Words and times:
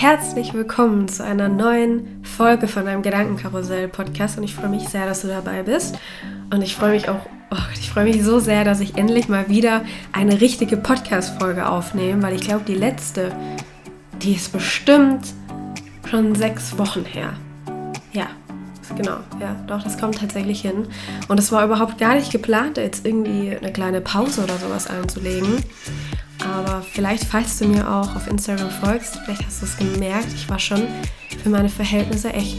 herzlich 0.00 0.54
willkommen 0.54 1.08
zu 1.08 1.24
einer 1.24 1.48
neuen 1.48 2.24
Folge 2.24 2.68
von 2.68 2.84
deinem 2.84 3.02
Gedankenkarussell-Podcast 3.02 4.38
und 4.38 4.44
ich 4.44 4.54
freue 4.54 4.68
mich 4.68 4.88
sehr, 4.88 5.06
dass 5.06 5.22
du 5.22 5.26
dabei 5.26 5.64
bist 5.64 5.98
und 6.54 6.62
ich 6.62 6.76
freue 6.76 6.92
mich 6.92 7.08
auch, 7.08 7.26
oh, 7.50 7.56
ich 7.74 7.90
freue 7.90 8.04
mich 8.04 8.22
so 8.22 8.38
sehr, 8.38 8.62
dass 8.62 8.78
ich 8.78 8.96
endlich 8.96 9.28
mal 9.28 9.48
wieder 9.48 9.84
eine 10.12 10.40
richtige 10.40 10.76
Podcast-Folge 10.76 11.68
aufnehme, 11.68 12.22
weil 12.22 12.36
ich 12.36 12.42
glaube, 12.42 12.62
die 12.64 12.76
letzte, 12.76 13.32
die 14.22 14.34
ist 14.34 14.52
bestimmt 14.52 15.34
schon 16.08 16.36
sechs 16.36 16.78
Wochen 16.78 17.04
her. 17.04 17.32
Ja, 18.12 18.28
genau, 18.96 19.16
ja, 19.40 19.56
doch, 19.66 19.82
das 19.82 19.98
kommt 19.98 20.18
tatsächlich 20.18 20.60
hin. 20.60 20.86
Und 21.26 21.40
es 21.40 21.50
war 21.50 21.64
überhaupt 21.64 21.98
gar 21.98 22.14
nicht 22.14 22.30
geplant, 22.30 22.76
jetzt 22.76 23.04
irgendwie 23.04 23.56
eine 23.56 23.72
kleine 23.72 24.00
Pause 24.00 24.44
oder 24.44 24.58
sowas 24.58 24.86
einzulegen. 24.86 25.56
Aber 26.44 26.82
vielleicht, 26.82 27.24
falls 27.24 27.58
du 27.58 27.66
mir 27.66 27.88
auch 27.88 28.14
auf 28.14 28.26
Instagram 28.28 28.70
folgst, 28.70 29.18
vielleicht 29.24 29.44
hast 29.44 29.62
du 29.62 29.66
es 29.66 29.76
gemerkt, 29.76 30.28
ich 30.34 30.48
war 30.48 30.58
schon 30.58 30.86
für 31.42 31.48
meine 31.48 31.68
Verhältnisse 31.68 32.32
echt 32.32 32.58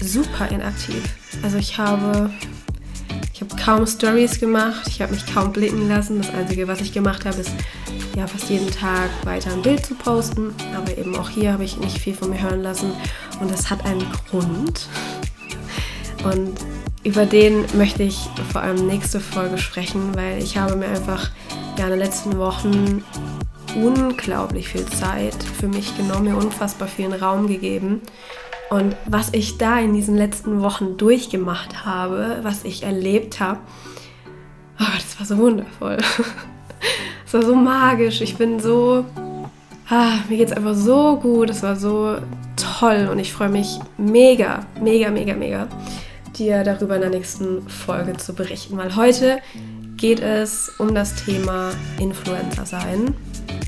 super 0.00 0.48
inaktiv. 0.50 1.02
Also 1.42 1.58
ich 1.58 1.78
habe, 1.78 2.30
ich 3.32 3.40
habe 3.40 3.56
kaum 3.56 3.86
Stories 3.86 4.40
gemacht, 4.40 4.86
ich 4.88 5.00
habe 5.02 5.12
mich 5.12 5.26
kaum 5.26 5.52
blicken 5.52 5.88
lassen. 5.88 6.22
Das 6.22 6.32
Einzige, 6.34 6.68
was 6.68 6.80
ich 6.80 6.92
gemacht 6.92 7.24
habe, 7.24 7.40
ist 7.40 7.50
ja 8.16 8.26
fast 8.26 8.48
jeden 8.50 8.70
Tag 8.70 9.10
weiter 9.24 9.52
ein 9.52 9.62
Bild 9.62 9.84
zu 9.84 9.94
posten. 9.94 10.54
Aber 10.74 10.96
eben 10.96 11.16
auch 11.16 11.28
hier 11.28 11.52
habe 11.52 11.64
ich 11.64 11.78
nicht 11.78 11.98
viel 11.98 12.14
von 12.14 12.30
mir 12.30 12.40
hören 12.40 12.62
lassen. 12.62 12.92
Und 13.40 13.50
das 13.50 13.70
hat 13.70 13.84
einen 13.84 14.04
Grund. 14.30 14.88
Und 16.24 16.54
über 17.04 17.26
den 17.26 17.64
möchte 17.76 18.02
ich 18.02 18.18
vor 18.52 18.62
allem 18.62 18.86
nächste 18.86 19.20
Folge 19.20 19.58
sprechen, 19.58 20.14
weil 20.14 20.42
ich 20.42 20.56
habe 20.56 20.76
mir 20.76 20.86
einfach 20.86 21.30
ja, 21.78 21.84
in 21.84 21.90
den 21.90 21.98
letzten 21.98 22.38
Wochen 22.38 23.04
unglaublich 23.74 24.68
viel 24.68 24.86
Zeit 24.86 25.42
für 25.42 25.68
mich 25.68 25.96
genommen, 25.96 26.24
mir 26.24 26.36
unfassbar 26.36 26.88
vielen 26.88 27.14
Raum 27.14 27.48
gegeben. 27.48 28.02
Und 28.70 28.96
was 29.06 29.32
ich 29.32 29.58
da 29.58 29.78
in 29.78 29.94
diesen 29.94 30.16
letzten 30.16 30.62
Wochen 30.62 30.96
durchgemacht 30.96 31.84
habe, 31.84 32.38
was 32.42 32.64
ich 32.64 32.84
erlebt 32.84 33.40
habe, 33.40 33.60
oh, 34.80 34.94
das 34.94 35.18
war 35.18 35.26
so 35.26 35.38
wundervoll. 35.38 35.98
Es 37.32 37.34
war 37.34 37.46
so 37.46 37.54
magisch. 37.54 38.20
Ich 38.20 38.36
bin 38.36 38.60
so. 38.60 39.06
Ah, 39.88 40.16
mir 40.28 40.36
geht 40.36 40.48
es 40.48 40.52
einfach 40.52 40.74
so 40.74 41.16
gut. 41.16 41.48
Es 41.48 41.62
war 41.62 41.76
so 41.76 42.18
toll 42.56 43.08
und 43.10 43.18
ich 43.18 43.32
freue 43.32 43.48
mich 43.48 43.78
mega, 43.96 44.66
mega, 44.82 45.10
mega, 45.10 45.32
mega, 45.32 45.66
dir 46.38 46.64
darüber 46.64 46.96
in 46.96 47.02
der 47.02 47.10
nächsten 47.10 47.68
Folge 47.68 48.16
zu 48.16 48.34
berichten. 48.34 48.76
Weil 48.76 48.96
heute 48.96 49.38
geht 49.96 50.20
es 50.20 50.72
um 50.78 50.94
das 50.94 51.14
Thema 51.14 51.70
Influencer 51.98 52.66
sein. 52.66 53.14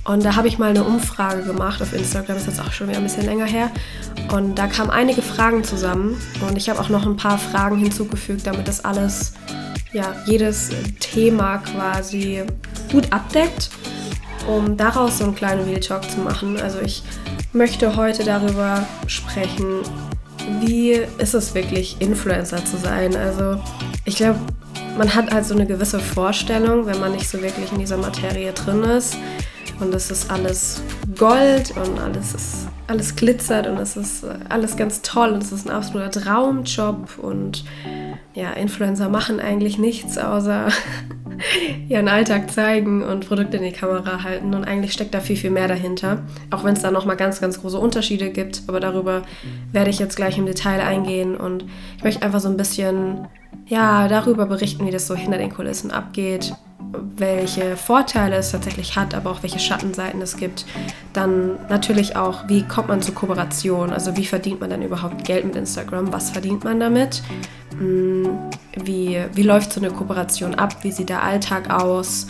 Und 0.04 0.24
da 0.24 0.36
habe 0.36 0.48
ich 0.48 0.58
mal 0.58 0.70
eine 0.70 0.84
Umfrage 0.84 1.42
gemacht 1.42 1.80
auf 1.80 1.92
Instagram, 1.92 2.36
das 2.36 2.46
ist 2.46 2.58
jetzt 2.58 2.66
auch 2.66 2.72
schon 2.72 2.88
wieder 2.88 2.98
ein 2.98 3.04
bisschen 3.04 3.24
länger 3.24 3.46
her. 3.46 3.70
Und 4.32 4.56
da 4.56 4.66
kamen 4.66 4.90
einige 4.90 5.22
Fragen 5.22 5.64
zusammen 5.64 6.20
und 6.46 6.56
ich 6.56 6.68
habe 6.68 6.80
auch 6.80 6.88
noch 6.88 7.06
ein 7.06 7.16
paar 7.16 7.38
Fragen 7.38 7.78
hinzugefügt, 7.78 8.46
damit 8.46 8.68
das 8.68 8.84
alles, 8.84 9.34
ja, 9.92 10.14
jedes 10.26 10.70
Thema 10.98 11.58
quasi 11.58 12.42
gut 12.90 13.12
abdeckt, 13.12 13.70
um 14.46 14.76
daraus 14.76 15.18
so 15.18 15.24
einen 15.24 15.34
kleinen 15.34 15.64
Real 15.64 15.80
Talk 15.80 16.10
zu 16.10 16.18
machen. 16.18 16.60
Also 16.60 16.80
ich 16.80 17.02
möchte 17.52 17.96
heute 17.96 18.24
darüber 18.24 18.86
sprechen, 19.06 19.82
wie 20.60 21.00
ist 21.18 21.34
es 21.34 21.54
wirklich, 21.54 21.96
Influencer 22.00 22.64
zu 22.64 22.76
sein. 22.76 23.16
Also 23.16 23.60
ich 24.04 24.16
glaube, 24.16 24.40
man 24.96 25.14
hat 25.14 25.32
halt 25.32 25.44
so 25.44 25.54
eine 25.54 25.66
gewisse 25.66 25.98
Vorstellung, 25.98 26.86
wenn 26.86 27.00
man 27.00 27.12
nicht 27.12 27.28
so 27.28 27.40
wirklich 27.40 27.70
in 27.72 27.78
dieser 27.78 27.96
Materie 27.96 28.52
drin 28.52 28.82
ist. 28.84 29.16
Und 29.80 29.94
es 29.94 30.10
ist 30.10 30.30
alles 30.30 30.82
Gold 31.16 31.74
und 31.76 31.98
alles 31.98 32.34
ist 32.34 32.68
alles 32.86 33.16
glitzert 33.16 33.66
und 33.66 33.78
es 33.78 33.96
ist 33.96 34.26
alles 34.48 34.76
ganz 34.76 35.02
toll 35.02 35.30
und 35.30 35.42
es 35.42 35.52
ist 35.52 35.66
ein 35.66 35.70
absoluter 35.70 36.10
Traumjob 36.10 37.18
und 37.18 37.64
ja, 38.34 38.52
Influencer 38.52 39.08
machen 39.08 39.40
eigentlich 39.40 39.78
nichts 39.78 40.18
außer 40.18 40.68
ihren 41.88 42.08
Alltag 42.08 42.50
zeigen 42.50 43.02
und 43.02 43.26
Produkte 43.26 43.56
in 43.56 43.62
die 43.62 43.72
Kamera 43.72 44.22
halten 44.22 44.54
und 44.54 44.64
eigentlich 44.64 44.92
steckt 44.92 45.14
da 45.14 45.20
viel, 45.20 45.36
viel 45.36 45.50
mehr 45.50 45.68
dahinter. 45.68 46.22
Auch 46.50 46.64
wenn 46.64 46.74
es 46.74 46.82
da 46.82 46.90
nochmal 46.90 47.16
ganz, 47.16 47.40
ganz 47.40 47.60
große 47.60 47.78
Unterschiede 47.78 48.30
gibt, 48.30 48.62
aber 48.66 48.80
darüber 48.80 49.22
werde 49.72 49.90
ich 49.90 49.98
jetzt 49.98 50.16
gleich 50.16 50.36
im 50.36 50.46
Detail 50.46 50.80
eingehen 50.80 51.36
und 51.36 51.64
ich 51.96 52.04
möchte 52.04 52.22
einfach 52.22 52.40
so 52.40 52.48
ein 52.48 52.56
bisschen 52.56 53.28
ja, 53.66 54.08
darüber 54.08 54.46
berichten, 54.46 54.86
wie 54.86 54.90
das 54.90 55.06
so 55.06 55.14
hinter 55.14 55.38
den 55.38 55.52
Kulissen 55.52 55.90
abgeht, 55.90 56.54
welche 57.16 57.76
Vorteile 57.76 58.36
es 58.36 58.52
tatsächlich 58.52 58.96
hat, 58.96 59.14
aber 59.14 59.30
auch 59.30 59.42
welche 59.42 59.58
Schattenseiten 59.58 60.20
es 60.22 60.36
gibt. 60.36 60.66
Dann 61.12 61.58
natürlich 61.68 62.16
auch, 62.16 62.48
wie 62.48 62.62
kommt 62.62 62.88
man 62.88 63.02
zur 63.02 63.14
Kooperation, 63.14 63.90
also 63.90 64.16
wie 64.16 64.26
verdient 64.26 64.60
man 64.60 64.70
dann 64.70 64.82
überhaupt 64.82 65.24
Geld 65.24 65.44
mit 65.44 65.56
Instagram, 65.56 66.12
was 66.12 66.30
verdient 66.30 66.64
man 66.64 66.80
damit, 66.80 67.22
hm, 67.78 68.28
wie, 68.82 69.20
wie 69.32 69.42
läuft 69.42 69.72
so 69.72 69.80
eine 69.80 69.90
Kooperation 69.90 70.54
ab, 70.54 70.82
wie 70.82 70.92
sieht 70.92 71.08
der 71.08 71.22
Alltag 71.22 71.70
aus, 71.70 72.26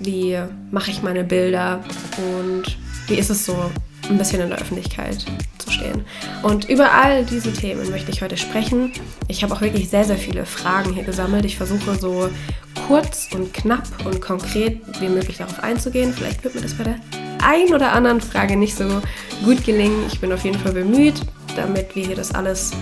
wie 0.00 0.38
mache 0.70 0.90
ich 0.90 1.02
meine 1.02 1.24
Bilder 1.24 1.80
und 2.16 2.78
wie 3.06 3.14
ist 3.14 3.30
es 3.30 3.44
so 3.44 3.56
ein 4.08 4.18
bisschen 4.18 4.40
in 4.40 4.50
der 4.50 4.58
Öffentlichkeit 4.58 5.24
zu 5.58 5.70
stehen. 5.70 6.04
Und 6.42 6.68
über 6.68 6.92
all 6.92 7.24
diese 7.24 7.52
Themen 7.52 7.90
möchte 7.90 8.10
ich 8.10 8.22
heute 8.22 8.36
sprechen. 8.36 8.92
Ich 9.28 9.42
habe 9.42 9.54
auch 9.54 9.60
wirklich 9.60 9.88
sehr, 9.88 10.04
sehr 10.04 10.16
viele 10.16 10.46
Fragen 10.46 10.92
hier 10.92 11.04
gesammelt. 11.04 11.44
Ich 11.44 11.56
versuche 11.56 11.94
so 11.94 12.28
kurz 12.90 13.28
und 13.32 13.54
knapp 13.54 13.84
und 14.04 14.20
konkret 14.20 14.80
wie 14.98 15.08
möglich 15.08 15.36
darauf 15.36 15.62
einzugehen. 15.62 16.12
Vielleicht 16.12 16.42
wird 16.42 16.56
mir 16.56 16.62
das 16.62 16.74
bei 16.74 16.82
der 16.82 16.96
ein 17.40 17.72
oder 17.72 17.92
anderen 17.92 18.20
Frage 18.20 18.56
nicht 18.56 18.76
so 18.76 18.84
gut 19.44 19.64
gelingen. 19.64 20.06
Ich 20.08 20.20
bin 20.20 20.32
auf 20.32 20.42
jeden 20.42 20.58
Fall 20.58 20.72
bemüht, 20.72 21.20
damit 21.54 21.94
wir 21.94 22.04
hier 22.04 22.16
das 22.16 22.34
alles 22.34 22.72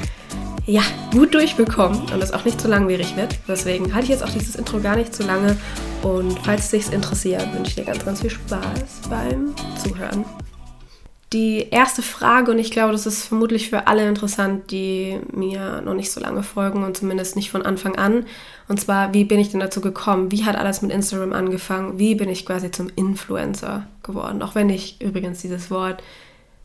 ja, 0.64 0.80
gut 1.12 1.34
durchbekommen 1.34 2.10
und 2.10 2.22
es 2.22 2.32
auch 2.32 2.46
nicht 2.46 2.58
zu 2.58 2.68
langwierig 2.68 3.16
wird. 3.16 3.38
Deswegen 3.46 3.92
halte 3.92 4.04
ich 4.04 4.10
jetzt 4.12 4.24
auch 4.24 4.30
dieses 4.30 4.56
Intro 4.56 4.80
gar 4.80 4.96
nicht 4.96 5.14
zu 5.14 5.24
lange. 5.24 5.58
Und 6.02 6.38
falls 6.42 6.64
es 6.64 6.70
dich 6.70 6.92
interessiert, 6.94 7.46
wünsche 7.52 7.68
ich 7.68 7.74
dir 7.74 7.84
ganz, 7.84 8.02
ganz 8.02 8.22
viel 8.22 8.30
Spaß 8.30 9.10
beim 9.10 9.54
Zuhören 9.76 10.24
die 11.32 11.68
erste 11.70 12.00
Frage, 12.02 12.50
und 12.50 12.58
ich 12.58 12.70
glaube, 12.70 12.92
das 12.92 13.04
ist 13.04 13.24
vermutlich 13.24 13.68
für 13.68 13.86
alle 13.86 14.08
interessant, 14.08 14.70
die 14.70 15.20
mir 15.30 15.82
noch 15.82 15.94
nicht 15.94 16.10
so 16.10 16.20
lange 16.20 16.42
folgen 16.42 16.84
und 16.84 16.96
zumindest 16.96 17.36
nicht 17.36 17.50
von 17.50 17.62
Anfang 17.62 17.96
an. 17.96 18.24
Und 18.66 18.80
zwar, 18.80 19.12
wie 19.12 19.24
bin 19.24 19.38
ich 19.38 19.50
denn 19.50 19.60
dazu 19.60 19.82
gekommen? 19.82 20.32
Wie 20.32 20.44
hat 20.44 20.56
alles 20.56 20.80
mit 20.80 20.90
Instagram 20.90 21.34
angefangen? 21.34 21.98
Wie 21.98 22.14
bin 22.14 22.30
ich 22.30 22.46
quasi 22.46 22.70
zum 22.70 22.90
Influencer 22.96 23.86
geworden? 24.02 24.40
Auch 24.42 24.54
wenn 24.54 24.70
ich 24.70 25.02
übrigens 25.02 25.42
dieses 25.42 25.70
Wort 25.70 26.02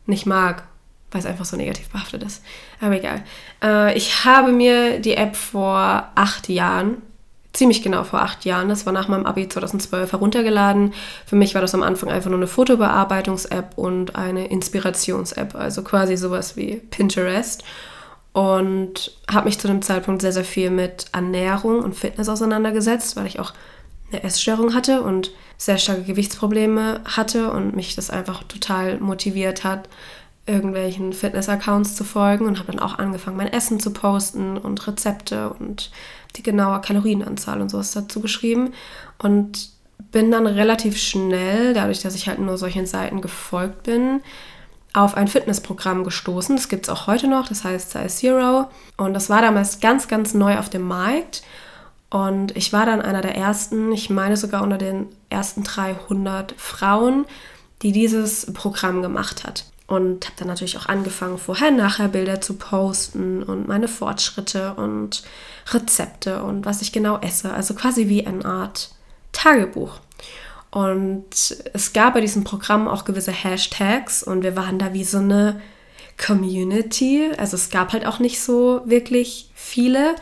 nicht 0.06 0.24
mag, 0.24 0.64
weil 1.10 1.20
es 1.20 1.26
einfach 1.26 1.44
so 1.44 1.56
negativ 1.56 1.88
behaftet 1.90 2.22
ist. 2.22 2.42
Aber 2.80 2.96
egal. 2.96 3.22
Äh, 3.62 3.96
ich 3.96 4.24
habe 4.24 4.50
mir 4.52 4.98
die 4.98 5.14
App 5.14 5.36
vor 5.36 6.10
acht 6.14 6.48
Jahren 6.48 7.02
ziemlich 7.54 7.82
genau 7.82 8.04
vor 8.04 8.20
acht 8.20 8.44
Jahren. 8.44 8.68
Das 8.68 8.84
war 8.84 8.92
nach 8.92 9.08
meinem 9.08 9.24
Abi 9.24 9.48
2012 9.48 10.12
heruntergeladen. 10.12 10.92
Für 11.24 11.36
mich 11.36 11.54
war 11.54 11.62
das 11.62 11.74
am 11.74 11.82
Anfang 11.82 12.10
einfach 12.10 12.28
nur 12.28 12.38
eine 12.38 12.46
Fotobearbeitungs-App 12.46 13.78
und 13.78 14.16
eine 14.16 14.48
Inspirations-App, 14.48 15.54
also 15.54 15.82
quasi 15.82 16.16
sowas 16.16 16.56
wie 16.56 16.76
Pinterest. 16.76 17.64
Und 18.32 19.12
habe 19.32 19.46
mich 19.46 19.60
zu 19.60 19.68
dem 19.68 19.80
Zeitpunkt 19.80 20.20
sehr, 20.20 20.32
sehr 20.32 20.44
viel 20.44 20.68
mit 20.70 21.06
Ernährung 21.12 21.78
und 21.78 21.94
Fitness 21.94 22.28
auseinandergesetzt, 22.28 23.14
weil 23.16 23.26
ich 23.26 23.38
auch 23.38 23.52
eine 24.10 24.24
Essstörung 24.24 24.74
hatte 24.74 25.02
und 25.02 25.30
sehr 25.56 25.78
starke 25.78 26.02
Gewichtsprobleme 26.02 27.00
hatte 27.04 27.52
und 27.52 27.76
mich 27.76 27.94
das 27.94 28.10
einfach 28.10 28.42
total 28.44 28.98
motiviert 28.98 29.62
hat, 29.62 29.88
irgendwelchen 30.46 31.12
Fitness-Accounts 31.12 31.94
zu 31.94 32.04
folgen 32.04 32.46
und 32.46 32.58
habe 32.58 32.72
dann 32.72 32.80
auch 32.80 32.98
angefangen, 32.98 33.36
mein 33.36 33.52
Essen 33.52 33.80
zu 33.80 33.92
posten 33.92 34.58
und 34.58 34.86
Rezepte 34.86 35.50
und 35.50 35.90
die 36.36 36.42
genaue 36.42 36.80
Kalorienanzahl 36.80 37.60
und 37.60 37.70
sowas 37.70 37.92
dazu 37.92 38.20
geschrieben 38.20 38.72
und 39.18 39.70
bin 40.12 40.30
dann 40.30 40.46
relativ 40.46 40.98
schnell, 40.98 41.72
dadurch, 41.74 42.00
dass 42.00 42.14
ich 42.14 42.28
halt 42.28 42.38
nur 42.38 42.58
solchen 42.58 42.86
Seiten 42.86 43.20
gefolgt 43.20 43.84
bin, 43.84 44.20
auf 44.92 45.16
ein 45.16 45.28
Fitnessprogramm 45.28 46.04
gestoßen. 46.04 46.56
Das 46.56 46.68
gibt 46.68 46.84
es 46.84 46.88
auch 46.88 47.06
heute 47.06 47.26
noch, 47.26 47.48
das 47.48 47.64
heißt 47.64 47.90
Size 47.90 48.08
Zero. 48.08 48.66
Und 48.96 49.14
das 49.14 49.28
war 49.28 49.42
damals 49.42 49.80
ganz, 49.80 50.06
ganz 50.08 50.34
neu 50.34 50.58
auf 50.58 50.68
dem 50.68 50.82
Markt. 50.82 51.42
Und 52.10 52.56
ich 52.56 52.72
war 52.72 52.86
dann 52.86 53.02
einer 53.02 53.22
der 53.22 53.34
ersten, 53.34 53.90
ich 53.90 54.08
meine 54.08 54.36
sogar 54.36 54.62
unter 54.62 54.78
den 54.78 55.08
ersten 55.30 55.64
300 55.64 56.54
Frauen, 56.56 57.26
die 57.82 57.90
dieses 57.90 58.52
Programm 58.52 59.02
gemacht 59.02 59.42
hat. 59.42 59.64
Und 59.86 60.24
habe 60.24 60.36
dann 60.38 60.48
natürlich 60.48 60.78
auch 60.78 60.86
angefangen, 60.86 61.36
Vorher-Nachher-Bilder 61.36 62.40
zu 62.40 62.54
posten 62.54 63.42
und 63.42 63.68
meine 63.68 63.86
Fortschritte 63.86 64.74
und 64.74 65.22
Rezepte 65.72 66.42
und 66.42 66.64
was 66.64 66.80
ich 66.80 66.90
genau 66.90 67.18
esse. 67.18 67.52
Also 67.52 67.74
quasi 67.74 68.08
wie 68.08 68.26
eine 68.26 68.44
Art 68.44 68.90
Tagebuch. 69.32 70.00
Und 70.70 71.26
es 71.72 71.92
gab 71.92 72.14
bei 72.14 72.20
diesem 72.20 72.44
Programm 72.44 72.88
auch 72.88 73.04
gewisse 73.04 73.30
Hashtags 73.30 74.22
und 74.22 74.42
wir 74.42 74.56
waren 74.56 74.78
da 74.78 74.92
wie 74.94 75.04
so 75.04 75.18
eine 75.18 75.60
Community. 76.16 77.30
Also 77.36 77.56
es 77.56 77.70
gab 77.70 77.92
halt 77.92 78.06
auch 78.06 78.18
nicht 78.18 78.40
so 78.40 78.82
wirklich 78.84 79.50
viele. 79.54 80.16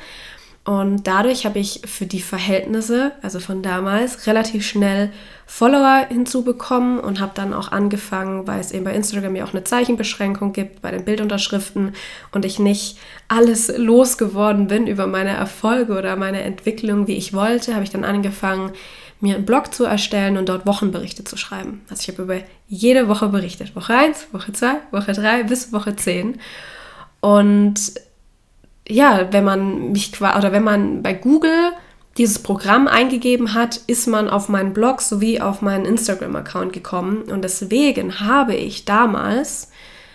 Und 0.64 1.08
dadurch 1.08 1.44
habe 1.44 1.58
ich 1.58 1.80
für 1.86 2.06
die 2.06 2.20
Verhältnisse, 2.20 3.10
also 3.20 3.40
von 3.40 3.62
damals, 3.62 4.28
relativ 4.28 4.64
schnell 4.64 5.10
Follower 5.44 6.06
hinzubekommen 6.08 7.00
und 7.00 7.20
habe 7.20 7.32
dann 7.34 7.52
auch 7.52 7.72
angefangen, 7.72 8.46
weil 8.46 8.60
es 8.60 8.70
eben 8.70 8.84
bei 8.84 8.94
Instagram 8.94 9.34
ja 9.34 9.44
auch 9.44 9.52
eine 9.52 9.64
Zeichenbeschränkung 9.64 10.52
gibt 10.52 10.80
bei 10.80 10.92
den 10.92 11.04
Bildunterschriften 11.04 11.94
und 12.30 12.44
ich 12.44 12.60
nicht 12.60 12.96
alles 13.26 13.76
losgeworden 13.76 14.68
bin 14.68 14.86
über 14.86 15.08
meine 15.08 15.30
Erfolge 15.30 15.98
oder 15.98 16.14
meine 16.14 16.42
Entwicklung, 16.42 17.08
wie 17.08 17.16
ich 17.16 17.32
wollte, 17.32 17.74
habe 17.74 17.82
ich 17.82 17.90
dann 17.90 18.04
angefangen, 18.04 18.70
mir 19.18 19.34
einen 19.34 19.46
Blog 19.46 19.74
zu 19.74 19.84
erstellen 19.84 20.36
und 20.36 20.48
dort 20.48 20.66
Wochenberichte 20.66 21.24
zu 21.24 21.36
schreiben. 21.36 21.82
Also 21.90 22.02
ich 22.02 22.08
habe 22.08 22.22
über 22.22 22.38
jede 22.68 23.08
Woche 23.08 23.28
berichtet. 23.28 23.74
Woche 23.74 23.94
1, 23.94 24.28
Woche 24.32 24.52
2, 24.52 24.74
Woche 24.92 25.12
3 25.12 25.44
bis 25.44 25.72
Woche 25.72 25.96
10. 25.96 26.40
Und 27.20 27.92
ja, 28.88 29.32
wenn 29.32 29.44
man 29.44 29.92
mich 29.92 30.20
oder 30.20 30.52
wenn 30.52 30.64
man 30.64 31.02
bei 31.02 31.14
Google 31.14 31.72
dieses 32.18 32.40
Programm 32.40 32.88
eingegeben 32.88 33.54
hat, 33.54 33.76
ist 33.86 34.06
man 34.06 34.28
auf 34.28 34.48
meinen 34.48 34.74
Blog 34.74 35.00
sowie 35.00 35.40
auf 35.40 35.62
meinen 35.62 35.86
Instagram-Account 35.86 36.72
gekommen. 36.72 37.22
Und 37.22 37.42
deswegen 37.42 38.20
habe 38.20 38.54
ich 38.54 38.84
damals, 38.84 39.70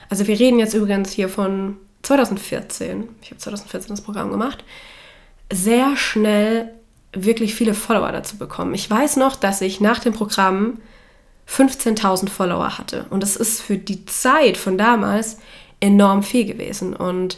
also 0.09 0.27
wir 0.27 0.39
reden 0.39 0.59
jetzt 0.59 0.73
übrigens 0.75 1.11
hier 1.11 1.29
von 1.29 1.77
2014, 2.03 3.09
ich 3.21 3.31
habe 3.31 3.39
2014 3.39 3.89
das 3.89 4.01
Programm 4.01 4.31
gemacht, 4.31 4.63
sehr 5.51 5.95
schnell 5.95 6.71
wirklich 7.13 7.55
viele 7.55 7.73
Follower 7.73 8.11
dazu 8.11 8.37
bekommen. 8.37 8.75
Ich 8.75 8.89
weiß 8.89 9.15
noch, 9.15 9.35
dass 9.35 9.61
ich 9.61 9.81
nach 9.81 9.99
dem 9.99 10.13
Programm 10.13 10.79
15.000 11.49 12.29
Follower 12.29 12.77
hatte. 12.77 13.05
Und 13.09 13.23
das 13.23 13.35
ist 13.35 13.61
für 13.61 13.77
die 13.77 14.05
Zeit 14.05 14.57
von 14.57 14.77
damals 14.77 15.39
enorm 15.79 16.21
viel 16.21 16.45
gewesen. 16.45 16.95
Und 16.95 17.37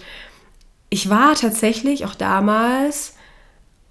ich 0.90 1.10
war 1.10 1.36
tatsächlich 1.36 2.06
auch 2.06 2.16
damals 2.16 3.16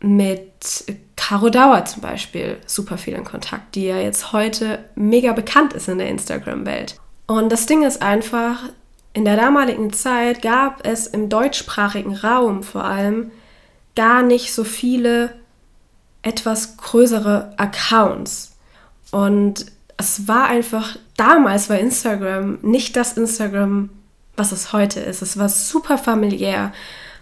mit 0.01 0.85
Caro 1.17 1.51
Dauer 1.51 1.85
zum 1.85 2.03
Beispiel 2.03 2.59
super 2.67 2.99
viel 2.99 3.15
in 3.15 3.25
Kontakt, 3.25 3.75
die 3.75 3.87
ja 3.87 3.99
jetzt 3.99 4.33
heute 4.33 4.85
mega 4.95 5.33
bekannt 5.33 5.73
ist 5.73 5.89
in 5.89 5.99
der 5.99 6.09
Instagram-Welt. 6.09 6.97
Und 7.27 7.51
das 7.51 7.67
Ding 7.67 7.83
ist 7.83 8.03
einfach, 8.03 8.71
in 9.13 9.25
der 9.25 9.37
damaligen 9.37 9.93
Zeit 9.93 10.43
gab 10.43 10.87
es 10.87 11.07
im 11.07 11.29
deutschsprachigen 11.29 12.15
Raum 12.17 12.63
vor 12.63 12.85
allem 12.85 13.31
gar 13.97 14.23
nicht 14.23 14.55
so 14.55 14.65
viele 14.65 15.35
etwas 16.23 16.77
größere 16.77 17.53
Accounts. 17.57 18.57
Und 19.11 19.67
es 19.97 20.29
war 20.29 20.47
einfach, 20.47 20.97
damals 21.17 21.69
war 21.69 21.79
Instagram 21.79 22.59
nicht 22.63 22.97
das 22.97 23.17
Instagram, 23.17 23.91
was 24.39 24.53
es 24.53 24.73
heute 24.73 25.01
ist. 25.01 25.23
Es 25.23 25.39
war 25.39 25.49
super 25.49 25.99
familiär. 25.99 26.73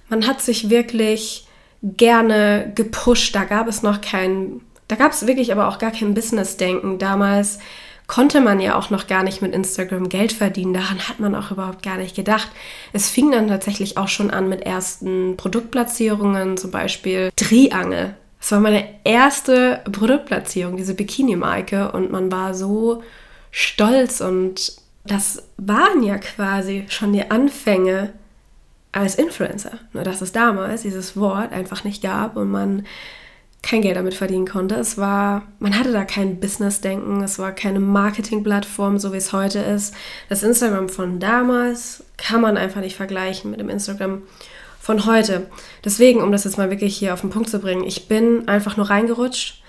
Man 0.08 0.26
hat 0.26 0.40
sich 0.40 0.70
wirklich 0.70 1.46
gerne 1.82 2.72
gepusht. 2.74 3.34
Da 3.34 3.44
gab 3.44 3.68
es 3.68 3.82
noch 3.82 4.00
kein, 4.00 4.60
da 4.88 4.96
gab 4.96 5.12
es 5.12 5.26
wirklich 5.26 5.52
aber 5.52 5.68
auch 5.68 5.78
gar 5.78 5.90
kein 5.90 6.14
Business-Denken. 6.14 6.98
Damals 6.98 7.58
konnte 8.06 8.40
man 8.40 8.60
ja 8.60 8.76
auch 8.78 8.90
noch 8.90 9.06
gar 9.06 9.22
nicht 9.22 9.42
mit 9.42 9.52
Instagram 9.52 10.08
Geld 10.08 10.32
verdienen. 10.32 10.74
Daran 10.74 11.00
hat 11.08 11.18
man 11.18 11.34
auch 11.34 11.50
überhaupt 11.50 11.82
gar 11.82 11.96
nicht 11.96 12.14
gedacht. 12.14 12.48
Es 12.92 13.10
fing 13.10 13.30
dann 13.32 13.48
tatsächlich 13.48 13.96
auch 13.96 14.08
schon 14.08 14.30
an 14.30 14.48
mit 14.48 14.62
ersten 14.62 15.36
Produktplatzierungen, 15.36 16.56
zum 16.56 16.70
Beispiel 16.70 17.30
Triangel. 17.34 18.14
Es 18.40 18.52
war 18.52 18.60
meine 18.60 18.86
erste 19.02 19.82
Produktplatzierung, 19.90 20.76
diese 20.76 20.94
Bikini-Marke, 20.94 21.90
und 21.90 22.12
man 22.12 22.30
war 22.30 22.54
so 22.54 23.02
stolz 23.50 24.20
und 24.20 24.76
das 25.06 25.42
waren 25.56 26.02
ja 26.02 26.18
quasi 26.18 26.86
schon 26.88 27.12
die 27.12 27.30
Anfänge 27.30 28.12
als 28.92 29.14
Influencer. 29.16 29.72
Nur 29.92 30.04
dass 30.04 30.22
es 30.22 30.32
damals 30.32 30.82
dieses 30.82 31.16
Wort 31.16 31.52
einfach 31.52 31.84
nicht 31.84 32.02
gab 32.02 32.36
und 32.36 32.50
man 32.50 32.86
kein 33.62 33.82
Geld 33.82 33.96
damit 33.96 34.14
verdienen 34.14 34.46
konnte. 34.46 34.76
Es 34.76 34.96
war, 34.96 35.42
man 35.58 35.78
hatte 35.78 35.92
da 35.92 36.04
kein 36.04 36.38
Business-Denken, 36.38 37.22
es 37.22 37.38
war 37.38 37.52
keine 37.52 37.80
Marketing-Plattform, 37.80 38.98
so 38.98 39.12
wie 39.12 39.16
es 39.16 39.32
heute 39.32 39.58
ist. 39.58 39.94
Das 40.28 40.42
Instagram 40.42 40.88
von 40.88 41.18
damals 41.18 42.04
kann 42.16 42.40
man 42.40 42.56
einfach 42.56 42.80
nicht 42.80 42.96
vergleichen 42.96 43.50
mit 43.50 43.60
dem 43.60 43.68
Instagram 43.68 44.22
von 44.80 45.04
heute. 45.04 45.50
Deswegen, 45.84 46.22
um 46.22 46.30
das 46.30 46.44
jetzt 46.44 46.58
mal 46.58 46.70
wirklich 46.70 46.96
hier 46.96 47.12
auf 47.12 47.22
den 47.22 47.30
Punkt 47.30 47.50
zu 47.50 47.58
bringen, 47.58 47.84
ich 47.84 48.06
bin 48.06 48.46
einfach 48.46 48.76
nur 48.76 48.88
reingerutscht. 48.88 49.62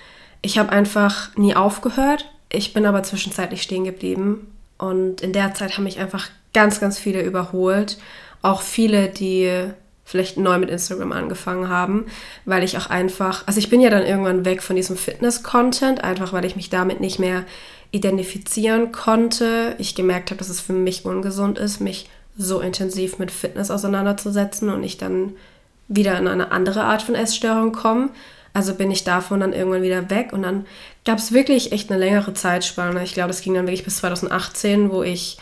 Ich 0.44 0.60
habe 0.60 0.72
einfach 0.72 1.36
nie 1.36 1.56
aufgehört. 1.56 2.32
Ich 2.50 2.74
bin 2.74 2.86
aber 2.86 3.02
zwischenzeitlich 3.02 3.64
stehen 3.64 3.84
geblieben. 3.84 4.48
Und 4.78 5.22
in 5.22 5.34
der 5.34 5.54
Zeit 5.54 5.76
haben 5.76 5.84
mich 5.84 6.00
einfach 6.00 6.30
ganz, 6.54 6.80
ganz 6.80 7.00
viele 7.00 7.22
überholt. 7.22 7.98
Auch 8.42 8.62
viele, 8.62 9.10
die 9.10 9.72
vielleicht 10.08 10.38
neu 10.38 10.58
mit 10.58 10.70
Instagram 10.70 11.12
angefangen 11.12 11.68
haben, 11.68 12.06
weil 12.46 12.64
ich 12.64 12.78
auch 12.78 12.90
einfach, 12.90 13.46
also 13.46 13.60
ich 13.60 13.70
bin 13.70 13.82
ja 13.82 13.90
dann 13.90 14.06
irgendwann 14.06 14.46
weg 14.46 14.64
von 14.64 14.78
diesem 14.78 14.96
Fitness-Content, 14.96 16.02
einfach 16.02 16.32
weil 16.32 16.46
ich 16.46 16.56
mich 16.56 16.70
damit 16.70 17.02
nicht 17.02 17.20
mehr 17.20 17.44
identifizieren 17.92 18.94
konnte. 18.94 19.76
Ich 19.80 19.96
gemerkt 19.96 20.32
habe, 20.32 20.38
dass 20.38 20.50
es 20.50 20.62
für 20.62 20.74
mich 20.74 21.04
ungesund 21.04 21.60
ist, 21.60 21.82
mich 21.82 22.10
so 22.38 22.62
intensiv 22.62 23.20
mit 23.20 23.32
Fitness 23.32 23.70
auseinanderzusetzen 23.70 24.70
und 24.70 24.84
ich 24.84 24.98
dann 24.98 25.34
wieder 25.90 26.18
in 26.18 26.28
eine 26.28 26.52
andere 26.52 26.84
Art 26.84 27.02
von 27.02 27.16
Essstörung 27.16 27.74
komme. 27.74 28.10
Also 28.58 28.74
bin 28.74 28.90
ich 28.90 29.04
davon 29.04 29.42
dann 29.42 29.54
irgendwann 29.54 29.84
wieder 29.84 30.10
weg 30.10 30.34
und 30.34 30.42
dann 30.42 30.66
gab 31.06 31.20
es 31.20 31.32
wirklich 31.32 31.74
echt 31.74 31.92
eine 31.92 32.00
längere 32.00 32.34
Zeitspanne. 32.34 33.04
Ich 33.04 33.14
glaube, 33.14 33.28
das 33.28 33.42
ging 33.42 33.54
dann 33.54 33.68
wirklich 33.68 33.84
bis 33.84 33.98
2018, 33.98 34.92
wo 34.92 35.04
ich 35.04 35.38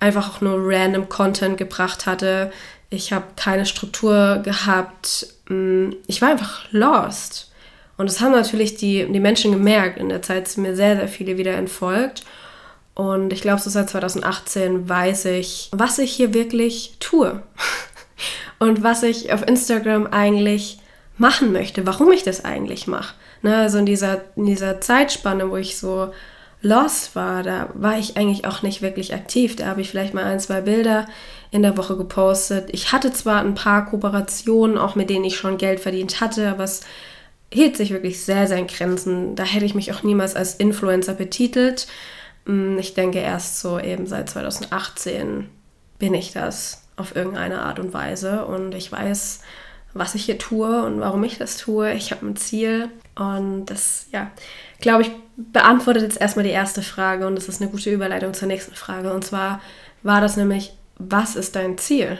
einfach 0.00 0.28
auch 0.28 0.40
nur 0.42 0.58
random 0.58 1.08
Content 1.08 1.56
gebracht 1.56 2.04
hatte. 2.04 2.52
Ich 2.90 3.10
habe 3.14 3.24
keine 3.36 3.64
Struktur 3.64 4.42
gehabt. 4.44 5.28
Mm, 5.48 5.92
ich 6.06 6.20
war 6.20 6.28
einfach 6.28 6.66
lost. 6.70 7.50
Und 7.96 8.10
das 8.10 8.20
haben 8.20 8.32
natürlich 8.32 8.76
die, 8.76 9.10
die 9.10 9.18
Menschen 9.18 9.52
gemerkt. 9.52 9.98
In 9.98 10.10
der 10.10 10.20
Zeit 10.20 10.46
sind 10.46 10.62
mir 10.62 10.76
sehr, 10.76 10.96
sehr 10.96 11.08
viele 11.08 11.38
wieder 11.38 11.54
entfolgt. 11.54 12.22
Und 12.92 13.32
ich 13.32 13.40
glaube, 13.40 13.62
so 13.62 13.70
seit 13.70 13.88
2018 13.88 14.86
weiß 14.86 15.24
ich, 15.24 15.70
was 15.72 15.98
ich 15.98 16.12
hier 16.12 16.34
wirklich 16.34 16.96
tue. 17.00 17.42
Und 18.58 18.82
was 18.82 19.02
ich 19.04 19.32
auf 19.32 19.48
Instagram 19.48 20.06
eigentlich 20.08 20.80
machen 21.18 21.52
möchte, 21.52 21.86
warum 21.86 22.12
ich 22.12 22.22
das 22.22 22.44
eigentlich 22.44 22.86
mache. 22.86 23.14
Ne, 23.42 23.56
also 23.56 23.78
in 23.78 23.86
dieser, 23.86 24.22
in 24.36 24.46
dieser 24.46 24.80
Zeitspanne, 24.80 25.50
wo 25.50 25.56
ich 25.56 25.78
so 25.78 26.12
lost 26.60 27.14
war, 27.14 27.42
da 27.42 27.70
war 27.74 27.98
ich 27.98 28.16
eigentlich 28.16 28.44
auch 28.44 28.62
nicht 28.62 28.82
wirklich 28.82 29.14
aktiv. 29.14 29.54
Da 29.56 29.66
habe 29.66 29.80
ich 29.80 29.90
vielleicht 29.90 30.14
mal 30.14 30.24
ein, 30.24 30.40
zwei 30.40 30.60
Bilder 30.60 31.06
in 31.50 31.62
der 31.62 31.76
Woche 31.76 31.96
gepostet. 31.96 32.68
Ich 32.72 32.92
hatte 32.92 33.12
zwar 33.12 33.40
ein 33.40 33.54
paar 33.54 33.86
Kooperationen, 33.86 34.78
auch 34.78 34.96
mit 34.96 35.10
denen 35.10 35.24
ich 35.24 35.36
schon 35.36 35.58
Geld 35.58 35.80
verdient 35.80 36.20
hatte, 36.20 36.48
aber 36.48 36.64
es 36.64 36.80
hielt 37.52 37.76
sich 37.76 37.92
wirklich 37.92 38.24
sehr, 38.24 38.46
sehr 38.46 38.58
in 38.58 38.66
Grenzen. 38.66 39.36
Da 39.36 39.44
hätte 39.44 39.64
ich 39.64 39.74
mich 39.74 39.92
auch 39.92 40.02
niemals 40.02 40.34
als 40.36 40.54
Influencer 40.54 41.14
betitelt. 41.14 41.86
Mm, 42.44 42.78
ich 42.78 42.94
denke, 42.94 43.20
erst 43.20 43.60
so 43.60 43.78
eben 43.78 44.06
seit 44.06 44.28
2018 44.28 45.48
bin 45.98 46.14
ich 46.14 46.32
das 46.32 46.82
auf 46.96 47.14
irgendeine 47.14 47.62
Art 47.62 47.78
und 47.78 47.94
Weise 47.94 48.44
und 48.44 48.74
ich 48.74 48.90
weiß, 48.90 49.40
was 49.94 50.14
ich 50.14 50.24
hier 50.24 50.38
tue 50.38 50.84
und 50.84 51.00
warum 51.00 51.24
ich 51.24 51.38
das 51.38 51.56
tue. 51.56 51.92
Ich 51.94 52.10
habe 52.12 52.26
ein 52.26 52.36
Ziel 52.36 52.88
und 53.14 53.66
das, 53.66 54.06
ja, 54.12 54.30
glaube 54.80 55.02
ich, 55.02 55.10
beantwortet 55.36 56.02
jetzt 56.02 56.20
erstmal 56.20 56.44
die 56.44 56.50
erste 56.50 56.82
Frage 56.82 57.26
und 57.26 57.34
das 57.34 57.48
ist 57.48 57.60
eine 57.60 57.70
gute 57.70 57.90
Überleitung 57.90 58.34
zur 58.34 58.48
nächsten 58.48 58.74
Frage. 58.74 59.12
Und 59.12 59.24
zwar 59.24 59.60
war 60.02 60.20
das 60.20 60.36
nämlich, 60.36 60.72
was 60.98 61.36
ist 61.36 61.56
dein 61.56 61.78
Ziel? 61.78 62.18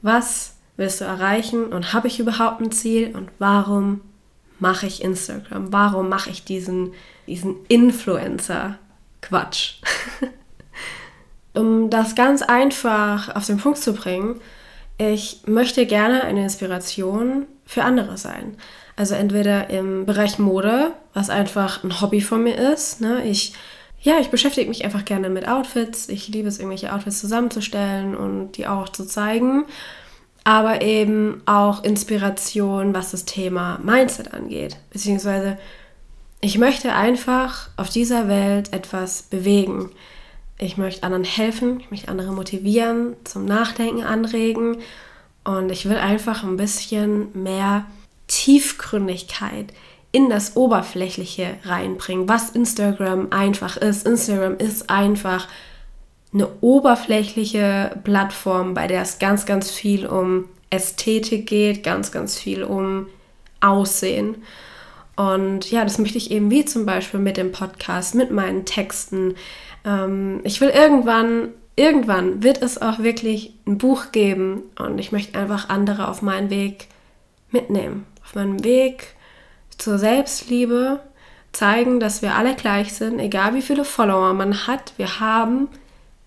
Was 0.00 0.54
willst 0.76 1.00
du 1.00 1.04
erreichen 1.04 1.66
und 1.66 1.92
habe 1.92 2.08
ich 2.08 2.18
überhaupt 2.18 2.60
ein 2.60 2.72
Ziel 2.72 3.14
und 3.14 3.30
warum 3.38 4.00
mache 4.58 4.86
ich 4.86 5.02
Instagram? 5.02 5.72
Warum 5.72 6.08
mache 6.08 6.30
ich 6.30 6.44
diesen, 6.44 6.92
diesen 7.26 7.56
Influencer? 7.68 8.78
Quatsch. 9.20 9.74
um 11.54 11.90
das 11.90 12.14
ganz 12.14 12.42
einfach 12.42 13.34
auf 13.34 13.46
den 13.46 13.58
Punkt 13.58 13.78
zu 13.78 13.92
bringen, 13.92 14.40
ich 14.98 15.42
möchte 15.46 15.86
gerne 15.86 16.22
eine 16.24 16.42
Inspiration 16.42 17.46
für 17.64 17.84
andere 17.84 18.16
sein. 18.16 18.56
Also 18.96 19.14
entweder 19.14 19.70
im 19.70 20.06
Bereich 20.06 20.38
Mode, 20.38 20.92
was 21.14 21.30
einfach 21.30 21.82
ein 21.82 22.00
Hobby 22.00 22.20
von 22.20 22.42
mir 22.42 22.56
ist. 22.72 23.00
Ne? 23.00 23.24
Ich, 23.24 23.54
ja, 24.00 24.18
ich 24.20 24.28
beschäftige 24.28 24.68
mich 24.68 24.84
einfach 24.84 25.04
gerne 25.04 25.30
mit 25.30 25.48
Outfits. 25.48 26.08
Ich 26.08 26.28
liebe 26.28 26.48
es, 26.48 26.58
irgendwelche 26.58 26.92
Outfits 26.92 27.20
zusammenzustellen 27.20 28.14
und 28.14 28.52
die 28.52 28.66
auch 28.66 28.88
zu 28.90 29.06
zeigen. 29.06 29.64
Aber 30.44 30.82
eben 30.82 31.42
auch 31.46 31.84
Inspiration, 31.84 32.94
was 32.94 33.12
das 33.12 33.24
Thema 33.24 33.78
Mindset 33.82 34.34
angeht. 34.34 34.76
Beziehungsweise 34.90 35.56
ich 36.40 36.58
möchte 36.58 36.92
einfach 36.92 37.70
auf 37.76 37.88
dieser 37.88 38.28
Welt 38.28 38.72
etwas 38.72 39.22
bewegen. 39.22 39.90
Ich 40.62 40.76
möchte 40.76 41.02
anderen 41.02 41.24
helfen, 41.24 41.80
ich 41.80 41.90
möchte 41.90 42.08
andere 42.08 42.30
motivieren, 42.30 43.16
zum 43.24 43.46
Nachdenken 43.46 44.04
anregen 44.04 44.76
und 45.42 45.72
ich 45.72 45.88
will 45.88 45.96
einfach 45.96 46.44
ein 46.44 46.56
bisschen 46.56 47.42
mehr 47.42 47.84
Tiefgründigkeit 48.28 49.72
in 50.12 50.30
das 50.30 50.54
Oberflächliche 50.54 51.56
reinbringen, 51.64 52.28
was 52.28 52.50
Instagram 52.50 53.32
einfach 53.32 53.76
ist. 53.76 54.06
Instagram 54.06 54.56
ist 54.58 54.88
einfach 54.88 55.48
eine 56.32 56.46
oberflächliche 56.60 58.00
Plattform, 58.04 58.72
bei 58.72 58.86
der 58.86 59.02
es 59.02 59.18
ganz, 59.18 59.46
ganz 59.46 59.68
viel 59.68 60.06
um 60.06 60.44
Ästhetik 60.70 61.48
geht, 61.48 61.82
ganz, 61.82 62.12
ganz 62.12 62.38
viel 62.38 62.62
um 62.62 63.08
aussehen. 63.60 64.36
Und 65.16 65.70
ja, 65.72 65.82
das 65.82 65.98
möchte 65.98 66.18
ich 66.18 66.30
eben 66.30 66.50
wie 66.50 66.64
zum 66.64 66.86
Beispiel 66.86 67.20
mit 67.20 67.36
dem 67.36 67.50
Podcast, 67.50 68.14
mit 68.14 68.30
meinen 68.30 68.64
Texten. 68.64 69.34
Ähm, 69.84 70.40
ich 70.44 70.60
will 70.60 70.70
irgendwann, 70.70 71.48
irgendwann 71.76 72.42
wird 72.42 72.62
es 72.62 72.80
auch 72.80 72.98
wirklich 72.98 73.54
ein 73.66 73.78
Buch 73.78 74.12
geben 74.12 74.62
und 74.78 74.98
ich 74.98 75.12
möchte 75.12 75.38
einfach 75.38 75.68
andere 75.68 76.08
auf 76.08 76.22
meinen 76.22 76.50
Weg 76.50 76.88
mitnehmen. 77.50 78.06
Auf 78.24 78.34
meinen 78.34 78.64
Weg 78.64 79.14
zur 79.78 79.98
Selbstliebe, 79.98 81.00
zeigen, 81.52 82.00
dass 82.00 82.22
wir 82.22 82.34
alle 82.34 82.54
gleich 82.54 82.94
sind, 82.94 83.18
egal 83.18 83.54
wie 83.54 83.62
viele 83.62 83.84
Follower 83.84 84.32
man 84.32 84.66
hat. 84.66 84.94
Wir 84.96 85.20
haben 85.20 85.68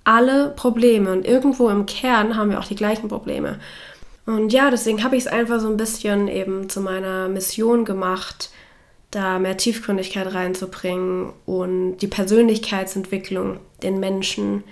alle 0.04 0.50
Probleme 0.50 1.12
und 1.12 1.26
irgendwo 1.26 1.70
im 1.70 1.86
Kern 1.88 2.38
haben 2.38 2.52
wir 2.52 2.60
auch 2.60 2.68
die 2.68 2.76
gleichen 2.76 3.10
Probleme. 3.10 3.60
Und 4.26 4.54
ja, 4.54 4.70
deswegen 4.70 5.04
habe 5.04 5.16
ich 5.16 5.26
es 5.26 5.32
einfach 5.32 5.60
so 5.60 5.68
ein 5.68 5.78
bisschen 5.78 6.28
eben 6.28 6.70
zu 6.70 6.82
meiner 6.82 7.28
Mission 7.28 7.86
gemacht, 7.86 8.50
da 9.16 9.40
mehr 9.40 9.58
Tiefgründigkeit 9.58 10.34
reinzubringen 10.34 11.32
und 11.46 11.98
die 11.98 12.08
Persönlichkeitsentwicklung 12.08 13.60
den 13.82 14.00
Menschen 14.00 14.64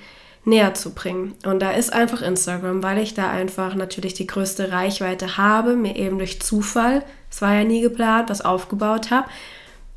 näher 0.45 0.73
zu 0.73 0.93
bringen. 0.93 1.35
Und 1.45 1.62
da 1.62 1.71
ist 1.71 1.93
einfach 1.93 2.21
Instagram, 2.21 2.83
weil 2.83 2.97
ich 2.97 3.13
da 3.13 3.29
einfach 3.29 3.75
natürlich 3.75 4.13
die 4.13 4.27
größte 4.27 4.71
Reichweite 4.71 5.38
habe, 5.38 5.75
mir 5.75 5.95
eben 5.95 6.17
durch 6.17 6.41
Zufall, 6.41 7.03
es 7.31 7.41
war 7.41 7.53
ja 7.53 7.63
nie 7.63 7.81
geplant, 7.81 8.29
was 8.29 8.41
aufgebaut 8.41 9.09
habe. 9.09 9.27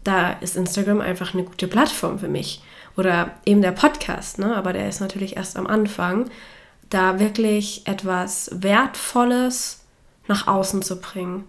Da 0.04 0.30
ist 0.40 0.56
Instagram 0.56 1.00
einfach 1.00 1.34
eine 1.34 1.42
gute 1.42 1.66
Plattform 1.66 2.20
für 2.20 2.28
mich. 2.28 2.62
Oder 2.96 3.32
eben 3.44 3.60
der 3.60 3.72
Podcast, 3.72 4.38
ne? 4.38 4.56
aber 4.56 4.72
der 4.72 4.88
ist 4.88 5.00
natürlich 5.00 5.36
erst 5.36 5.56
am 5.56 5.66
Anfang, 5.66 6.30
da 6.88 7.18
wirklich 7.18 7.82
etwas 7.86 8.50
Wertvolles 8.52 9.84
nach 10.28 10.46
außen 10.46 10.82
zu 10.82 11.00
bringen. 11.00 11.44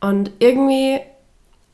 Und 0.00 0.30
irgendwie 0.38 1.00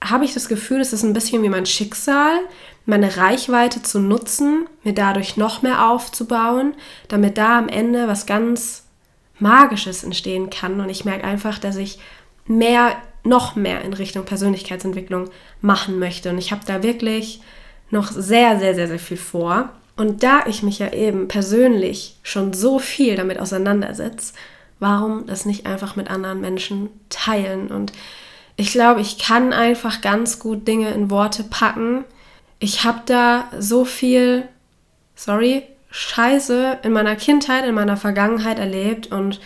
habe 0.03 0.25
ich 0.25 0.35
das 0.35 0.49
Gefühl, 0.49 0.81
es 0.81 0.93
ist 0.93 1.03
ein 1.03 1.13
bisschen 1.13 1.43
wie 1.43 1.49
mein 1.49 1.67
Schicksal, 1.67 2.39
meine 2.87 3.17
Reichweite 3.17 3.83
zu 3.83 4.01
nutzen, 4.01 4.67
mir 4.83 4.93
dadurch 4.93 5.37
noch 5.37 5.63
mehr 5.63 5.89
aufzubauen, 5.89 6.75
damit 7.09 7.39
da 7.39 7.59
am 7.59 7.69
Ende 7.69 8.09
was 8.09 8.27
ganz 8.27 8.85
Magisches 9.39 10.05
entstehen 10.05 10.51
kann. 10.51 10.81
Und 10.81 10.89
ich 10.89 11.05
merke 11.05 11.25
einfach, 11.25 11.59
dass 11.59 11.77
ich 11.77 11.99
mehr, 12.47 12.97
noch 13.25 13.55
mehr 13.57 13.83
in 13.83 13.93
Richtung 13.93 14.25
Persönlichkeitsentwicklung 14.25 15.31
machen 15.61 15.99
möchte. 15.99 16.31
Und 16.31 16.39
ich 16.39 16.53
habe 16.53 16.63
da 16.67 16.83
wirklich 16.83 17.41
noch 17.91 18.11
sehr, 18.11 18.59
sehr, 18.59 18.75
sehr, 18.75 18.89
sehr 18.89 18.99
viel 18.99 19.17
vor. 19.17 19.71
Und 19.97 20.23
da 20.23 20.47
ich 20.47 20.63
mich 20.63 20.79
ja 20.79 20.93
eben 20.93 21.29
persönlich 21.29 22.17
schon 22.23 22.53
so 22.53 22.79
viel 22.79 23.17
damit 23.17 23.39
auseinandersetze, 23.39 24.33
warum 24.81 25.27
das 25.27 25.45
nicht 25.45 25.67
einfach 25.67 25.95
mit 25.95 26.11
anderen 26.11 26.41
Menschen 26.41 26.89
teilen? 27.09 27.69
Und 27.69 27.93
ich 28.63 28.71
glaube, 28.71 29.01
ich 29.01 29.19
kann 29.19 29.53
einfach 29.53 30.03
ganz 30.03 30.39
gut 30.39 30.69
Dinge 30.69 30.93
in 30.93 31.11
Worte 31.11 31.43
packen. 31.43 32.05
Ich 32.61 32.85
habe 32.85 33.01
da 33.07 33.47
so 33.59 33.85
viel, 33.85 34.47
sorry, 35.17 35.65
Scheiße 35.91 36.79
in 36.85 36.93
meiner 36.93 37.17
Kindheit, 37.17 37.65
in 37.65 37.75
meiner 37.75 37.97
Vergangenheit 37.97 38.61
erlebt 38.61 39.11
und 39.11 39.41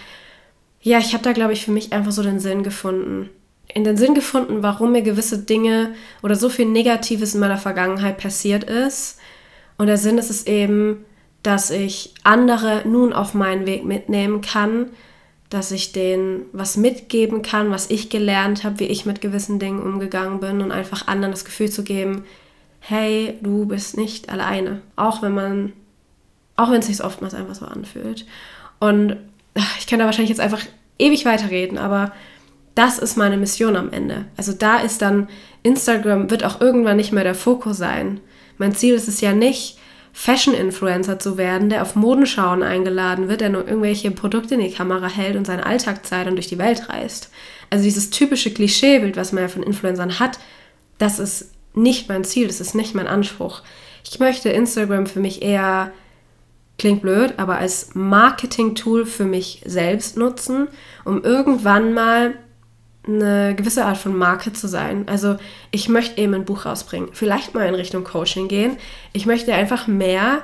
ja, 0.82 0.98
ich 0.98 1.14
habe 1.14 1.24
da, 1.24 1.32
glaube 1.32 1.54
ich, 1.54 1.64
für 1.64 1.70
mich 1.70 1.94
einfach 1.94 2.12
so 2.12 2.22
den 2.22 2.40
Sinn 2.40 2.62
gefunden. 2.62 3.30
In 3.74 3.84
den 3.84 3.96
Sinn 3.96 4.14
gefunden, 4.14 4.62
warum 4.62 4.92
mir 4.92 5.00
gewisse 5.00 5.38
Dinge 5.38 5.94
oder 6.22 6.36
so 6.36 6.50
viel 6.50 6.66
Negatives 6.66 7.34
in 7.34 7.40
meiner 7.40 7.56
Vergangenheit 7.56 8.18
passiert 8.18 8.64
ist. 8.64 9.18
Und 9.78 9.86
der 9.86 9.96
Sinn 9.96 10.18
ist 10.18 10.30
es 10.30 10.46
eben, 10.46 11.06
dass 11.42 11.70
ich 11.70 12.12
andere 12.22 12.82
nun 12.84 13.14
auf 13.14 13.32
meinen 13.32 13.64
Weg 13.64 13.86
mitnehmen 13.86 14.42
kann, 14.42 14.90
dass 15.50 15.70
ich 15.70 15.92
denen 15.92 16.46
was 16.52 16.76
mitgeben 16.76 17.42
kann, 17.42 17.70
was 17.70 17.90
ich 17.90 18.10
gelernt 18.10 18.64
habe, 18.64 18.80
wie 18.80 18.86
ich 18.86 19.06
mit 19.06 19.20
gewissen 19.20 19.58
Dingen 19.58 19.82
umgegangen 19.82 20.40
bin 20.40 20.60
und 20.60 20.72
einfach 20.72 21.06
anderen 21.06 21.32
das 21.32 21.44
Gefühl 21.44 21.70
zu 21.70 21.84
geben, 21.84 22.24
hey, 22.80 23.38
du 23.42 23.66
bist 23.66 23.96
nicht 23.96 24.28
alleine. 24.28 24.80
Auch 24.96 25.22
wenn 25.22 25.34
man, 25.34 25.72
auch 26.56 26.70
wenn 26.70 26.80
es 26.80 26.86
sich 26.86 27.02
oftmals 27.02 27.34
einfach 27.34 27.54
so 27.54 27.66
anfühlt. 27.66 28.26
Und 28.78 29.16
ich 29.78 29.86
kann 29.86 29.98
da 29.98 30.04
wahrscheinlich 30.04 30.30
jetzt 30.30 30.40
einfach 30.40 30.62
ewig 30.98 31.24
weiterreden, 31.24 31.78
aber 31.78 32.12
das 32.74 32.98
ist 32.98 33.16
meine 33.16 33.36
Mission 33.36 33.76
am 33.76 33.90
Ende. 33.90 34.26
Also 34.36 34.52
da 34.52 34.78
ist 34.78 35.00
dann 35.02 35.28
Instagram 35.62 36.30
wird 36.30 36.44
auch 36.44 36.60
irgendwann 36.60 36.96
nicht 36.96 37.12
mehr 37.12 37.24
der 37.24 37.34
Fokus 37.34 37.78
sein. 37.78 38.20
Mein 38.58 38.74
Ziel 38.74 38.94
ist 38.94 39.08
es 39.08 39.20
ja 39.20 39.32
nicht, 39.32 39.78
Fashion-Influencer 40.18 41.18
zu 41.18 41.36
werden, 41.36 41.68
der 41.68 41.82
auf 41.82 41.94
Modenschauen 41.94 42.62
eingeladen 42.62 43.28
wird, 43.28 43.42
der 43.42 43.50
nur 43.50 43.68
irgendwelche 43.68 44.10
Produkte 44.10 44.54
in 44.54 44.60
die 44.60 44.72
Kamera 44.72 45.08
hält 45.08 45.36
und 45.36 45.46
seinen 45.46 45.62
Alltag 45.62 46.06
zeigt 46.06 46.26
und 46.26 46.36
durch 46.36 46.46
die 46.46 46.56
Welt 46.56 46.88
reist. 46.88 47.28
Also 47.68 47.84
dieses 47.84 48.08
typische 48.08 48.50
Klischeebild, 48.50 49.18
was 49.18 49.32
man 49.32 49.42
ja 49.42 49.48
von 49.48 49.62
Influencern 49.62 50.18
hat, 50.18 50.38
das 50.96 51.18
ist 51.18 51.50
nicht 51.74 52.08
mein 52.08 52.24
Ziel, 52.24 52.46
das 52.46 52.62
ist 52.62 52.74
nicht 52.74 52.94
mein 52.94 53.06
Anspruch. 53.06 53.60
Ich 54.10 54.18
möchte 54.18 54.48
Instagram 54.48 55.04
für 55.04 55.20
mich 55.20 55.42
eher, 55.42 55.92
klingt 56.78 57.02
blöd, 57.02 57.34
aber 57.36 57.58
als 57.58 57.90
Marketing-Tool 57.92 59.04
für 59.04 59.26
mich 59.26 59.60
selbst 59.66 60.16
nutzen, 60.16 60.68
um 61.04 61.24
irgendwann 61.24 61.92
mal 61.92 62.36
eine 63.06 63.54
gewisse 63.54 63.84
Art 63.84 63.98
von 63.98 64.16
Marke 64.16 64.52
zu 64.52 64.66
sein. 64.66 65.04
Also 65.08 65.36
ich 65.70 65.88
möchte 65.88 66.20
eben 66.20 66.34
ein 66.34 66.44
Buch 66.44 66.66
rausbringen, 66.66 67.10
vielleicht 67.12 67.54
mal 67.54 67.66
in 67.66 67.74
Richtung 67.74 68.04
Coaching 68.04 68.48
gehen. 68.48 68.76
Ich 69.12 69.26
möchte 69.26 69.54
einfach 69.54 69.86
mehr 69.86 70.42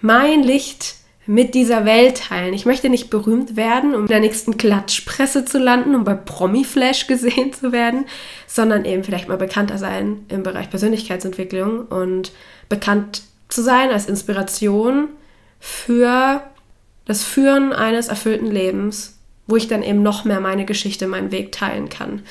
mein 0.00 0.42
Licht 0.42 0.96
mit 1.26 1.54
dieser 1.54 1.84
Welt 1.84 2.18
teilen. 2.28 2.52
Ich 2.52 2.66
möchte 2.66 2.88
nicht 2.88 3.08
berühmt 3.08 3.54
werden, 3.56 3.94
um 3.94 4.02
in 4.02 4.08
der 4.08 4.20
nächsten 4.20 4.56
Klatschpresse 4.56 5.44
zu 5.44 5.58
landen, 5.58 5.94
um 5.94 6.04
bei 6.04 6.14
Promiflash 6.14 7.06
gesehen 7.06 7.52
zu 7.52 7.72
werden, 7.72 8.06
sondern 8.46 8.84
eben 8.84 9.04
vielleicht 9.04 9.28
mal 9.28 9.36
bekannter 9.36 9.78
sein 9.78 10.24
im 10.28 10.42
Bereich 10.42 10.68
Persönlichkeitsentwicklung 10.70 11.86
und 11.86 12.32
bekannt 12.68 13.22
zu 13.48 13.62
sein 13.62 13.90
als 13.90 14.06
Inspiration 14.06 15.08
für 15.60 16.42
das 17.04 17.22
Führen 17.22 17.72
eines 17.72 18.08
erfüllten 18.08 18.50
Lebens 18.50 19.18
wo 19.52 19.56
ich 19.56 19.68
dann 19.68 19.82
eben 19.82 20.02
noch 20.02 20.24
mehr 20.24 20.40
meine 20.40 20.64
Geschichte, 20.64 21.06
meinen 21.06 21.30
Weg 21.30 21.52
teilen 21.52 21.90
kann. 21.90 22.22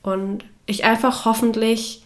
Und 0.00 0.44
ich 0.64 0.84
einfach 0.84 1.24
hoffentlich 1.24 2.04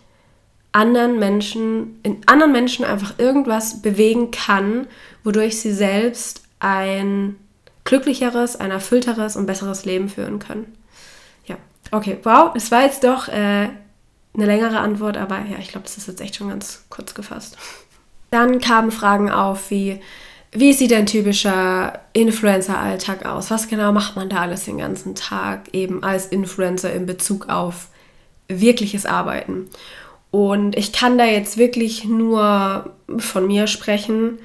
anderen 0.73 1.19
Menschen, 1.19 2.01
in 2.03 2.23
anderen 2.25 2.53
Menschen 2.53 2.83
einfach 2.87 3.19
irgendwas 3.19 3.83
bewegen 3.83 4.31
kann, 4.31 4.87
wodurch 5.25 5.61
sie 5.61 5.75
selbst 5.75 6.45
ein 6.59 7.37
glücklicheres, 7.85 8.57
ein 8.57 8.71
erfüllteres 8.71 9.37
und 9.37 9.45
besseres 9.45 9.85
Leben 9.85 10.09
führen 10.09 10.39
können. 10.39 10.75
Ja, 11.45 11.57
okay, 11.91 12.17
wow, 12.23 12.53
es 12.55 12.71
war 12.71 12.85
jetzt 12.85 13.05
doch 13.05 13.29
äh, 13.29 13.33
eine 13.35 14.47
längere 14.47 14.79
Antwort, 14.79 15.19
aber 15.19 15.41
ja, 15.51 15.59
ich 15.59 15.69
glaube, 15.69 15.85
das 15.85 15.99
ist 15.99 16.09
jetzt 16.09 16.23
echt 16.23 16.37
schon 16.37 16.49
ganz 16.49 16.87
kurz 16.89 17.13
gefasst. 17.13 17.59
Dann 18.31 18.59
kamen 18.59 18.91
Fragen 18.91 19.31
auf 19.31 19.71
wie, 19.71 20.01
wie 20.53 20.75
sieht 20.75 20.93
ein 20.93 21.07
typischer 21.07 22.01
Influencer-Alltag 22.13 23.25
aus? 23.25 23.51
Was 23.51 23.69
genau 23.69 23.91
macht 23.93 24.17
man 24.17 24.29
da 24.29 24.43
alles 24.43 24.67
den 24.67 24.79
ganzen 24.79 25.15
Tag 25.15 25.73
eben 25.73 26.05
als 26.05 26.27
Influencer 26.27 26.93
in 26.93 27.07
Bezug 27.07 27.49
auf 27.49 27.89
wirkliches 28.49 29.07
Arbeiten? 29.07 29.71
Und 30.31 30.77
ich 30.77 30.93
kann 30.93 31.17
da 31.17 31.25
jetzt 31.25 31.57
wirklich 31.57 32.05
nur 32.05 32.91
von 33.19 33.47
mir 33.47 33.67
sprechen. 33.67 34.39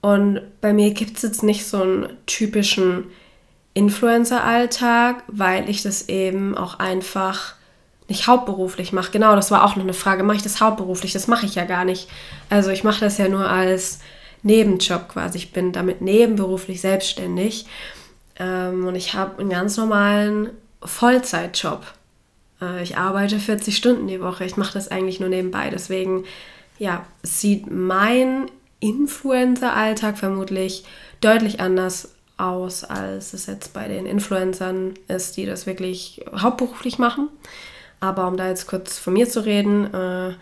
Und 0.00 0.40
bei 0.60 0.72
mir 0.72 0.92
gibt 0.92 1.16
es 1.16 1.22
jetzt 1.22 1.42
nicht 1.42 1.66
so 1.66 1.82
einen 1.82 2.08
typischen 2.26 3.04
Influencer-Alltag, 3.74 5.24
weil 5.26 5.68
ich 5.68 5.82
das 5.82 6.08
eben 6.08 6.56
auch 6.56 6.78
einfach 6.78 7.54
nicht 8.08 8.28
hauptberuflich 8.28 8.92
mache. 8.92 9.10
Genau, 9.10 9.34
das 9.34 9.50
war 9.50 9.64
auch 9.64 9.74
noch 9.74 9.82
eine 9.82 9.92
Frage. 9.92 10.22
Mache 10.22 10.36
ich 10.36 10.42
das 10.42 10.60
hauptberuflich? 10.60 11.12
Das 11.12 11.26
mache 11.26 11.46
ich 11.46 11.56
ja 11.56 11.64
gar 11.64 11.84
nicht. 11.84 12.08
Also 12.48 12.70
ich 12.70 12.84
mache 12.84 13.00
das 13.00 13.18
ja 13.18 13.28
nur 13.28 13.48
als 13.48 13.98
Nebenjob 14.42 15.08
quasi. 15.08 15.38
Ich 15.38 15.52
bin 15.52 15.72
damit 15.72 16.00
nebenberuflich 16.00 16.80
selbstständig 16.80 17.66
ähm, 18.38 18.86
und 18.86 18.94
ich 18.94 19.14
habe 19.14 19.40
einen 19.40 19.50
ganz 19.50 19.76
normalen 19.76 20.50
Vollzeitjob. 20.82 21.84
Äh, 22.60 22.82
ich 22.82 22.96
arbeite 22.96 23.38
40 23.38 23.76
Stunden 23.76 24.06
die 24.08 24.20
Woche. 24.20 24.44
Ich 24.44 24.56
mache 24.56 24.74
das 24.74 24.88
eigentlich 24.88 25.20
nur 25.20 25.28
nebenbei. 25.28 25.70
Deswegen, 25.70 26.24
ja, 26.78 27.06
sieht 27.22 27.70
mein 27.70 28.50
Influencer-Alltag 28.80 30.18
vermutlich 30.18 30.84
deutlich 31.20 31.60
anders 31.60 32.14
aus, 32.36 32.84
als 32.84 33.32
es 33.32 33.46
jetzt 33.46 33.72
bei 33.72 33.88
den 33.88 34.06
Influencern 34.06 34.94
ist, 35.08 35.36
die 35.36 35.44
das 35.44 35.66
wirklich 35.66 36.24
hauptberuflich 36.40 36.98
machen. 36.98 37.28
Aber 38.00 38.28
um 38.28 38.36
da 38.36 38.48
jetzt 38.48 38.68
kurz 38.68 38.96
von 38.96 39.14
mir 39.14 39.28
zu 39.28 39.44
reden, 39.44 39.92
äh, 39.92 40.34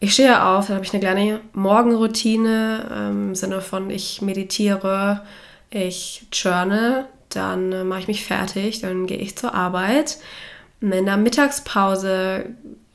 ich 0.00 0.12
stehe 0.12 0.44
auf, 0.44 0.66
dann 0.66 0.76
habe 0.76 0.86
ich 0.86 0.92
eine 0.92 1.02
kleine 1.02 1.40
Morgenroutine 1.52 2.90
ähm, 2.92 3.28
im 3.28 3.34
Sinne 3.34 3.60
von, 3.60 3.90
ich 3.90 4.20
meditiere, 4.22 5.22
ich 5.70 6.26
journal, 6.32 7.06
dann 7.30 7.72
äh, 7.72 7.84
mache 7.84 8.00
ich 8.00 8.08
mich 8.08 8.24
fertig, 8.24 8.80
dann 8.80 9.06
gehe 9.06 9.18
ich 9.18 9.36
zur 9.36 9.54
Arbeit. 9.54 10.18
Und 10.80 10.92
in 10.92 11.06
der 11.06 11.16
Mittagspause 11.16 12.46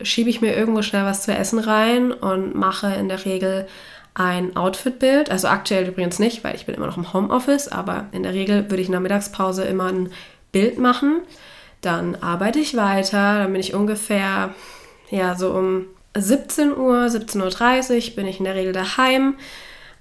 schiebe 0.01 0.29
ich 0.29 0.41
mir 0.41 0.55
irgendwo 0.55 0.81
schnell 0.81 1.05
was 1.05 1.24
zu 1.24 1.34
essen 1.34 1.60
rein 1.60 2.12
und 2.12 2.55
mache 2.55 2.93
in 2.93 3.10
der 3.10 3.25
Regel 3.25 3.67
ein 4.13 4.55
Outfitbild. 4.55 5.31
Also 5.31 5.48
aktuell 5.48 5.88
übrigens 5.88 6.20
nicht, 6.20 6.43
weil 6.43 6.55
ich 6.55 6.65
bin 6.65 6.75
immer 6.75 6.88
noch 6.88 6.98
im 6.98 7.13
Homeoffice, 7.13 7.67
aber 7.67 8.08
in 8.12 8.24
der 8.24 8.34
Regel 8.34 8.70
würde 8.70 8.81
ich 8.81 8.88
in 8.88 8.93
der 8.93 9.01
Mittagspause 9.01 9.63
immer 9.63 9.88
ein 9.88 10.12
Bild 10.51 10.77
machen. 10.77 11.22
Dann 11.81 12.15
arbeite 12.15 12.60
ich 12.60 12.75
weiter, 12.75 13.39
dann 13.39 13.51
bin 13.51 13.62
ich 13.62 13.74
ungefähr, 13.74 14.53
ja, 15.10 15.36
so 15.36 15.51
um 15.51 15.86
17 16.15 16.75
Uhr, 16.75 17.06
17.30 17.06 18.10
Uhr 18.10 18.15
bin 18.15 18.27
ich 18.27 18.39
in 18.39 18.46
der 18.46 18.56
Regel 18.56 18.74
daheim. 18.74 19.36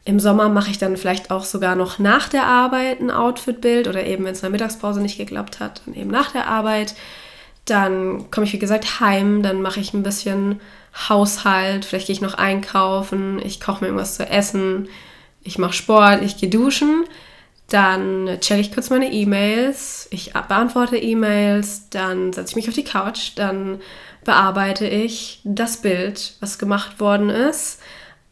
Im 0.05 0.19
Sommer 0.19 0.49
mache 0.49 0.71
ich 0.71 0.79
dann 0.79 0.97
vielleicht 0.97 1.31
auch 1.31 1.45
sogar 1.45 1.77
noch 1.77 1.99
nach 1.99 2.29
der 2.29 2.47
Arbeit 2.47 3.01
ein 3.01 3.11
Outfitbild 3.11 3.87
oder 3.87 4.05
eben, 4.05 4.25
wenn 4.25 4.33
es 4.33 4.39
in 4.39 4.45
der 4.45 4.51
Mittagspause 4.51 5.01
nicht 5.01 5.19
geklappt 5.19 5.61
hat, 5.61 5.83
dann 5.85 5.95
eben 5.95 6.11
nach 6.11 6.33
der 6.33 6.47
Arbeit. 6.47 6.95
Dann 7.67 8.31
komme 8.31 8.47
ich, 8.47 8.53
wie 8.53 8.59
gesagt, 8.59 9.01
heim, 9.01 9.43
dann 9.43 9.63
mache 9.63 9.81
ich 9.81 9.93
ein 9.93 10.03
bisschen 10.03 10.61
Haushalt, 11.09 11.85
vielleicht 11.85 12.07
gehe 12.07 12.15
ich 12.15 12.23
noch 12.23 12.35
einkaufen, 12.35 13.41
ich 13.45 13.61
koche 13.61 13.83
mir 13.83 13.89
irgendwas 13.89 14.17
zu 14.17 14.29
essen, 14.29 14.89
ich 15.43 15.59
mache 15.59 15.75
Sport, 15.75 16.23
ich 16.23 16.37
gehe 16.37 16.49
duschen. 16.49 17.05
Dann 17.71 18.39
checke 18.41 18.61
ich 18.61 18.75
kurz 18.75 18.91
meine 18.91 19.13
E-Mails, 19.13 20.09
ich 20.11 20.33
beantworte 20.33 20.97
E-Mails, 20.97 21.89
dann 21.89 22.33
setze 22.33 22.51
ich 22.51 22.57
mich 22.57 22.69
auf 22.69 22.75
die 22.75 22.85
Couch, 22.85 23.31
dann 23.37 23.81
bearbeite 24.25 24.87
ich 24.87 25.41
das 25.45 25.81
Bild, 25.81 26.35
was 26.41 26.59
gemacht 26.59 26.99
worden 26.99 27.31
ist. 27.31 27.81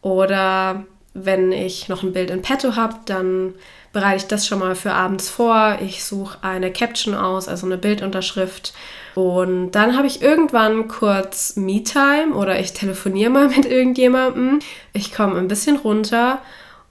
Oder 0.01 0.83
wenn 1.13 1.53
ich 1.53 1.87
noch 1.87 2.03
ein 2.03 2.11
Bild 2.11 2.29
in 2.31 2.41
petto 2.41 2.75
habe, 2.75 2.95
dann 3.05 3.53
bereite 3.93 4.17
ich 4.17 4.27
das 4.27 4.45
schon 4.45 4.59
mal 4.59 4.75
für 4.75 4.91
abends 4.91 5.29
vor. 5.29 5.77
Ich 5.81 6.03
suche 6.03 6.39
eine 6.41 6.71
Caption 6.71 7.15
aus, 7.15 7.47
also 7.47 7.65
eine 7.65 7.77
Bildunterschrift. 7.77 8.73
Und 9.15 9.71
dann 9.71 9.95
habe 9.97 10.07
ich 10.07 10.21
irgendwann 10.21 10.89
kurz 10.89 11.55
Me-Time 11.55 12.33
oder 12.35 12.59
ich 12.59 12.73
telefoniere 12.73 13.31
mal 13.31 13.47
mit 13.55 13.65
irgendjemandem. 13.65 14.59
Ich 14.91 15.13
komme 15.13 15.37
ein 15.37 15.47
bisschen 15.47 15.77
runter 15.77 16.41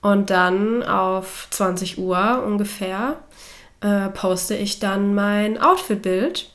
und 0.03 0.31
dann 0.31 0.83
auf 0.83 1.49
20 1.51 1.99
Uhr 1.99 2.43
ungefähr 2.47 3.17
äh, 3.81 4.09
poste 4.09 4.55
ich 4.55 4.81
dann 4.81 5.15
mein 5.15 5.61
Outfit-Bild 5.61 6.51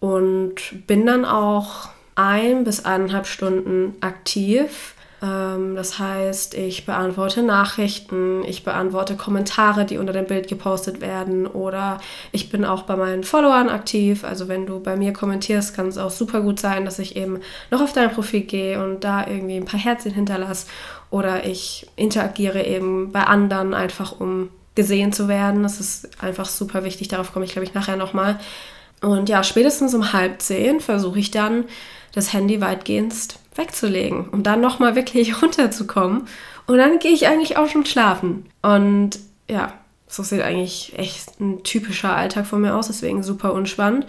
und 0.00 0.86
bin 0.86 1.06
dann 1.06 1.24
auch 1.24 1.88
ein 2.14 2.64
bis 2.64 2.84
eineinhalb 2.84 3.26
Stunden 3.26 3.94
aktiv 4.00 4.96
ähm, 5.22 5.74
das 5.76 5.98
heißt, 5.98 6.54
ich 6.54 6.84
beantworte 6.84 7.42
Nachrichten, 7.42 8.44
ich 8.44 8.64
beantworte 8.64 9.16
Kommentare, 9.16 9.84
die 9.84 9.98
unter 9.98 10.12
dem 10.12 10.26
Bild 10.26 10.48
gepostet 10.48 11.00
werden 11.00 11.46
oder 11.46 11.98
ich 12.32 12.50
bin 12.50 12.64
auch 12.64 12.82
bei 12.82 12.96
meinen 12.96 13.24
Followern 13.24 13.68
aktiv. 13.68 14.24
Also 14.24 14.48
wenn 14.48 14.66
du 14.66 14.80
bei 14.80 14.96
mir 14.96 15.12
kommentierst, 15.12 15.74
kann 15.74 15.88
es 15.88 15.98
auch 15.98 16.10
super 16.10 16.42
gut 16.42 16.60
sein, 16.60 16.84
dass 16.84 16.98
ich 16.98 17.16
eben 17.16 17.40
noch 17.70 17.80
auf 17.80 17.92
dein 17.92 18.12
Profil 18.12 18.42
gehe 18.42 18.82
und 18.82 19.04
da 19.04 19.26
irgendwie 19.26 19.56
ein 19.56 19.64
paar 19.64 19.80
Herzchen 19.80 20.12
hinterlasse 20.12 20.66
oder 21.10 21.46
ich 21.46 21.86
interagiere 21.96 22.64
eben 22.64 23.12
bei 23.12 23.24
anderen 23.24 23.74
einfach, 23.74 24.20
um 24.20 24.50
gesehen 24.74 25.12
zu 25.12 25.28
werden. 25.28 25.62
Das 25.62 25.80
ist 25.80 26.22
einfach 26.22 26.46
super 26.46 26.84
wichtig. 26.84 27.08
Darauf 27.08 27.32
komme 27.32 27.44
ich, 27.44 27.52
glaube 27.52 27.64
ich, 27.64 27.74
nachher 27.74 27.96
nochmal. 27.96 28.38
Und 29.00 29.28
ja, 29.28 29.42
spätestens 29.42 29.94
um 29.94 30.12
halb 30.12 30.40
zehn 30.40 30.80
versuche 30.80 31.18
ich 31.18 31.30
dann 31.30 31.64
das 32.14 32.32
Handy 32.32 32.60
weitgehend 32.60 33.14
wegzulegen, 33.54 34.28
um 34.28 34.42
dann 34.42 34.60
nochmal 34.60 34.94
wirklich 34.96 35.42
runterzukommen. 35.42 36.28
Und 36.66 36.78
dann 36.78 36.98
gehe 36.98 37.12
ich 37.12 37.26
eigentlich 37.26 37.56
auch 37.56 37.68
schon 37.68 37.86
schlafen. 37.86 38.46
Und 38.62 39.18
ja, 39.48 39.72
so 40.08 40.22
sieht 40.22 40.42
eigentlich 40.42 40.94
echt 40.96 41.40
ein 41.40 41.62
typischer 41.62 42.14
Alltag 42.14 42.46
von 42.46 42.60
mir 42.60 42.74
aus, 42.74 42.88
deswegen 42.88 43.22
super 43.22 43.52
unspannend. 43.52 44.06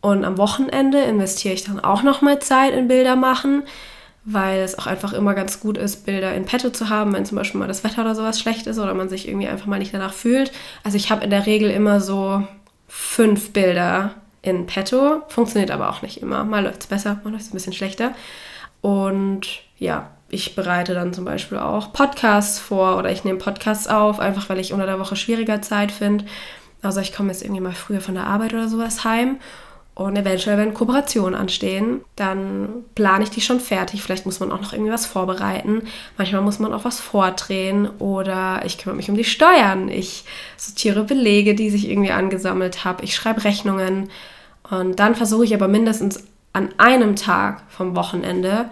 Und 0.00 0.24
am 0.24 0.36
Wochenende 0.36 1.00
investiere 1.00 1.54
ich 1.54 1.64
dann 1.64 1.80
auch 1.80 2.02
nochmal 2.02 2.38
Zeit 2.38 2.74
in 2.74 2.88
Bilder 2.88 3.16
machen, 3.16 3.62
weil 4.24 4.60
es 4.60 4.78
auch 4.78 4.86
einfach 4.86 5.12
immer 5.12 5.34
ganz 5.34 5.60
gut 5.60 5.76
ist, 5.76 6.06
Bilder 6.06 6.34
in 6.34 6.46
petto 6.46 6.70
zu 6.70 6.88
haben, 6.88 7.12
wenn 7.12 7.26
zum 7.26 7.36
Beispiel 7.36 7.60
mal 7.60 7.68
das 7.68 7.84
Wetter 7.84 8.02
oder 8.02 8.14
sowas 8.14 8.40
schlecht 8.40 8.66
ist 8.66 8.78
oder 8.78 8.94
man 8.94 9.08
sich 9.08 9.28
irgendwie 9.28 9.48
einfach 9.48 9.66
mal 9.66 9.78
nicht 9.78 9.92
danach 9.92 10.14
fühlt. 10.14 10.50
Also 10.82 10.96
ich 10.96 11.10
habe 11.10 11.24
in 11.24 11.30
der 11.30 11.46
Regel 11.46 11.70
immer 11.70 12.00
so 12.00 12.46
fünf 12.88 13.52
Bilder 13.52 14.14
in 14.40 14.66
petto, 14.66 15.22
funktioniert 15.28 15.70
aber 15.70 15.90
auch 15.90 16.02
nicht 16.02 16.22
immer. 16.22 16.44
Mal 16.44 16.64
läuft 16.64 16.82
es 16.82 16.86
besser, 16.86 17.20
mal 17.22 17.30
läuft 17.30 17.44
es 17.44 17.50
ein 17.50 17.54
bisschen 17.54 17.72
schlechter. 17.74 18.12
Und 18.80 19.62
ja, 19.78 20.10
ich 20.30 20.54
bereite 20.54 20.94
dann 20.94 21.12
zum 21.12 21.24
Beispiel 21.24 21.58
auch 21.58 21.92
Podcasts 21.92 22.58
vor 22.58 22.96
oder 22.96 23.10
ich 23.10 23.24
nehme 23.24 23.38
Podcasts 23.38 23.88
auf, 23.88 24.20
einfach 24.20 24.48
weil 24.48 24.58
ich 24.58 24.72
unter 24.72 24.86
der 24.86 24.98
Woche 24.98 25.16
schwieriger 25.16 25.60
Zeit 25.60 25.92
finde. 25.92 26.24
Also 26.82 27.00
ich 27.00 27.14
komme 27.14 27.30
jetzt 27.30 27.42
irgendwie 27.42 27.62
mal 27.62 27.72
früher 27.72 28.00
von 28.00 28.14
der 28.14 28.26
Arbeit 28.26 28.54
oder 28.54 28.68
sowas 28.68 29.04
heim 29.04 29.38
und 29.94 30.16
eventuell, 30.16 30.58
wenn 30.58 30.74
Kooperationen 30.74 31.38
anstehen, 31.38 32.00
dann 32.16 32.84
plane 32.96 33.22
ich 33.22 33.30
die 33.30 33.40
schon 33.40 33.60
fertig. 33.60 34.02
Vielleicht 34.02 34.26
muss 34.26 34.40
man 34.40 34.50
auch 34.50 34.60
noch 34.60 34.72
irgendwie 34.72 34.90
was 34.90 35.06
vorbereiten. 35.06 35.82
Manchmal 36.18 36.42
muss 36.42 36.58
man 36.58 36.72
auch 36.72 36.84
was 36.84 36.98
vordrehen 36.98 37.88
oder 38.00 38.62
ich 38.64 38.78
kümmere 38.78 38.96
mich 38.96 39.08
um 39.08 39.16
die 39.16 39.22
Steuern. 39.22 39.88
Ich 39.88 40.24
sortiere 40.56 41.04
Belege, 41.04 41.54
die 41.54 41.70
sich 41.70 41.88
irgendwie 41.88 42.10
angesammelt 42.10 42.84
habe. 42.84 43.04
Ich 43.04 43.14
schreibe 43.14 43.44
Rechnungen. 43.44 44.10
Und 44.68 44.98
dann 44.98 45.14
versuche 45.14 45.44
ich 45.44 45.54
aber 45.54 45.68
mindestens 45.68 46.24
an 46.52 46.70
einem 46.76 47.14
Tag 47.14 47.62
vom 47.68 47.94
Wochenende 47.94 48.70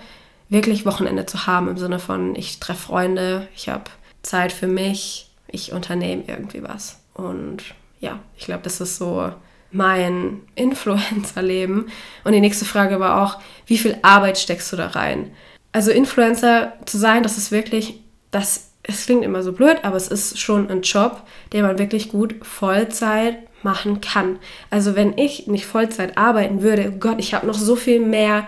wirklich 0.49 0.85
Wochenende 0.85 1.25
zu 1.25 1.47
haben 1.47 1.69
im 1.69 1.79
Sinne 1.79 2.01
von, 2.01 2.35
ich 2.35 2.59
treffe 2.59 2.89
Freunde, 2.89 3.49
ich 3.55 3.69
habe 3.69 3.85
Zeit 4.23 4.53
für 4.53 4.67
mich, 4.67 5.31
ich 5.47 5.73
unternehme 5.73 6.25
irgendwie 6.27 6.65
was. 6.65 6.99
Und 7.15 7.63
ja, 8.01 8.19
ich 8.37 8.47
glaube, 8.47 8.65
das 8.65 8.81
ist 8.81 8.97
so 8.97 9.33
mein 9.73 10.43
Influencer-Leben. 10.55 11.87
Und 12.25 12.33
die 12.33 12.41
nächste 12.41 12.65
Frage 12.65 13.01
war 13.01 13.23
auch, 13.23 13.41
wie 13.67 13.79
viel 13.79 13.97
Arbeit 14.03 14.39
steckst 14.39 14.73
du 14.73 14.77
da 14.77 14.89
rein? 14.89 15.33
Also 15.73 15.91
Influencer 15.91 16.75
zu 16.85 16.99
sein, 16.99 17.23
das 17.23 17.39
ist 17.39 17.51
wirklich, 17.51 18.01
das, 18.31 18.73
es 18.83 19.07
klingt 19.07 19.25
immer 19.25 19.43
so 19.43 19.53
blöd, 19.53 19.79
aber 19.83 19.97
es 19.97 20.09
ist 20.09 20.39
schon 20.39 20.69
ein 20.71 20.83
Job, 20.83 21.23
den 21.53 21.63
man 21.63 21.79
wirklich 21.79 22.11
gut 22.11 22.35
Vollzeit 22.43 23.39
machen 23.65 24.01
kann. 24.01 24.39
Also 24.71 24.95
wenn 24.95 25.17
ich 25.17 25.47
nicht 25.47 25.67
Vollzeit 25.67 26.19
arbeiten 26.19 26.63
würde, 26.63 26.93
oh 26.95 26.99
Gott, 26.99 27.19
ich 27.19 27.33
habe 27.33 27.47
noch 27.47 27.55
so 27.55 27.77
viel 27.77 28.01
mehr 28.01 28.47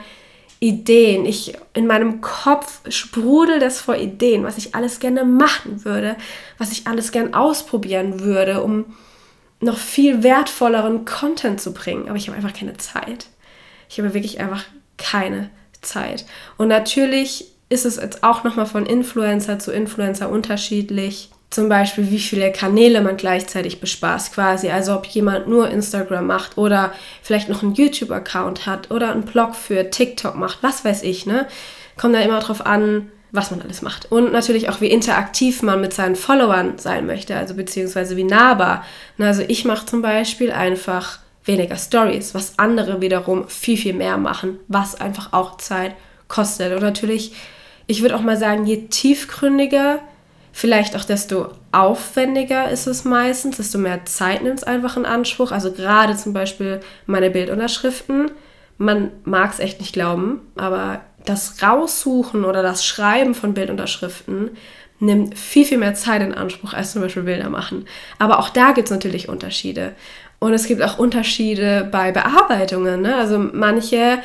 Ideen. 0.60 1.24
Ich 1.24 1.54
in 1.74 1.87
meinem 1.87 2.20
Kopf 2.20 2.80
sprudelt 2.88 3.62
das 3.62 3.80
vor 3.80 3.96
Ideen, 3.96 4.44
was 4.44 4.58
ich 4.58 4.74
alles 4.74 4.98
gerne 4.98 5.24
machen 5.24 5.84
würde, 5.84 6.16
was 6.58 6.72
ich 6.72 6.87
alles 6.87 7.12
gerne 7.12 7.38
ausprobieren 7.38 8.20
würde, 8.20 8.62
um 8.62 8.87
noch 9.64 9.79
viel 9.79 10.22
wertvolleren 10.22 11.05
Content 11.05 11.61
zu 11.61 11.72
bringen. 11.72 12.09
Aber 12.09 12.16
ich 12.16 12.29
habe 12.29 12.37
einfach 12.37 12.53
keine 12.53 12.77
Zeit. 12.77 13.27
Ich 13.88 13.98
habe 13.98 14.14
wirklich 14.14 14.40
einfach 14.40 14.64
keine 14.98 15.50
Zeit. 15.83 16.24
Und 16.57 16.68
natürlich 16.68 17.46
ist 17.68 17.85
es 17.85 17.96
jetzt 17.96 18.22
auch 18.22 18.44
nochmal 18.44 18.66
von 18.66 18.87
Influencer 18.87 19.59
zu 19.59 19.72
Influencer 19.72 20.29
unterschiedlich 20.29 21.31
zum 21.55 21.68
Beispiel, 21.68 22.11
wie 22.11 22.18
viele 22.18 22.50
Kanäle 22.50 23.00
man 23.00 23.16
gleichzeitig 23.16 23.81
bespaßt 23.81 24.35
quasi. 24.35 24.70
Also 24.70 24.94
ob 24.94 25.07
jemand 25.07 25.46
nur 25.46 25.70
Instagram 25.70 26.27
macht 26.27 26.59
oder 26.59 26.92
vielleicht 27.22 27.48
noch 27.48 27.62
einen 27.62 27.74
YouTube-Account 27.74 28.66
hat 28.66 28.90
oder 28.90 29.12
einen 29.12 29.22
Blog 29.22 29.55
für 29.55 29.88
TikTok 29.88 30.35
macht, 30.35 30.59
was 30.62 30.85
weiß 30.85 31.05
ich, 31.05 31.27
ne? 31.27 31.46
Kommt 31.96 32.16
da 32.16 32.20
immer 32.20 32.40
drauf 32.40 32.66
an, 32.66 33.12
was 33.35 33.51
man 33.51 33.62
alles 33.62 33.83
macht. 33.83 34.11
Und 34.11 34.33
natürlich 34.33 34.68
auch, 34.68 34.81
wie 34.81 34.87
interaktiv 34.87 35.62
man 35.62 35.81
mit 35.81 35.92
seinen 35.92 36.16
Followern 36.16 36.79
sein 36.79 37.07
möchte, 37.07 37.37
also 37.37 37.55
beziehungsweise 37.55 38.16
wie 38.16 38.25
nahbar. 38.25 38.85
Also 39.18 39.42
ich 39.47 39.64
mache 39.64 39.87
zum 39.87 40.03
Beispiel 40.03 40.53
einfach 40.53 41.18
weniger 41.44 41.77
Stories, 41.77 42.35
was 42.35 42.59
andere 42.59 43.01
wiederum 43.01 43.49
viel, 43.49 43.77
viel 43.77 43.94
mehr 43.94 44.16
machen, 44.16 44.59
was 44.68 45.01
einfach 45.01 45.33
auch 45.33 45.59
Zeit 45.59 45.94
kostet. 46.29 46.73
Und 46.73 46.83
natürlich, 46.83 47.33
ich 47.87 48.03
würde 48.03 48.16
auch 48.16 48.23
mal 48.23 48.37
sagen, 48.37 48.66
je 48.66 48.87
tiefgründiger 48.88 50.01
Vielleicht 50.57 50.94
auch 50.94 51.03
desto 51.03 51.49
aufwendiger 51.73 52.70
ist 52.70 52.87
es 52.87 53.05
meistens, 53.05 53.57
desto 53.57 53.77
mehr 53.77 54.05
Zeit 54.05 54.44
nimmt 54.44 54.59
es 54.59 54.64
einfach 54.64 54.97
in 54.97 55.05
Anspruch. 55.05 55.51
Also 55.51 55.73
gerade 55.73 56.16
zum 56.16 56.33
Beispiel 56.33 56.79
meine 57.07 57.29
Bildunterschriften. 57.29 58.31
Man 58.79 59.11
mag 59.25 59.53
es 59.53 59.59
echt 59.59 59.81
nicht 59.81 59.92
glauben, 59.92 60.42
aber 60.55 61.01
das 61.24 61.62
Raussuchen 61.62 62.44
oder 62.44 62.62
das 62.62 62.84
Schreiben 62.84 63.34
von 63.34 63.54
Bildunterschriften 63.54 64.50
nimmt 65.00 65.38
viel, 65.38 65.64
viel 65.64 65.78
mehr 65.78 65.94
Zeit 65.94 66.22
in 66.22 66.34
Anspruch 66.34 66.72
als 66.72 66.92
zum 66.92 67.02
Beispiel 67.02 67.24
Bilder 67.24 67.50
machen. 67.50 67.87
Aber 68.18 68.38
auch 68.38 68.48
da 68.48 68.72
gibt 68.72 68.88
es 68.88 68.92
natürlich 68.92 69.28
Unterschiede. 69.28 69.92
Und 70.38 70.52
es 70.52 70.66
gibt 70.66 70.82
auch 70.82 70.98
Unterschiede 70.98 71.88
bei 71.90 72.12
Bearbeitungen. 72.12 73.02
Ne? 73.02 73.16
Also 73.16 73.38
manche 73.38 74.18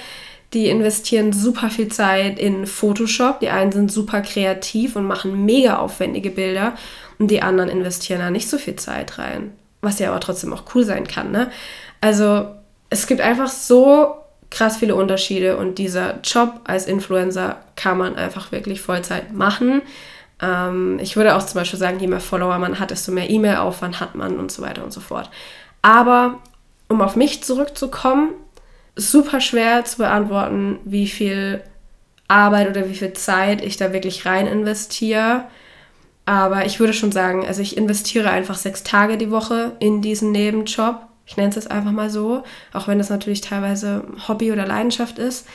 die 0.53 0.67
investieren 0.67 1.31
super 1.31 1.69
viel 1.69 1.89
Zeit 1.89 2.39
in 2.39 2.65
Photoshop. 2.65 3.39
Die 3.39 3.49
einen 3.49 3.71
sind 3.71 3.91
super 3.91 4.21
kreativ 4.21 4.95
und 4.95 5.05
machen 5.05 5.45
mega 5.45 5.77
aufwendige 5.77 6.31
Bilder 6.31 6.73
und 7.19 7.29
die 7.29 7.41
anderen 7.41 7.69
investieren 7.69 8.19
da 8.19 8.31
nicht 8.31 8.49
so 8.49 8.57
viel 8.57 8.75
Zeit 8.75 9.19
rein. 9.19 9.51
Was 9.81 9.99
ja 9.99 10.09
aber 10.09 10.19
trotzdem 10.19 10.51
auch 10.53 10.63
cool 10.73 10.83
sein 10.83 11.07
kann. 11.07 11.31
Ne? 11.31 11.51
Also 12.01 12.47
es 12.89 13.05
gibt 13.05 13.21
einfach 13.21 13.47
so 13.47 14.15
krass 14.49 14.77
viele 14.77 14.95
Unterschiede 14.95 15.57
und 15.57 15.77
dieser 15.77 16.19
Job 16.23 16.61
als 16.63 16.85
Influencer 16.87 17.57
kann 17.75 17.97
man 17.97 18.15
einfach 18.15 18.51
wirklich 18.51 18.81
Vollzeit 18.81 19.33
machen. 19.33 19.81
Ähm, 20.41 20.99
ich 21.01 21.15
würde 21.15 21.35
auch 21.35 21.43
zum 21.43 21.59
Beispiel 21.59 21.79
sagen, 21.79 21.99
je 21.99 22.07
mehr 22.07 22.19
Follower 22.19 22.57
man 22.57 22.79
hat, 22.79 22.91
desto 22.91 23.11
mehr 23.11 23.29
E-Mail-Aufwand 23.29 23.99
hat 23.99 24.15
man 24.15 24.37
und 24.37 24.51
so 24.51 24.61
weiter 24.61 24.83
und 24.83 24.91
so 24.91 25.01
fort. 25.01 25.29
Aber 25.81 26.39
um 26.87 27.01
auf 27.01 27.15
mich 27.15 27.43
zurückzukommen, 27.43 28.31
super 28.95 29.39
schwer 29.39 29.85
zu 29.85 29.97
beantworten, 29.97 30.79
wie 30.83 31.07
viel 31.07 31.61
Arbeit 32.27 32.69
oder 32.69 32.87
wie 32.89 32.95
viel 32.95 33.13
Zeit 33.13 33.63
ich 33.63 33.77
da 33.77 33.93
wirklich 33.93 34.25
rein 34.25 34.47
investiere. 34.47 35.45
Aber 36.25 36.65
ich 36.65 36.79
würde 36.79 36.93
schon 36.93 37.11
sagen, 37.11 37.45
also 37.45 37.61
ich 37.61 37.77
investiere 37.77 38.29
einfach 38.29 38.55
sechs 38.55 38.83
Tage 38.83 39.17
die 39.17 39.31
Woche 39.31 39.73
in 39.79 40.01
diesen 40.01 40.31
Nebenjob. 40.31 41.08
Ich 41.29 41.37
nenne 41.37 41.49
es 41.49 41.55
jetzt 41.55 41.69
einfach 41.69 41.91
mal 41.91 42.09
so, 42.09 42.41
auch 42.73 42.87
wenn 42.87 42.97
das 42.97 43.11
natürlich 43.11 43.41
teilweise 43.41 44.03
Hobby 44.27 44.51
oder 44.51 44.65
Leidenschaft 44.65 45.19
ist. 45.19 45.47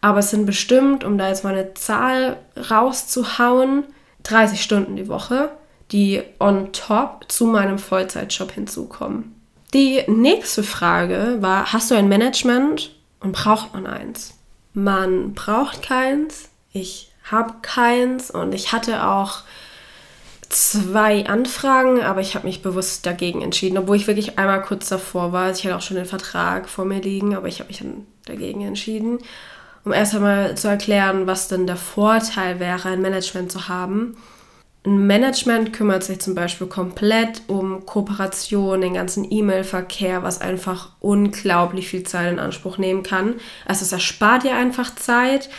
Aber 0.00 0.18
es 0.18 0.30
sind 0.30 0.44
bestimmt, 0.44 1.04
um 1.04 1.18
da 1.18 1.28
jetzt 1.28 1.44
mal 1.44 1.54
eine 1.54 1.72
Zahl 1.74 2.38
rauszuhauen, 2.68 3.84
30 4.24 4.60
Stunden 4.60 4.96
die 4.96 5.06
Woche, 5.06 5.50
die 5.92 6.20
on 6.40 6.72
top 6.72 7.26
zu 7.28 7.46
meinem 7.46 7.78
Vollzeitjob 7.78 8.50
hinzukommen. 8.50 9.36
Die 9.72 10.02
nächste 10.08 10.64
Frage 10.64 11.36
war, 11.38 11.72
hast 11.72 11.92
du 11.92 11.94
ein 11.94 12.08
Management 12.08 12.90
und 13.20 13.30
braucht 13.30 13.72
man 13.72 13.86
eins? 13.86 14.34
Man 14.74 15.34
braucht 15.34 15.80
keins. 15.80 16.48
Ich 16.72 17.12
habe 17.30 17.54
keins 17.62 18.32
und 18.32 18.52
ich 18.52 18.72
hatte 18.72 19.06
auch 19.06 19.42
zwei 20.50 21.26
Anfragen, 21.26 22.02
aber 22.02 22.20
ich 22.20 22.34
habe 22.34 22.46
mich 22.46 22.60
bewusst 22.60 23.06
dagegen 23.06 23.40
entschieden, 23.40 23.78
obwohl 23.78 23.96
ich 23.96 24.06
wirklich 24.06 24.38
einmal 24.38 24.62
kurz 24.62 24.88
davor 24.88 25.32
war. 25.32 25.44
Also 25.44 25.60
ich 25.60 25.66
hatte 25.66 25.76
auch 25.76 25.82
schon 25.82 25.96
den 25.96 26.06
Vertrag 26.06 26.68
vor 26.68 26.84
mir 26.84 27.00
liegen, 27.00 27.34
aber 27.34 27.48
ich 27.48 27.60
habe 27.60 27.68
mich 27.68 27.78
dann 27.78 28.06
dagegen 28.26 28.62
entschieden, 28.62 29.18
um 29.84 29.92
erst 29.92 30.14
einmal 30.14 30.56
zu 30.56 30.68
erklären, 30.68 31.26
was 31.26 31.48
denn 31.48 31.66
der 31.66 31.76
Vorteil 31.76 32.60
wäre, 32.60 32.88
ein 32.88 33.00
Management 33.00 33.50
zu 33.52 33.68
haben. 33.68 34.16
Ein 34.84 35.06
Management 35.06 35.72
kümmert 35.72 36.02
sich 36.02 36.20
zum 36.20 36.34
Beispiel 36.34 36.66
komplett 36.66 37.42
um 37.46 37.86
Kooperation, 37.86 38.80
den 38.80 38.94
ganzen 38.94 39.30
E-Mail-Verkehr, 39.30 40.22
was 40.22 40.40
einfach 40.40 40.92
unglaublich 41.00 41.88
viel 41.88 42.02
Zeit 42.02 42.32
in 42.32 42.38
Anspruch 42.38 42.78
nehmen 42.78 43.02
kann. 43.02 43.34
Also 43.66 43.84
es 43.84 43.92
erspart 43.92 44.44
dir 44.44 44.56
einfach 44.56 44.94
Zeit. 44.94 45.50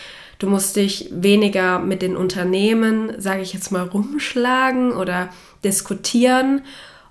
Du 0.41 0.49
musst 0.49 0.75
dich 0.75 1.07
weniger 1.11 1.77
mit 1.77 2.01
den 2.01 2.17
Unternehmen, 2.17 3.13
sage 3.19 3.43
ich 3.43 3.53
jetzt 3.53 3.71
mal, 3.71 3.83
rumschlagen 3.83 4.91
oder 4.91 5.29
diskutieren. 5.63 6.63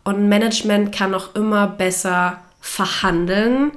Und 0.02 0.28
Management 0.28 0.90
kann 0.90 1.14
auch 1.14 1.36
immer 1.36 1.68
besser 1.68 2.42
verhandeln. 2.60 3.70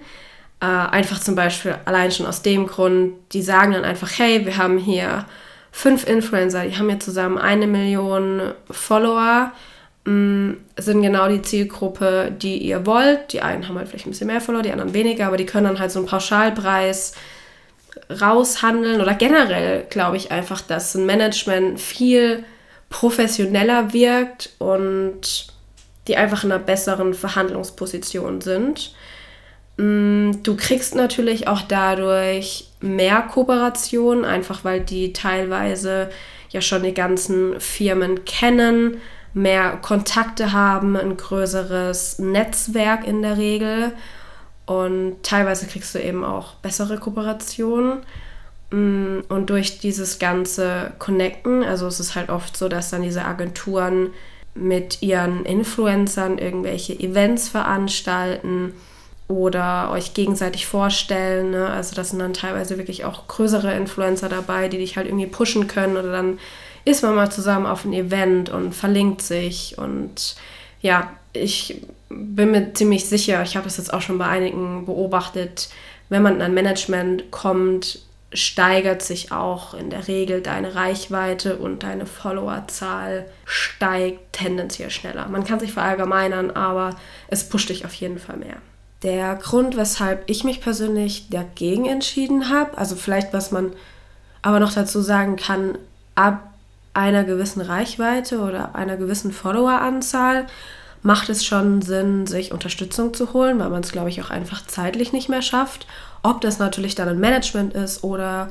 Äh, 0.59 0.65
einfach 0.65 1.19
zum 1.19 1.35
Beispiel 1.35 1.75
allein 1.85 2.11
schon 2.11 2.25
aus 2.25 2.41
dem 2.41 2.65
Grund, 2.65 3.13
die 3.31 3.43
sagen 3.43 3.73
dann 3.73 3.83
einfach, 3.83 4.09
hey, 4.17 4.43
wir 4.43 4.57
haben 4.57 4.79
hier 4.79 5.25
fünf 5.71 6.07
Influencer, 6.07 6.65
die 6.65 6.75
haben 6.75 6.89
hier 6.89 6.99
zusammen 6.99 7.37
eine 7.37 7.67
Million 7.67 8.53
Follower, 8.71 9.51
mm, 10.05 10.53
sind 10.77 11.03
genau 11.03 11.29
die 11.29 11.43
Zielgruppe, 11.43 12.31
die 12.35 12.57
ihr 12.57 12.87
wollt. 12.87 13.31
Die 13.33 13.43
einen 13.43 13.67
haben 13.67 13.77
halt 13.77 13.87
vielleicht 13.87 14.07
ein 14.07 14.11
bisschen 14.11 14.25
mehr 14.25 14.41
Follower, 14.41 14.63
die 14.63 14.71
anderen 14.71 14.95
weniger, 14.95 15.27
aber 15.27 15.37
die 15.37 15.45
können 15.45 15.67
dann 15.67 15.79
halt 15.79 15.91
so 15.91 15.99
einen 15.99 16.07
Pauschalpreis 16.07 17.13
raushandeln 18.09 19.01
oder 19.01 19.13
generell 19.13 19.85
glaube 19.89 20.17
ich 20.17 20.31
einfach, 20.31 20.61
dass 20.61 20.95
ein 20.95 21.05
Management 21.05 21.79
viel 21.79 22.43
professioneller 22.89 23.93
wirkt 23.93 24.51
und 24.59 25.47
die 26.07 26.17
einfach 26.17 26.43
in 26.43 26.51
einer 26.51 26.63
besseren 26.63 27.13
Verhandlungsposition 27.13 28.41
sind. 28.41 28.93
Mm, 29.77 30.31
du 30.43 30.55
kriegst 30.55 30.95
natürlich 30.95 31.47
auch 31.47 31.61
dadurch 31.61 32.67
mehr 32.81 33.21
Kooperation, 33.21 34.25
einfach 34.25 34.63
weil 34.63 34.81
die 34.81 35.13
teilweise 35.13 36.09
ja 36.49 36.61
schon 36.61 36.83
die 36.83 36.93
ganzen 36.93 37.59
Firmen 37.59 38.25
kennen, 38.25 38.97
mehr 39.33 39.79
Kontakte 39.81 40.53
haben, 40.53 40.95
ein 40.95 41.17
größeres 41.17 42.19
Netzwerk 42.19 43.07
in 43.07 43.23
der 43.23 43.37
Regel. 43.37 43.93
Und 44.65 45.17
teilweise 45.23 45.67
kriegst 45.67 45.93
du 45.93 45.99
eben 46.01 46.23
auch 46.23 46.55
bessere 46.55 46.97
Kooperationen. 46.97 47.99
Mm, 48.71 49.19
und 49.29 49.49
durch 49.49 49.79
dieses 49.79 50.19
ganze 50.19 50.93
Connecten, 50.99 51.63
also 51.63 51.87
es 51.87 51.99
ist 51.99 52.15
halt 52.15 52.29
oft 52.29 52.55
so, 52.55 52.69
dass 52.69 52.89
dann 52.89 53.01
diese 53.01 53.25
Agenturen 53.25 54.09
mit 54.55 55.01
ihren 55.01 55.45
Influencern 55.45 56.37
irgendwelche 56.37 56.93
Events 56.99 57.49
veranstalten 57.49 58.73
oder 59.27 59.89
euch 59.91 60.13
gegenseitig 60.13 60.67
vorstellen. 60.67 61.51
Ne? 61.51 61.67
Also 61.67 61.95
das 61.95 62.09
sind 62.09 62.19
dann 62.19 62.33
teilweise 62.33 62.77
wirklich 62.77 63.05
auch 63.05 63.27
größere 63.27 63.73
Influencer 63.75 64.29
dabei, 64.29 64.67
die 64.67 64.77
dich 64.77 64.95
halt 64.95 65.07
irgendwie 65.07 65.27
pushen 65.27 65.67
können 65.67 65.97
oder 65.97 66.11
dann 66.11 66.39
ist 66.85 67.01
man 67.01 67.15
mal 67.15 67.31
zusammen 67.31 67.65
auf 67.65 67.85
ein 67.85 67.93
Event 67.93 68.49
und 68.49 68.73
verlinkt 68.73 69.21
sich 69.21 69.77
und 69.77 70.35
ja, 70.81 71.13
ich 71.31 71.81
bin 72.15 72.51
mir 72.51 72.73
ziemlich 72.73 73.07
sicher, 73.07 73.41
ich 73.43 73.55
habe 73.55 73.65
das 73.65 73.77
jetzt 73.77 73.93
auch 73.93 74.01
schon 74.01 74.17
bei 74.17 74.27
einigen 74.27 74.85
beobachtet, 74.85 75.69
wenn 76.09 76.21
man 76.21 76.35
in 76.35 76.41
ein 76.41 76.53
Management 76.53 77.31
kommt, 77.31 77.99
steigert 78.33 79.01
sich 79.01 79.31
auch 79.31 79.73
in 79.73 79.89
der 79.89 80.07
Regel 80.07 80.41
deine 80.41 80.75
Reichweite 80.75 81.57
und 81.57 81.83
deine 81.83 82.05
Followerzahl 82.05 83.25
steigt 83.45 84.33
tendenziell 84.33 84.89
schneller. 84.89 85.27
Man 85.27 85.43
kann 85.43 85.59
sich 85.59 85.73
verallgemeinern, 85.73 86.51
aber 86.51 86.95
es 87.27 87.47
pusht 87.47 87.69
dich 87.69 87.85
auf 87.85 87.93
jeden 87.93 88.17
Fall 88.17 88.37
mehr. 88.37 88.57
Der 89.03 89.35
Grund, 89.35 89.75
weshalb 89.77 90.23
ich 90.29 90.43
mich 90.43 90.61
persönlich 90.61 91.29
dagegen 91.29 91.85
entschieden 91.85 92.49
habe, 92.49 92.77
also 92.77 92.95
vielleicht 92.95 93.33
was 93.33 93.51
man 93.51 93.73
aber 94.41 94.59
noch 94.59 94.73
dazu 94.73 95.01
sagen 95.01 95.35
kann, 95.35 95.77
ab 96.15 96.53
einer 96.93 97.23
gewissen 97.23 97.61
Reichweite 97.61 98.39
oder 98.39 98.75
einer 98.75 98.97
gewissen 98.97 99.31
Followeranzahl 99.31 100.45
macht 101.03 101.29
es 101.29 101.45
schon 101.45 101.81
Sinn, 101.81 102.25
sich 102.25 102.51
Unterstützung 102.51 103.13
zu 103.13 103.33
holen, 103.33 103.59
weil 103.59 103.69
man 103.69 103.83
es, 103.83 103.91
glaube 103.91 104.09
ich, 104.09 104.21
auch 104.21 104.29
einfach 104.29 104.65
zeitlich 104.65 105.11
nicht 105.11 105.29
mehr 105.29 105.41
schafft. 105.41 105.85
Ob 106.23 106.39
das 106.41 106.59
natürlich 106.59 106.95
dann 106.95 107.09
ein 107.09 107.19
Management 107.19 107.73
ist 107.73 108.03
oder 108.03 108.49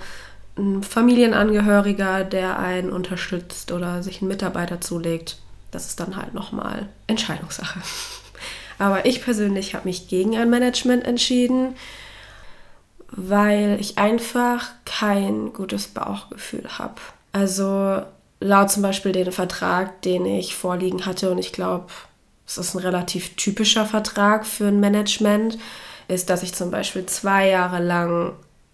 ein 0.58 0.82
Familienangehöriger, 0.82 2.24
der 2.24 2.58
einen 2.58 2.90
unterstützt 2.90 3.72
oder 3.72 4.02
sich 4.02 4.20
einen 4.20 4.28
Mitarbeiter 4.28 4.82
zulegt, 4.82 5.38
das 5.70 5.86
ist 5.86 5.98
dann 5.98 6.16
halt 6.16 6.34
nochmal 6.34 6.88
Entscheidungssache. 7.06 7.80
Aber 8.78 9.06
ich 9.06 9.22
persönlich 9.22 9.74
habe 9.74 9.88
mich 9.88 10.08
gegen 10.08 10.36
ein 10.36 10.50
Management 10.50 11.04
entschieden, 11.04 11.74
weil 13.08 13.78
ich 13.80 13.96
einfach 13.96 14.68
kein 14.84 15.52
gutes 15.54 15.88
Bauchgefühl 15.88 16.64
habe. 16.78 16.96
Also 17.32 18.02
laut 18.40 18.70
zum 18.70 18.82
Beispiel 18.82 19.12
den 19.12 19.32
Vertrag, 19.32 20.02
den 20.02 20.26
ich 20.26 20.54
vorliegen 20.54 21.06
hatte, 21.06 21.30
und 21.30 21.38
ich 21.38 21.52
glaube, 21.52 21.86
es 22.58 22.68
ist 22.68 22.74
ein 22.74 22.80
relativ 22.80 23.36
typischer 23.36 23.86
Vertrag 23.86 24.46
für 24.46 24.66
ein 24.66 24.80
Management, 24.80 25.58
ist, 26.08 26.30
dass 26.30 26.42
ich 26.42 26.54
zum 26.54 26.70
Beispiel 26.70 27.06
zwei 27.06 27.48
Jahre 27.48 27.82
lang 27.82 28.32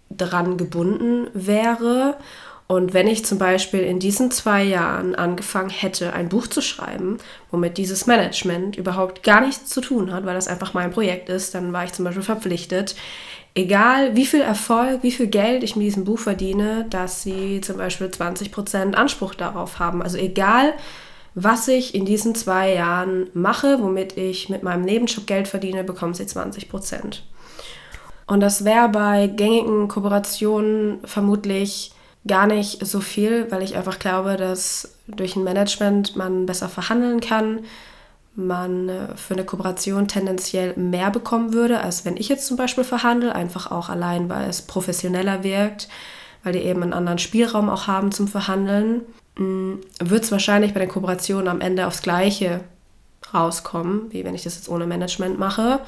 dran 0.09 0.57
gebunden 0.57 1.27
wäre 1.33 2.17
und 2.71 2.93
wenn 2.93 3.07
ich 3.07 3.25
zum 3.25 3.39
Beispiel 3.39 3.79
in 3.79 3.97
diesen 3.97 4.29
zwei 4.29 4.63
Jahren 4.63 5.15
angefangen 5.15 5.71
hätte, 5.71 6.13
ein 6.13 6.29
Buch 6.29 6.45
zu 6.45 6.61
schreiben, 6.61 7.17
womit 7.49 7.79
dieses 7.79 8.05
Management 8.05 8.77
überhaupt 8.77 9.23
gar 9.23 9.41
nichts 9.41 9.71
zu 9.71 9.81
tun 9.81 10.13
hat, 10.13 10.23
weil 10.27 10.35
das 10.35 10.47
einfach 10.47 10.75
mein 10.75 10.91
Projekt 10.91 11.29
ist, 11.29 11.55
dann 11.55 11.73
war 11.73 11.85
ich 11.85 11.93
zum 11.93 12.05
Beispiel 12.05 12.21
verpflichtet, 12.21 12.95
egal 13.55 14.15
wie 14.15 14.27
viel 14.27 14.41
Erfolg, 14.41 15.01
wie 15.01 15.11
viel 15.11 15.25
Geld 15.25 15.63
ich 15.63 15.75
mit 15.75 15.87
diesem 15.87 16.03
Buch 16.03 16.19
verdiene, 16.19 16.85
dass 16.91 17.23
sie 17.23 17.59
zum 17.61 17.77
Beispiel 17.77 18.05
20% 18.05 18.93
Anspruch 18.93 19.33
darauf 19.33 19.79
haben. 19.79 20.03
Also 20.03 20.19
egal, 20.19 20.75
was 21.35 21.67
ich 21.67 21.95
in 21.95 22.05
diesen 22.05 22.35
zwei 22.35 22.73
Jahren 22.73 23.29
mache, 23.33 23.81
womit 23.81 24.17
ich 24.17 24.49
mit 24.49 24.63
meinem 24.63 24.83
Nebenjob 24.83 25.27
Geld 25.27 25.47
verdiene, 25.47 25.83
bekommen 25.83 26.13
sie 26.13 26.23
20%. 26.23 27.19
Und 28.27 28.41
das 28.41 28.65
wäre 28.65 28.89
bei 28.89 29.27
gängigen 29.27 29.87
Kooperationen 29.87 30.99
vermutlich 31.03 31.91
gar 32.27 32.45
nicht 32.45 32.85
so 32.85 32.99
viel, 32.99 33.49
weil 33.51 33.63
ich 33.63 33.75
einfach 33.75 33.97
glaube, 33.97 34.37
dass 34.37 34.95
durch 35.07 35.35
ein 35.35 35.43
Management 35.43 36.15
man 36.15 36.45
besser 36.45 36.69
verhandeln 36.69 37.21
kann, 37.21 37.61
man 38.35 38.89
äh, 38.89 39.15
für 39.15 39.33
eine 39.33 39.43
Kooperation 39.43 40.07
tendenziell 40.07 40.73
mehr 40.77 41.11
bekommen 41.11 41.53
würde, 41.53 41.81
als 41.81 42.05
wenn 42.05 42.17
ich 42.17 42.29
jetzt 42.29 42.47
zum 42.47 42.57
Beispiel 42.57 42.83
verhandle, 42.83 43.35
einfach 43.35 43.71
auch 43.71 43.89
allein, 43.89 44.29
weil 44.29 44.49
es 44.49 44.61
professioneller 44.61 45.43
wirkt, 45.43 45.89
weil 46.43 46.53
die 46.53 46.59
eben 46.59 46.83
einen 46.83 46.93
anderen 46.93 47.19
Spielraum 47.19 47.69
auch 47.69 47.87
haben 47.87 48.11
zum 48.11 48.27
Verhandeln, 48.27 49.01
wird 49.39 50.23
es 50.23 50.31
wahrscheinlich 50.31 50.73
bei 50.73 50.79
der 50.79 50.89
Kooperation 50.89 51.47
am 51.47 51.61
Ende 51.61 51.87
aufs 51.87 52.01
Gleiche 52.01 52.61
rauskommen, 53.33 54.11
wie 54.11 54.25
wenn 54.25 54.35
ich 54.35 54.43
das 54.43 54.55
jetzt 54.55 54.69
ohne 54.69 54.85
Management 54.85 55.39
mache. 55.39 55.79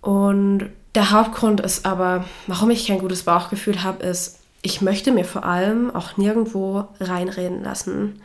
Und 0.00 0.70
der 0.94 1.10
Hauptgrund 1.10 1.60
ist 1.60 1.84
aber, 1.84 2.24
warum 2.46 2.70
ich 2.70 2.86
kein 2.86 3.00
gutes 3.00 3.24
Bauchgefühl 3.24 3.82
habe, 3.82 4.02
ist, 4.02 4.40
ich 4.62 4.80
möchte 4.80 5.12
mir 5.12 5.24
vor 5.24 5.44
allem 5.44 5.94
auch 5.94 6.16
nirgendwo 6.16 6.88
reinreden 7.00 7.62
lassen. 7.62 8.20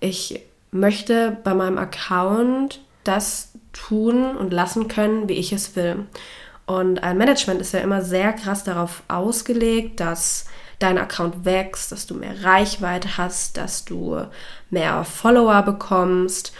Ich 0.00 0.40
möchte 0.70 1.36
bei 1.42 1.54
meinem 1.54 1.78
Account 1.78 2.80
das 3.04 3.52
tun 3.72 4.36
und 4.36 4.52
lassen 4.52 4.88
können, 4.88 5.28
wie 5.28 5.34
ich 5.34 5.52
es 5.52 5.74
will. 5.76 6.06
Und 6.66 7.02
ein 7.02 7.18
Management 7.18 7.60
ist 7.60 7.72
ja 7.72 7.80
immer 7.80 8.02
sehr 8.02 8.32
krass 8.32 8.64
darauf 8.64 9.02
ausgelegt, 9.08 10.00
dass 10.00 10.46
dein 10.78 10.98
Account 10.98 11.44
wächst, 11.44 11.92
dass 11.92 12.06
du 12.06 12.14
mehr 12.14 12.44
Reichweite 12.44 13.16
hast, 13.16 13.56
dass 13.56 13.84
du 13.84 14.26
mehr 14.70 15.04
Follower 15.04 15.62
bekommst. 15.62 16.52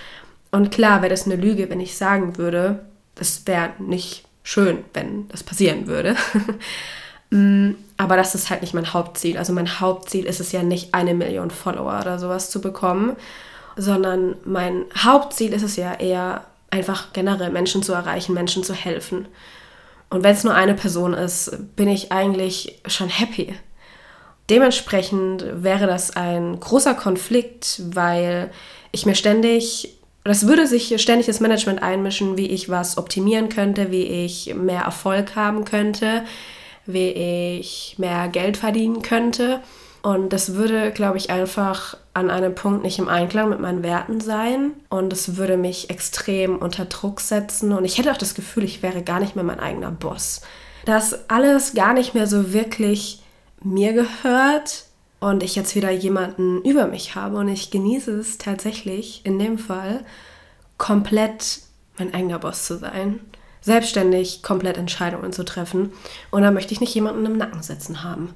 Und 0.51 0.71
klar 0.71 1.03
wäre 1.03 1.11
das 1.11 1.27
eine 1.27 1.37
Lüge, 1.37 1.69
wenn 1.71 1.81
ich 1.81 1.97
sagen 1.97 2.37
würde, 2.37 2.85
es 3.19 3.47
wäre 3.47 3.71
nicht 3.79 4.25
schön, 4.43 4.85
wenn 4.93 5.29
das 5.29 5.43
passieren 5.43 5.87
würde. 5.87 6.17
Mm, 7.31 7.77
aber 7.97 8.17
das 8.17 8.35
ist 8.35 8.51
halt 8.51 8.61
nicht 8.61 8.75
mein 8.75 8.93
Hauptziel. 8.93 9.39
Also 9.39 9.53
mein 9.53 9.81
Hauptziel 9.81 10.27
ist 10.27 10.41
es 10.41 10.53
ja 10.53 10.63
nicht, 10.63 10.95
eine 10.95 11.15
Million 11.15 11.51
Follower 11.51 11.99
oder 12.01 12.19
sowas 12.19 12.51
zu 12.51 12.61
bekommen, 12.61 13.17
sondern 13.77 14.37
mein 14.45 14.85
Hauptziel 14.97 15.53
ist 15.53 15.63
es 15.63 15.75
ja 15.75 15.95
eher, 15.95 16.45
einfach 16.71 17.13
generell 17.13 17.51
Menschen 17.51 17.83
zu 17.83 17.93
erreichen, 17.93 18.35
Menschen 18.35 18.63
zu 18.63 18.75
helfen. 18.75 19.27
Und 20.11 20.23
wenn 20.23 20.35
es 20.35 20.45
nur 20.45 20.55
eine 20.55 20.75
Person 20.75 21.15
ist, 21.15 21.57
bin 21.75 21.89
ich 21.89 22.13
eigentlich 22.13 22.81
schon 22.87 23.09
happy. 23.09 23.55
Dementsprechend 24.51 25.45
wäre 25.63 25.87
das 25.87 26.17
ein 26.17 26.61
großer 26.61 26.95
Konflikt, 26.95 27.81
weil 27.95 28.51
ich 28.93 29.07
mir 29.07 29.15
ständig, 29.15 29.97
das 30.23 30.47
würde 30.47 30.67
sich 30.67 31.01
ständig 31.01 31.27
das 31.27 31.41
Management 31.41 31.83
einmischen, 31.83 32.37
wie 32.37 32.49
ich 32.49 32.69
was 32.69 32.99
optimieren 32.99 33.49
könnte, 33.49 33.91
wie 33.91 34.05
ich 34.05 34.55
mehr 34.55 34.83
Erfolg 34.83 35.35
haben 35.35 35.65
könnte, 35.65 36.25
wie 36.87 37.09
ich 37.09 37.97
mehr 37.99 38.29
Geld 38.29 38.59
verdienen 38.59 39.01
könnte. 39.01 39.61
Und 40.03 40.35
das 40.35 40.55
würde, 40.55 40.91
glaube 40.91 41.17
ich, 41.17 41.31
einfach 41.31 41.97
an 42.13 42.29
einem 42.29 42.55
Punkt 42.55 42.83
nicht 42.83 42.99
im 42.99 43.09
Einklang 43.09 43.49
mit 43.49 43.61
meinen 43.61 43.83
Werten 43.83 44.21
sein. 44.21 44.73
Und 44.91 45.15
es 45.15 45.39
würde 45.39 45.57
mich 45.57 45.89
extrem 45.89 46.59
unter 46.59 46.85
Druck 46.85 47.23
setzen. 47.23 47.73
Und 47.73 47.87
ich 47.87 47.97
hätte 47.97 48.13
auch 48.13 48.19
das 48.19 48.35
Gefühl, 48.35 48.65
ich 48.65 48.83
wäre 48.83 49.03
gar 49.03 49.19
nicht 49.19 49.35
mehr 49.35 49.45
mein 49.45 49.61
eigener 49.61 49.91
Boss. 49.91 50.43
Dass 50.85 51.31
alles 51.31 51.73
gar 51.73 51.95
nicht 51.95 52.13
mehr 52.13 52.27
so 52.27 52.53
wirklich 52.53 53.24
mir 53.65 53.93
gehört 53.93 54.85
und 55.21 55.43
ich 55.43 55.57
jetzt 55.57 55.75
wieder 55.75 55.91
jemanden 55.91 56.63
über 56.63 56.87
mich 56.87 57.15
habe. 57.15 57.37
Und 57.37 57.49
ich 57.49 57.71
genieße 57.71 58.13
es 58.13 58.39
tatsächlich 58.39 59.23
in 59.25 59.39
dem 59.39 59.59
Fall, 59.59 60.05
komplett 60.79 61.61
mein 61.99 62.13
eigener 62.13 62.39
Boss 62.39 62.67
zu 62.67 62.79
sein. 62.79 63.21
Selbstständig 63.61 64.43
komplett 64.43 64.77
Entscheidungen 64.77 65.33
zu 65.33 65.45
treffen. 65.45 65.93
Und 66.31 66.43
da 66.43 66.51
möchte 66.51 66.75
ich 66.75 66.81
nicht 66.81 66.95
jemanden 66.95 67.25
im 67.25 67.39
Nacken 67.39 67.63
sitzen 67.63 68.03
haben. 68.03 68.35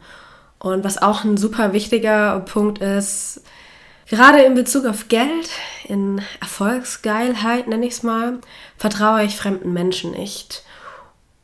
Und 0.59 0.85
was 0.85 1.01
auch 1.01 1.25
ein 1.25 1.37
super 1.37 1.73
wichtiger 1.73 2.41
Punkt 2.41 2.79
ist, 2.79 3.43
gerade 4.09 4.43
in 4.43 4.55
Bezug 4.55 4.87
auf 4.87 5.09
Geld, 5.09 5.51
in 5.85 6.23
Erfolgsgeilheit 6.41 7.69
nenne 7.69 7.87
ich 7.87 7.93
es 7.93 8.03
mal, 8.03 8.39
vertraue 8.77 9.25
ich 9.25 9.37
fremden 9.37 9.73
Menschen 9.73 10.13
nicht. 10.13 10.65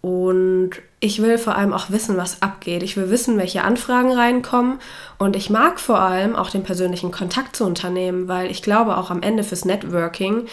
Und 0.00 0.70
ich 1.04 1.20
will 1.20 1.36
vor 1.36 1.54
allem 1.54 1.74
auch 1.74 1.90
wissen, 1.90 2.16
was 2.16 2.40
abgeht. 2.40 2.82
Ich 2.82 2.96
will 2.96 3.10
wissen, 3.10 3.36
welche 3.36 3.62
Anfragen 3.62 4.10
reinkommen. 4.10 4.78
Und 5.18 5.36
ich 5.36 5.50
mag 5.50 5.78
vor 5.78 6.00
allem 6.00 6.34
auch 6.34 6.48
den 6.48 6.62
persönlichen 6.62 7.10
Kontakt 7.10 7.56
zu 7.56 7.66
Unternehmen, 7.66 8.26
weil 8.26 8.50
ich 8.50 8.62
glaube 8.62 8.96
auch 8.96 9.10
am 9.10 9.20
Ende 9.20 9.44
fürs 9.44 9.66
Networking 9.66 10.46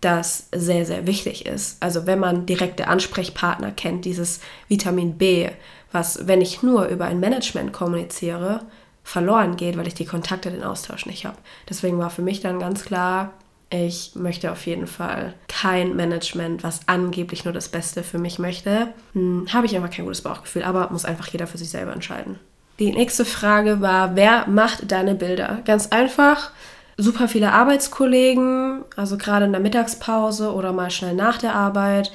das 0.00 0.48
sehr, 0.50 0.86
sehr 0.86 1.06
wichtig 1.06 1.44
ist. 1.44 1.82
Also 1.82 2.06
wenn 2.06 2.20
man 2.20 2.46
direkte 2.46 2.88
Ansprechpartner 2.88 3.70
kennt, 3.70 4.06
dieses 4.06 4.40
Vitamin 4.68 5.18
B, 5.18 5.50
was, 5.92 6.26
wenn 6.26 6.40
ich 6.40 6.62
nur 6.62 6.86
über 6.86 7.04
ein 7.04 7.20
Management 7.20 7.74
kommuniziere, 7.74 8.62
verloren 9.04 9.56
geht, 9.56 9.76
weil 9.76 9.88
ich 9.88 9.94
die 9.94 10.06
Kontakte, 10.06 10.50
den 10.50 10.64
Austausch 10.64 11.04
nicht 11.04 11.26
habe. 11.26 11.36
Deswegen 11.68 11.98
war 11.98 12.08
für 12.08 12.22
mich 12.22 12.40
dann 12.40 12.60
ganz 12.60 12.82
klar, 12.82 13.32
ich 13.70 14.12
möchte 14.14 14.50
auf 14.50 14.66
jeden 14.66 14.86
Fall 14.86 15.34
kein 15.46 15.94
Management, 15.94 16.62
was 16.62 16.80
angeblich 16.86 17.44
nur 17.44 17.52
das 17.52 17.68
Beste 17.68 18.02
für 18.02 18.18
mich 18.18 18.38
möchte. 18.38 18.88
Hm, 19.12 19.46
habe 19.52 19.66
ich 19.66 19.76
einfach 19.76 19.90
kein 19.90 20.06
gutes 20.06 20.22
Bauchgefühl, 20.22 20.62
aber 20.62 20.88
muss 20.90 21.04
einfach 21.04 21.28
jeder 21.28 21.46
für 21.46 21.58
sich 21.58 21.68
selber 21.68 21.92
entscheiden. 21.92 22.38
Die 22.78 22.92
nächste 22.92 23.24
Frage 23.24 23.80
war, 23.80 24.16
wer 24.16 24.46
macht 24.46 24.90
deine 24.90 25.14
Bilder? 25.14 25.58
Ganz 25.64 25.88
einfach, 25.88 26.52
super 26.96 27.28
viele 27.28 27.52
Arbeitskollegen, 27.52 28.84
also 28.96 29.18
gerade 29.18 29.44
in 29.44 29.52
der 29.52 29.60
Mittagspause 29.60 30.52
oder 30.52 30.72
mal 30.72 30.90
schnell 30.90 31.14
nach 31.14 31.38
der 31.38 31.54
Arbeit. 31.54 32.12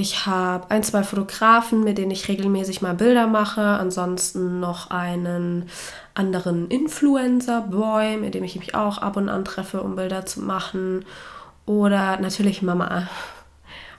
Ich 0.00 0.24
habe 0.24 0.70
ein, 0.70 0.82
zwei 0.82 1.02
Fotografen, 1.02 1.84
mit 1.84 1.98
denen 1.98 2.10
ich 2.10 2.26
regelmäßig 2.26 2.80
mal 2.80 2.94
Bilder 2.94 3.26
mache. 3.26 3.60
Ansonsten 3.60 4.58
noch 4.58 4.90
einen 4.90 5.68
anderen 6.14 6.68
Influencer-Boy, 6.68 8.16
mit 8.16 8.32
dem 8.32 8.42
ich 8.42 8.56
mich 8.56 8.74
auch 8.74 8.96
ab 8.96 9.18
und 9.18 9.28
an 9.28 9.44
treffe, 9.44 9.82
um 9.82 9.96
Bilder 9.96 10.24
zu 10.24 10.40
machen. 10.40 11.04
Oder 11.66 12.18
natürlich 12.18 12.62
Mama. 12.62 13.08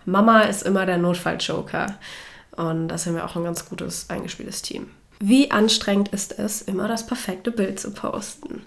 Mama 0.06 0.42
ist 0.42 0.64
immer 0.64 0.88
der 0.88 0.98
Notfall-Joker. 0.98 1.94
Und 2.56 2.88
da 2.88 2.98
sind 2.98 3.14
wir 3.14 3.24
auch 3.24 3.36
ein 3.36 3.44
ganz 3.44 3.70
gutes, 3.70 4.10
eingespieltes 4.10 4.64
Team. 4.64 4.90
Wie 5.20 5.52
anstrengend 5.52 6.10
ist 6.10 6.40
es, 6.40 6.64
immer 6.64 6.88
das 6.88 7.06
perfekte 7.06 7.52
Bild 7.52 7.80
zu 7.80 7.92
posten? 7.92 8.64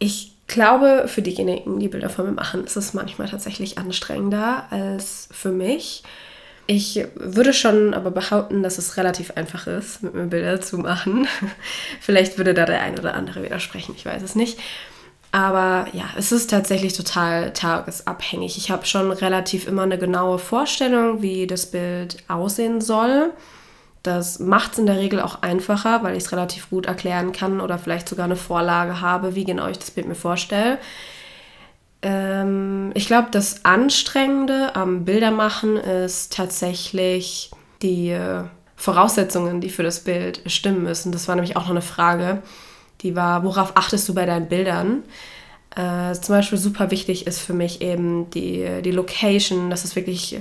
Ich 0.00 0.34
glaube, 0.48 1.04
für 1.06 1.22
diejenigen, 1.22 1.78
die 1.78 1.88
Bilder 1.88 2.10
von 2.10 2.26
mir 2.26 2.32
machen, 2.32 2.64
ist 2.64 2.74
es 2.74 2.94
manchmal 2.94 3.28
tatsächlich 3.28 3.78
anstrengender 3.78 4.64
als 4.70 5.28
für 5.30 5.52
mich. 5.52 6.02
Ich 6.66 7.04
würde 7.14 7.52
schon 7.52 7.92
aber 7.92 8.10
behaupten, 8.10 8.62
dass 8.62 8.78
es 8.78 8.96
relativ 8.96 9.32
einfach 9.32 9.66
ist, 9.66 10.02
mit 10.02 10.14
mir 10.14 10.26
Bilder 10.26 10.60
zu 10.60 10.78
machen. 10.78 11.28
Vielleicht 12.00 12.38
würde 12.38 12.54
da 12.54 12.64
der 12.64 12.80
ein 12.80 12.98
oder 12.98 13.14
andere 13.14 13.42
widersprechen, 13.42 13.94
ich 13.96 14.06
weiß 14.06 14.22
es 14.22 14.34
nicht. 14.34 14.58
Aber 15.30 15.88
ja, 15.92 16.04
es 16.16 16.30
ist 16.30 16.48
tatsächlich 16.48 16.96
total 16.96 17.52
tagesabhängig. 17.52 18.56
Ich 18.56 18.70
habe 18.70 18.86
schon 18.86 19.10
relativ 19.10 19.66
immer 19.66 19.82
eine 19.82 19.98
genaue 19.98 20.38
Vorstellung, 20.38 21.22
wie 21.22 21.46
das 21.46 21.66
Bild 21.70 22.18
aussehen 22.28 22.80
soll. 22.80 23.32
Das 24.04 24.38
macht 24.38 24.74
es 24.74 24.78
in 24.78 24.86
der 24.86 24.98
Regel 24.98 25.20
auch 25.20 25.42
einfacher, 25.42 26.02
weil 26.02 26.16
ich 26.16 26.24
es 26.24 26.32
relativ 26.32 26.70
gut 26.70 26.86
erklären 26.86 27.32
kann 27.32 27.60
oder 27.60 27.78
vielleicht 27.78 28.08
sogar 28.08 28.26
eine 28.26 28.36
Vorlage 28.36 29.00
habe, 29.00 29.34
wie 29.34 29.44
genau 29.44 29.66
ich 29.66 29.78
das 29.78 29.90
Bild 29.90 30.06
mir 30.06 30.14
vorstelle. 30.14 30.78
Ähm, 32.04 32.92
ich 32.94 33.06
glaube, 33.06 33.28
das 33.32 33.64
Anstrengende 33.64 34.76
am 34.76 35.04
Bildermachen 35.06 35.78
ist 35.78 36.34
tatsächlich 36.34 37.50
die 37.80 38.10
äh, 38.10 38.44
Voraussetzungen, 38.76 39.62
die 39.62 39.70
für 39.70 39.82
das 39.82 40.00
Bild 40.00 40.42
stimmen 40.46 40.82
müssen. 40.82 41.10
Das 41.10 41.26
war 41.26 41.34
nämlich 41.34 41.56
auch 41.56 41.62
noch 41.62 41.70
eine 41.70 41.82
Frage, 41.82 42.42
die 43.00 43.16
war, 43.16 43.42
worauf 43.42 43.76
achtest 43.76 44.06
du 44.08 44.14
bei 44.14 44.26
deinen 44.26 44.48
Bildern? 44.48 45.02
Äh, 45.74 46.12
zum 46.12 46.34
Beispiel 46.34 46.58
super 46.58 46.90
wichtig 46.90 47.26
ist 47.26 47.40
für 47.40 47.54
mich 47.54 47.80
eben 47.80 48.28
die, 48.30 48.82
die 48.84 48.90
Location, 48.92 49.70
dass 49.70 49.84
es 49.84 49.96
wirklich 49.96 50.40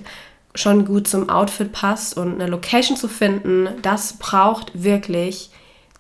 schon 0.56 0.86
gut 0.86 1.08
zum 1.08 1.30
Outfit 1.30 1.72
passt 1.72 2.18
und 2.18 2.36
eine 2.36 2.48
Location 2.48 2.98
zu 2.98 3.08
finden, 3.08 3.70
das 3.82 4.20
braucht 4.20 4.84
wirklich 4.84 5.50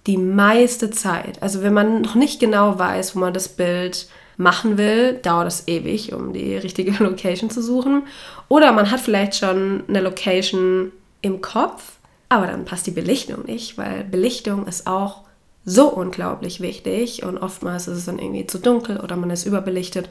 die 0.05 0.17
meiste 0.17 0.91
Zeit. 0.91 1.41
Also 1.41 1.63
wenn 1.63 1.73
man 1.73 2.01
noch 2.01 2.15
nicht 2.15 2.41
genau 2.41 2.77
weiß, 2.77 3.15
wo 3.15 3.19
man 3.19 3.33
das 3.33 3.47
Bild 3.47 4.07
machen 4.37 4.77
will, 4.77 5.13
dauert 5.13 5.47
es 5.47 5.67
ewig, 5.67 6.13
um 6.13 6.33
die 6.33 6.55
richtige 6.55 6.91
Location 7.03 7.49
zu 7.49 7.61
suchen. 7.61 8.03
Oder 8.47 8.71
man 8.71 8.91
hat 8.91 8.99
vielleicht 8.99 9.35
schon 9.35 9.83
eine 9.87 10.01
Location 10.01 10.91
im 11.21 11.41
Kopf, 11.41 11.97
aber 12.29 12.47
dann 12.47 12.65
passt 12.65 12.87
die 12.87 12.91
Belichtung 12.91 13.45
nicht, 13.45 13.77
weil 13.77 14.03
Belichtung 14.03 14.67
ist 14.67 14.87
auch 14.87 15.21
so 15.65 15.87
unglaublich 15.87 16.59
wichtig 16.59 17.23
und 17.23 17.37
oftmals 17.37 17.87
ist 17.87 17.97
es 17.97 18.05
dann 18.05 18.19
irgendwie 18.19 18.45
zu 18.45 18.59
dunkel 18.59 18.99
oder 18.99 19.15
man 19.15 19.29
ist 19.29 19.45
überbelichtet. 19.45 20.09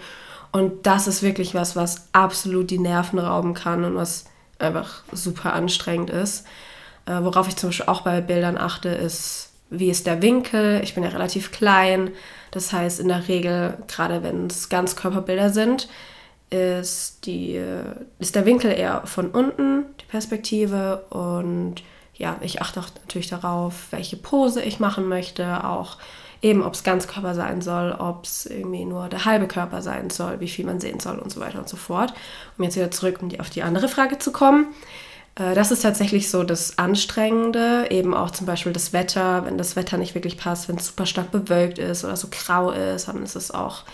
Und 0.51 0.87
das 0.87 1.07
ist 1.07 1.23
wirklich 1.23 1.55
was, 1.55 1.77
was 1.77 2.09
absolut 2.13 2.71
die 2.71 2.79
Nerven 2.79 3.19
rauben 3.19 3.55
kann 3.55 3.85
und 3.85 3.97
was 3.97 4.27
einfach 4.59 5.03
super 5.13 5.53
anstrengend 5.53 6.11
ist. 6.11 6.47
Äh, 7.07 7.23
worauf 7.23 7.49
ich 7.49 7.57
zum 7.57 7.71
Beispiel 7.71 7.87
auch 7.87 8.03
bei 8.03 8.21
Bildern 8.21 8.59
achte, 8.59 8.89
ist, 8.91 9.51
wie 9.71 9.91
ist 9.91 10.07
der 10.07 10.23
Winkel? 10.23 10.81
Ich 10.85 10.95
bin 10.95 11.03
ja 11.03 11.11
relativ 11.11 11.51
klein. 11.53 12.11
Das 12.53 12.73
heißt, 12.73 13.01
in 13.01 13.09
der 13.09 13.27
Regel, 13.27 13.79
gerade 13.89 14.23
wenn 14.23 14.47
es 14.47 14.69
Ganzkörperbilder 14.69 15.51
sind, 15.51 15.89
ist, 16.51 17.25
die, 17.27 17.61
ist 18.19 18.35
der 18.37 18.45
Winkel 18.45 18.71
eher 18.71 19.03
von 19.07 19.31
unten, 19.31 19.87
die 20.01 20.05
Perspektive. 20.05 21.05
Und 21.11 21.77
ja, 22.15 22.37
ich 22.43 22.61
achte 22.61 22.79
auch 22.79 22.89
natürlich 23.01 23.29
darauf, 23.29 23.87
welche 23.91 24.19
Pose 24.19 24.63
ich 24.63 24.79
machen 24.79 25.09
möchte. 25.09 25.65
Auch 25.65 25.97
eben, 26.43 26.63
ob 26.63 26.75
es 26.75 26.85
Ganzkörper 26.85 27.35
sein 27.35 27.63
soll, 27.63 27.93
ob 27.93 28.25
es 28.25 28.45
irgendwie 28.45 28.85
nur 28.85 29.09
der 29.09 29.25
halbe 29.25 29.49
Körper 29.49 29.81
sein 29.81 30.11
soll, 30.11 30.41
wie 30.41 30.49
viel 30.49 30.67
man 30.67 30.79
sehen 30.79 31.01
soll 31.01 31.19
und 31.19 31.33
so 31.33 31.41
weiter 31.41 31.59
und 31.59 31.71
so 31.71 31.79
fort. 31.79 32.13
Um 32.59 32.65
jetzt 32.65 32.77
wieder 32.77 32.91
zurück 32.91 33.21
um 33.23 33.31
die, 33.31 33.41
auf 33.41 33.49
die 33.49 33.63
andere 33.63 33.89
Frage 33.89 34.19
zu 34.19 34.31
kommen. 34.31 34.67
Äh, 35.37 35.55
das 35.55 35.71
ist 35.71 35.83
tatsächlich 35.83 36.31
so 36.31 36.43
das 36.43 36.79
Anstrengende, 36.79 37.87
eben 37.91 38.15
auch 38.15 38.31
zum 38.31 38.47
Beispiel 38.47 38.73
das 38.73 38.93
Wetter, 38.93 39.45
wenn 39.45 39.59
das 39.59 39.77
Wetter 39.77 39.97
nicht 39.97 40.15
wirklich 40.15 40.37
passt, 40.37 40.69
wenn 40.69 40.77
es 40.77 40.87
super 40.87 41.07
stark 41.07 41.31
bewölkt 41.31 41.79
ist 41.79 42.05
oder 42.05 42.17
so 42.17 42.29
grau 42.31 42.71
ist, 42.71 43.09
dann 43.09 43.23
ist 43.23 43.37
es 43.37 43.51
auch 43.51 43.85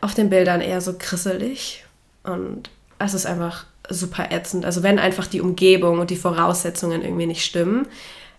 auf 0.00 0.14
den 0.14 0.30
Bildern 0.30 0.60
eher 0.60 0.80
so 0.80 0.94
krisselig 0.98 1.84
und 2.24 2.70
es 2.98 3.14
ist 3.14 3.26
einfach 3.26 3.66
super 3.88 4.30
ätzend. 4.30 4.64
Also 4.64 4.82
wenn 4.82 4.98
einfach 4.98 5.26
die 5.26 5.40
Umgebung 5.40 5.98
und 5.98 6.10
die 6.10 6.16
Voraussetzungen 6.16 7.02
irgendwie 7.02 7.26
nicht 7.26 7.44
stimmen, 7.44 7.86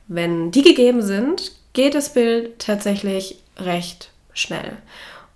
wenn 0.08 0.52
die 0.52 0.62
gegeben 0.62 1.02
sind, 1.02 1.52
geht 1.74 1.96
das 1.96 2.14
Bild 2.14 2.60
tatsächlich 2.60 3.40
recht 3.58 4.12
schnell. 4.34 4.78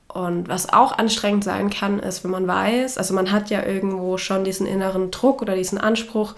Und 0.07 0.47
was 0.47 0.71
auch 0.71 0.97
anstrengend 0.97 1.43
sein 1.43 1.69
kann, 1.69 1.99
ist, 1.99 2.23
wenn 2.23 2.31
man 2.31 2.47
weiß, 2.47 2.97
also 2.97 3.13
man 3.13 3.31
hat 3.31 3.49
ja 3.49 3.65
irgendwo 3.65 4.17
schon 4.17 4.45
diesen 4.45 4.65
inneren 4.65 5.11
Druck 5.11 5.41
oder 5.41 5.55
diesen 5.55 5.77
Anspruch, 5.77 6.35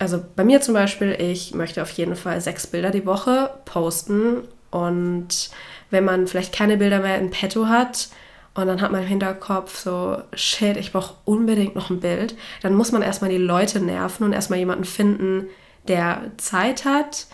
also 0.00 0.24
bei 0.34 0.44
mir 0.44 0.62
zum 0.62 0.72
Beispiel, 0.72 1.14
ich 1.18 1.54
möchte 1.54 1.82
auf 1.82 1.90
jeden 1.90 2.16
Fall 2.16 2.40
sechs 2.40 2.66
Bilder 2.66 2.90
die 2.90 3.04
Woche 3.04 3.50
posten. 3.66 4.48
Und 4.70 5.50
wenn 5.90 6.04
man 6.04 6.26
vielleicht 6.26 6.54
keine 6.54 6.78
Bilder 6.78 7.00
mehr 7.00 7.18
in 7.18 7.30
petto 7.30 7.68
hat 7.68 8.08
und 8.54 8.66
dann 8.66 8.80
hat 8.80 8.92
man 8.92 9.02
im 9.02 9.08
Hinterkopf 9.08 9.78
so, 9.78 10.16
shit, 10.32 10.78
ich 10.78 10.92
brauche 10.92 11.14
unbedingt 11.26 11.74
noch 11.74 11.90
ein 11.90 12.00
Bild, 12.00 12.34
dann 12.62 12.74
muss 12.74 12.92
man 12.92 13.02
erstmal 13.02 13.30
die 13.30 13.36
Leute 13.36 13.78
nerven 13.78 14.24
und 14.24 14.32
erstmal 14.32 14.58
jemanden 14.58 14.84
finden, 14.84 15.48
der 15.86 16.30
Zeit 16.38 16.86
hat. 16.86 17.26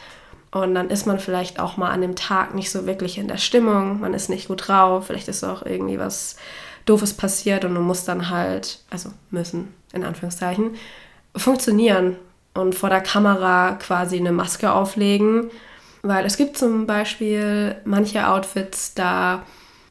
Und 0.51 0.75
dann 0.75 0.91
ist 0.91 1.07
man 1.07 1.21
vielleicht 1.21 1.61
auch 1.61 1.77
mal 1.77 1.91
an 1.91 2.01
dem 2.01 2.17
Tag 2.17 2.53
nicht 2.57 2.73
so 2.73 2.85
wirklich 2.85 3.17
in 3.19 3.29
der 3.29 3.37
Stimmung, 3.37 4.01
man 4.01 4.13
ist 4.13 4.29
nicht 4.29 4.49
gut 4.49 4.67
drauf, 4.67 5.07
vielleicht 5.07 5.29
ist 5.29 5.45
auch 5.45 5.65
irgendwie 5.65 6.01
was 6.01 6.37
Doofes 6.85 7.15
passiert 7.15 7.65
und 7.65 7.77
du 7.77 7.81
musst 7.81 8.09
dann 8.09 8.29
halt, 8.29 8.81
also 8.91 9.11
müssen 9.31 9.73
in 9.93 10.03
Anführungszeichen, 10.03 10.75
funktionieren 11.37 12.17
und 12.57 12.75
vor 12.75 12.88
der 12.88 13.01
Kamera 13.01 13.73
quasi 13.73 14.16
eine 14.16 14.33
Maske 14.33 14.73
auflegen. 14.73 15.51
Weil 16.03 16.25
es 16.25 16.37
gibt 16.37 16.57
zum 16.57 16.87
Beispiel 16.87 17.77
manche 17.85 18.29
Outfits, 18.29 18.95
da 18.95 19.42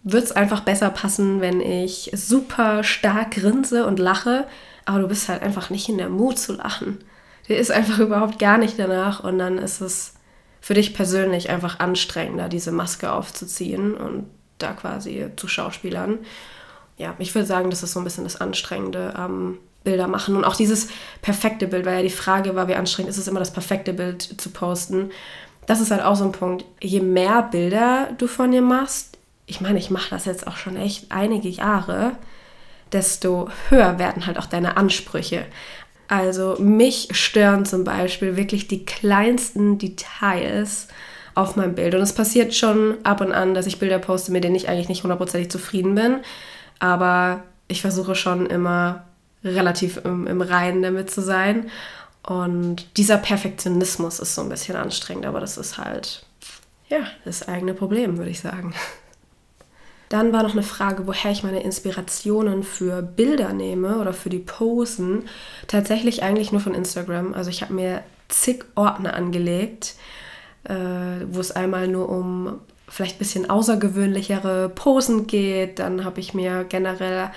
wird 0.04 0.23
es 0.23 0.32
einfach 0.32 0.62
besser 0.62 0.89
passen, 0.89 1.41
wenn 1.41 1.60
ich 1.62 2.12
super 2.13 2.84
stark 2.84 3.32
grinse 3.32 3.86
und 3.86 3.99
lache, 3.99 4.45
aber 4.86 4.99
du 4.99 5.08
bist 5.08 5.28
halt 5.28 5.41
einfach 5.41 5.69
nicht 5.69 5.89
in 5.89 5.97
der 5.97 6.10
Mut 6.10 6.38
zu 6.38 6.54
lachen. 6.54 6.99
Dir 7.47 7.58
ist 7.58 7.71
einfach 7.71 7.99
überhaupt 7.99 8.39
gar 8.39 8.58
nicht 8.58 8.80
danach 8.80 9.23
und 9.23 9.39
dann 9.39 9.58
ist 9.58 9.82
es 9.82 10.13
für 10.62 10.73
dich 10.73 10.93
persönlich 10.93 11.49
einfach 11.49 11.80
anstrengender, 11.80 12.49
diese 12.49 12.71
Maske 12.71 13.12
aufzuziehen 13.12 13.93
und 13.95 14.25
da 14.58 14.73
quasi 14.73 15.28
zu 15.36 15.47
Schauspielern. 15.47 16.19
Ja, 16.97 17.15
ich 17.19 17.36
würde 17.36 17.45
sagen, 17.45 17.69
das 17.69 17.84
ist 17.84 17.91
so 17.91 17.99
ein 17.99 18.04
bisschen 18.04 18.23
das 18.23 18.39
Anstrengende 18.39 19.15
am 19.15 19.58
Bilder 19.86 20.10
machen 20.10 20.36
und 20.36 20.43
auch 20.43 20.58
dieses 20.58 20.89
perfekte 21.21 21.67
Bild, 21.67 21.86
weil 21.86 21.95
ja 21.95 22.02
die 22.02 22.10
Frage 22.10 22.56
war, 22.56 22.67
wie 22.67 22.76
anstrengend 22.76 23.10
ist 23.10 23.17
es 23.17 23.30
immer, 23.30 23.39
das 23.39 23.54
perfekte 23.54 23.93
Bild 23.93 24.21
zu 24.21 24.50
posten. 24.50 25.12
Das 25.65 25.80
ist 25.80 25.91
halt 25.91 26.04
auch 26.04 26.15
so 26.15 26.26
ein 26.26 26.34
Punkt. 26.34 26.65
Je 26.82 27.00
mehr 27.00 27.43
Bilder 27.43 28.10
du 28.17 28.28
von 28.28 28.52
dir 28.52 28.62
machst, 28.62 29.17
ich 29.45 29.62
meine, 29.62 29.80
ich 29.80 29.89
mache 29.89 30.10
das 30.10 30.26
jetzt 30.26 30.48
auch 30.48 30.58
schon 30.58 30.76
echt 30.76 31.12
einige 31.12 31.48
Jahre, 31.48 32.12
desto 32.91 33.50
höher 33.69 33.98
werden 34.00 34.26
halt 34.26 34.38
auch 34.38 34.48
deine 34.48 34.76
Ansprüche. 34.76 35.45
Also 36.08 36.56
mich 36.60 37.10
stören 37.12 37.65
zum 37.65 37.84
Beispiel 37.84 38.38
wirklich 38.38 38.67
die 38.67 38.86
kleinsten 38.86 39.78
Details 39.78 40.88
auf 41.34 41.56
meinem 41.56 41.76
Bild. 41.76 41.95
Und 41.95 42.02
es 42.02 42.13
passiert 42.13 42.54
schon 42.54 42.98
ab 43.04 43.21
und 43.21 43.32
an, 43.32 43.54
dass 43.54 43.65
ich 43.65 43.80
Bilder 43.80 44.00
poste, 44.00 44.32
mit 44.32 44.43
denen 44.43 44.56
ich 44.56 44.69
eigentlich 44.69 44.89
nicht 44.89 45.04
hundertprozentig 45.04 45.50
zufrieden 45.50 45.95
bin. 45.95 46.17
Aber 46.80 47.43
ich 47.67 47.82
versuche 47.82 48.15
schon 48.15 48.45
immer 48.45 49.06
relativ 49.45 49.97
im, 50.03 50.27
im 50.27 50.41
Reinen 50.41 50.81
damit 50.81 51.12
zu 51.12 51.21
sein. 51.21 51.69
Und 52.23 52.97
dieser 52.97 53.17
Perfektionismus 53.17 54.19
ist 54.19 54.36
so 54.36 54.41
ein 54.41 54.49
bisschen 54.49 54.75
anstrengend, 54.75 55.25
aber 55.25 55.39
das 55.39 55.58
ist 55.58 55.77
halt, 55.77 56.25
ja, 56.89 57.01
das 57.23 57.47
eigene 57.47 57.73
Problem, 57.73 58.17
würde 58.17 58.31
ich 58.31 58.39
sagen. 58.39 58.73
Dann 60.10 60.34
war 60.34 60.43
noch 60.43 60.53
eine 60.53 60.63
Frage, 60.63 61.08
woher 61.08 61.31
ich 61.31 61.43
meine 61.43 61.63
Inspirationen 61.63 62.63
für 62.63 63.01
Bilder 63.01 63.53
nehme 63.53 63.97
oder 63.97 64.13
für 64.13 64.29
die 64.29 64.39
Posen. 64.39 65.27
Tatsächlich 65.67 66.21
eigentlich 66.23 66.51
nur 66.51 66.62
von 66.62 66.75
Instagram. 66.75 67.34
Also 67.34 67.49
ich 67.49 67.62
habe 67.63 67.73
mir 67.73 68.03
zig 68.27 68.65
Ordner 68.75 69.15
angelegt, 69.15 69.95
äh, 70.63 70.75
wo 71.29 71.39
es 71.39 71.51
einmal 71.51 71.88
nur 71.88 72.10
um 72.10 72.60
vielleicht 72.88 73.15
ein 73.15 73.19
bisschen 73.19 73.49
außergewöhnlichere 73.49 74.69
Posen 74.69 75.25
geht. 75.27 75.79
Dann 75.79 76.05
habe 76.05 76.19
ich 76.19 76.34
mir 76.34 76.65
generell 76.65 77.31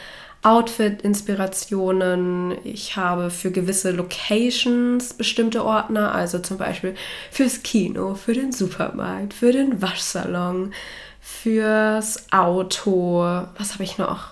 Outfit-Inspirationen. 0.49 2.57
Ich 2.65 2.97
habe 2.97 3.29
für 3.29 3.51
gewisse 3.51 3.91
Locations 3.91 5.13
bestimmte 5.13 5.63
Ordner, 5.63 6.15
also 6.15 6.39
zum 6.39 6.57
Beispiel 6.57 6.95
fürs 7.31 7.63
Kino, 7.63 8.15
für 8.15 8.33
den 8.33 8.53
Supermarkt, 8.53 9.35
für 9.35 9.53
den 9.53 9.83
Waschsalon, 9.83 10.73
fürs 11.21 12.33
Auto, 12.33 13.21
was 13.59 13.75
habe 13.75 13.85
ich 13.85 13.99
noch? 13.99 14.31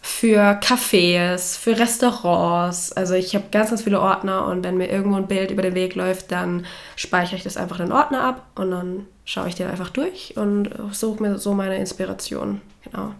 Für 0.00 0.58
Cafés, 0.60 1.56
für 1.56 1.78
Restaurants. 1.78 2.90
Also 2.92 3.14
ich 3.14 3.36
habe 3.36 3.44
ganz, 3.52 3.70
ganz 3.70 3.82
viele 3.82 4.00
Ordner 4.00 4.46
und 4.46 4.64
wenn 4.64 4.76
mir 4.76 4.90
irgendwo 4.90 5.16
ein 5.16 5.28
Bild 5.28 5.52
über 5.52 5.62
den 5.62 5.76
Weg 5.76 5.94
läuft, 5.94 6.32
dann 6.32 6.66
speichere 6.96 7.36
ich 7.36 7.44
das 7.44 7.56
einfach 7.56 7.78
in 7.78 7.86
den 7.86 7.92
Ordner 7.92 8.24
ab 8.24 8.44
und 8.56 8.72
dann 8.72 9.06
schaue 9.24 9.48
ich 9.48 9.54
den 9.54 9.68
einfach 9.68 9.90
durch 9.90 10.36
und 10.36 10.70
suche 10.90 11.22
mir 11.22 11.38
so 11.38 11.54
meine 11.54 11.76
Inspiration. 11.76 12.60
Genau. 12.82 13.14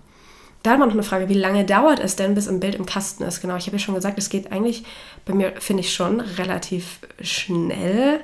Dann 0.67 0.81
war 0.81 0.87
noch 0.87 0.95
eine 0.95 1.05
Frage, 1.05 1.29
wie 1.29 1.35
lange 1.35 1.65
dauert 1.65 2.01
es 2.01 2.17
denn, 2.17 2.35
bis 2.35 2.49
ein 2.49 2.59
Bild 2.59 2.75
im 2.75 2.87
Kasten 2.87 3.23
ist? 3.23 3.41
Genau, 3.41 3.55
ich 3.55 3.67
habe 3.67 3.77
ja 3.77 3.79
schon 3.79 3.95
gesagt, 3.95 4.19
es 4.19 4.31
geht 4.31 4.51
eigentlich 4.51 4.83
bei 5.25 5.33
mir, 5.33 5.53
finde 5.61 5.83
ich 5.83 5.95
schon, 5.95 6.19
relativ 6.19 6.99
schnell. 7.21 8.19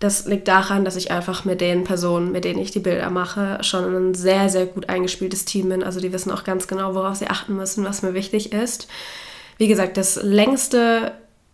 Das 0.00 0.26
liegt 0.26 0.48
daran, 0.48 0.84
dass 0.84 0.96
ich 0.96 1.12
einfach 1.12 1.44
mit 1.44 1.60
den 1.60 1.84
Personen, 1.84 2.32
mit 2.32 2.44
denen 2.44 2.58
ich 2.58 2.72
die 2.72 2.80
Bilder 2.80 3.08
mache, 3.10 3.62
schon 3.62 3.84
ein 3.84 4.14
sehr, 4.14 4.48
sehr 4.48 4.66
gut 4.66 4.88
eingespieltes 4.88 5.44
Team 5.44 5.68
bin. 5.68 5.84
Also 5.84 6.00
die 6.00 6.12
wissen 6.12 6.32
auch 6.32 6.42
ganz 6.42 6.66
genau, 6.66 6.96
worauf 6.96 7.14
sie 7.14 7.28
achten 7.28 7.54
müssen, 7.54 7.84
was 7.84 8.02
mir 8.02 8.14
wichtig 8.14 8.52
ist. 8.52 8.88
Wie 9.56 9.68
gesagt, 9.68 9.96
das 9.96 10.20
längste 10.20 11.12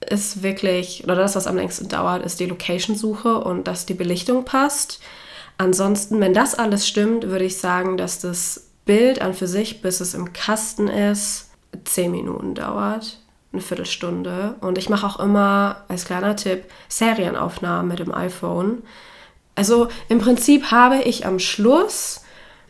ist 0.08 0.42
wirklich, 0.42 1.04
oder 1.04 1.16
das, 1.16 1.36
was 1.36 1.46
am 1.46 1.56
längsten 1.56 1.88
dauert, 1.88 2.24
ist 2.24 2.40
die 2.40 2.46
Location-Suche 2.46 3.36
und 3.36 3.68
dass 3.68 3.84
die 3.84 3.92
Belichtung 3.92 4.46
passt. 4.46 4.98
Ansonsten, 5.58 6.20
wenn 6.20 6.32
das 6.32 6.54
alles 6.54 6.88
stimmt, 6.88 7.24
würde 7.24 7.44
ich 7.44 7.58
sagen, 7.58 7.98
dass 7.98 8.18
das 8.18 8.65
Bild 8.86 9.20
an 9.20 9.34
für 9.34 9.46
sich, 9.46 9.82
bis 9.82 10.00
es 10.00 10.14
im 10.14 10.32
Kasten 10.32 10.88
ist, 10.88 11.50
10 11.84 12.10
Minuten 12.10 12.54
dauert 12.54 13.18
eine 13.56 13.62
Viertelstunde. 13.62 14.54
Und 14.60 14.78
ich 14.78 14.88
mache 14.88 15.06
auch 15.06 15.18
immer, 15.18 15.84
als 15.88 16.04
kleiner 16.04 16.36
Tipp, 16.36 16.64
Serienaufnahmen 16.88 17.88
mit 17.88 17.98
dem 17.98 18.14
iPhone. 18.14 18.82
Also 19.54 19.88
im 20.08 20.18
Prinzip 20.18 20.70
habe 20.70 21.02
ich 21.02 21.26
am 21.26 21.38
Schluss 21.38 22.22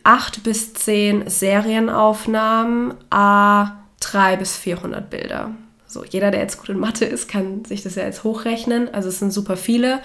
acht 0.03 0.43
bis 0.43 0.73
zehn 0.73 1.29
Serienaufnahmen, 1.29 2.93
a 3.09 3.83
3 3.99 4.37
bis 4.37 4.55
400 4.55 5.09
Bilder. 5.09 5.51
So, 5.85 6.03
jeder, 6.05 6.31
der 6.31 6.41
jetzt 6.41 6.59
gut 6.59 6.69
in 6.69 6.79
Mathe 6.79 7.05
ist, 7.05 7.27
kann 7.27 7.65
sich 7.65 7.83
das 7.83 7.95
ja 7.95 8.03
jetzt 8.03 8.23
hochrechnen. 8.23 8.93
Also 8.93 9.09
es 9.09 9.19
sind 9.19 9.31
super 9.31 9.57
viele. 9.57 10.01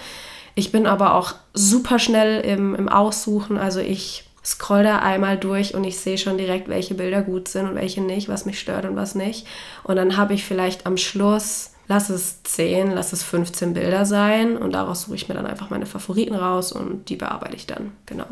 Ich 0.55 0.71
bin 0.71 0.87
aber 0.87 1.15
auch 1.15 1.35
super 1.53 1.99
schnell 1.99 2.41
im, 2.41 2.75
im 2.75 2.89
Aussuchen. 2.89 3.57
Also 3.57 3.79
ich 3.79 4.25
scroll 4.45 4.83
da 4.83 4.99
einmal 4.99 5.37
durch 5.37 5.73
und 5.73 5.83
ich 5.83 5.97
sehe 5.97 6.17
schon 6.17 6.37
direkt, 6.37 6.67
welche 6.67 6.95
Bilder 6.95 7.21
gut 7.21 7.47
sind 7.47 7.67
und 7.67 7.75
welche 7.75 8.01
nicht, 8.01 8.29
was 8.29 8.45
mich 8.45 8.59
stört 8.59 8.85
und 8.85 8.95
was 8.95 9.15
nicht. 9.15 9.47
Und 9.83 9.95
dann 9.95 10.17
habe 10.17 10.33
ich 10.33 10.43
vielleicht 10.43 10.85
am 10.85 10.97
Schluss, 10.97 11.71
lass 11.87 12.09
es 12.09 12.43
10, 12.43 12.91
lass 12.91 13.13
es 13.13 13.23
15 13.23 13.73
Bilder 13.73 14.05
sein 14.05 14.57
und 14.57 14.73
daraus 14.73 15.03
suche 15.03 15.15
ich 15.15 15.29
mir 15.29 15.35
dann 15.35 15.45
einfach 15.45 15.69
meine 15.69 15.85
Favoriten 15.85 16.35
raus 16.35 16.71
und 16.71 17.09
die 17.09 17.15
bearbeite 17.15 17.55
ich 17.55 17.67
dann. 17.67 17.91
Genau. 18.05 18.25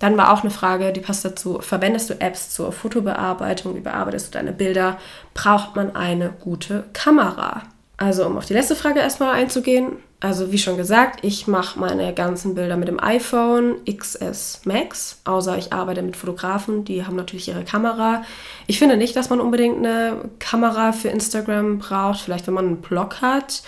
Dann 0.00 0.16
war 0.16 0.32
auch 0.32 0.42
eine 0.42 0.50
Frage, 0.50 0.92
die 0.92 1.00
passt 1.00 1.24
dazu. 1.24 1.60
Verwendest 1.60 2.10
du 2.10 2.20
Apps 2.20 2.50
zur 2.50 2.72
Fotobearbeitung? 2.72 3.76
Wie 3.76 3.80
bearbeitest 3.80 4.28
du 4.28 4.38
deine 4.38 4.52
Bilder? 4.52 4.98
Braucht 5.34 5.76
man 5.76 5.94
eine 5.94 6.30
gute 6.30 6.84
Kamera? 6.92 7.62
Also 7.96 8.26
um 8.26 8.36
auf 8.36 8.46
die 8.46 8.54
letzte 8.54 8.74
Frage 8.74 9.00
erstmal 9.00 9.34
einzugehen. 9.34 9.92
Also 10.24 10.50
wie 10.52 10.58
schon 10.58 10.78
gesagt, 10.78 11.18
ich 11.20 11.48
mache 11.48 11.78
meine 11.78 12.14
ganzen 12.14 12.54
Bilder 12.54 12.78
mit 12.78 12.88
dem 12.88 12.98
iPhone 12.98 13.76
XS 13.84 14.62
Max, 14.64 15.20
außer 15.24 15.58
ich 15.58 15.74
arbeite 15.74 16.00
mit 16.00 16.16
Fotografen, 16.16 16.82
die 16.86 17.04
haben 17.04 17.14
natürlich 17.14 17.48
ihre 17.48 17.62
Kamera. 17.62 18.22
Ich 18.66 18.78
finde 18.78 18.96
nicht, 18.96 19.14
dass 19.16 19.28
man 19.28 19.38
unbedingt 19.38 19.76
eine 19.76 20.30
Kamera 20.38 20.92
für 20.92 21.08
Instagram 21.08 21.78
braucht, 21.78 22.20
vielleicht 22.20 22.46
wenn 22.46 22.54
man 22.54 22.64
einen 22.64 22.80
Blog 22.80 23.20
hat. 23.20 23.64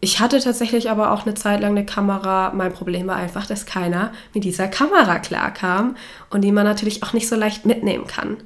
Ich 0.00 0.20
hatte 0.20 0.38
tatsächlich 0.38 0.90
aber 0.90 1.12
auch 1.12 1.24
eine 1.24 1.34
Zeit 1.34 1.62
lang 1.62 1.70
eine 1.70 1.86
Kamera. 1.86 2.52
Mein 2.54 2.74
Problem 2.74 3.06
war 3.06 3.16
einfach, 3.16 3.46
dass 3.46 3.64
keiner 3.64 4.12
mit 4.34 4.44
dieser 4.44 4.68
Kamera 4.68 5.18
klarkam 5.18 5.96
und 6.28 6.42
die 6.42 6.52
man 6.52 6.64
natürlich 6.64 7.04
auch 7.04 7.14
nicht 7.14 7.26
so 7.26 7.36
leicht 7.36 7.64
mitnehmen 7.64 8.06
kann. 8.06 8.36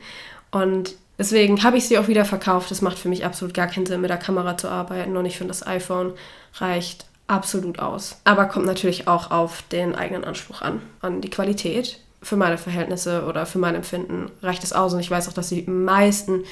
Und 0.52 0.94
Deswegen 1.18 1.62
habe 1.62 1.76
ich 1.76 1.84
sie 1.86 1.98
auch 1.98 2.08
wieder 2.08 2.24
verkauft. 2.24 2.70
Das 2.70 2.80
macht 2.80 2.98
für 2.98 3.10
mich 3.10 3.26
absolut 3.26 3.52
gar 3.52 3.66
keinen 3.66 3.84
Sinn, 3.84 4.00
mit 4.00 4.08
der 4.08 4.16
Kamera 4.16 4.56
zu 4.56 4.68
arbeiten. 4.68 5.18
Und 5.18 5.26
ich 5.26 5.36
finde, 5.36 5.50
das 5.50 5.66
iPhone 5.66 6.14
reicht 6.54 7.04
absolut 7.30 7.78
aus. 7.78 8.20
Aber 8.24 8.46
kommt 8.46 8.66
natürlich 8.66 9.08
auch 9.08 9.30
auf 9.30 9.62
den 9.62 9.94
eigenen 9.94 10.24
Anspruch 10.24 10.62
an, 10.62 10.82
an 11.00 11.20
die 11.20 11.30
Qualität. 11.30 12.00
Für 12.22 12.36
meine 12.36 12.58
Verhältnisse 12.58 13.24
oder 13.24 13.46
für 13.46 13.58
mein 13.58 13.74
Empfinden 13.74 14.30
reicht 14.42 14.64
es 14.64 14.72
aus. 14.72 14.92
Und 14.92 15.00
ich 15.00 15.10
weiß 15.10 15.28
auch, 15.28 15.32
dass 15.32 15.48
die 15.48 15.62
meisten 15.62 16.44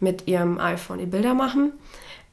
mit 0.00 0.26
ihrem 0.26 0.58
iPhone 0.58 0.98
die 0.98 1.06
Bilder 1.06 1.34
machen. 1.34 1.72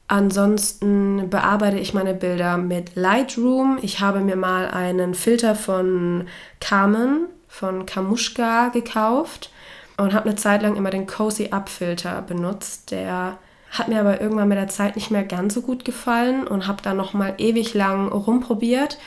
Ansonsten 0.08 1.30
bearbeite 1.30 1.78
ich 1.78 1.94
meine 1.94 2.12
Bilder 2.12 2.58
mit 2.58 2.96
Lightroom. 2.96 3.78
Ich 3.80 4.00
habe 4.00 4.20
mir 4.20 4.36
mal 4.36 4.68
einen 4.68 5.14
Filter 5.14 5.54
von 5.54 6.26
Carmen, 6.60 7.28
von 7.48 7.86
Kamushka 7.86 8.68
gekauft 8.68 9.50
und 9.96 10.12
habe 10.12 10.28
eine 10.28 10.36
Zeit 10.36 10.62
lang 10.62 10.76
immer 10.76 10.90
den 10.90 11.06
Cozy 11.06 11.48
Up 11.50 11.68
Filter 11.68 12.20
benutzt. 12.22 12.90
Der 12.90 13.38
hat 13.72 13.88
mir 13.88 14.00
aber 14.00 14.20
irgendwann 14.20 14.48
mit 14.48 14.58
der 14.58 14.68
Zeit 14.68 14.96
nicht 14.96 15.10
mehr 15.10 15.24
ganz 15.24 15.54
so 15.54 15.62
gut 15.62 15.84
gefallen 15.84 16.46
und 16.46 16.68
habe 16.68 16.82
da 16.82 16.92
noch 16.92 17.14
mal 17.14 17.34
ewig 17.38 17.72
lang 17.72 18.08
rumprobiert. 18.08 18.98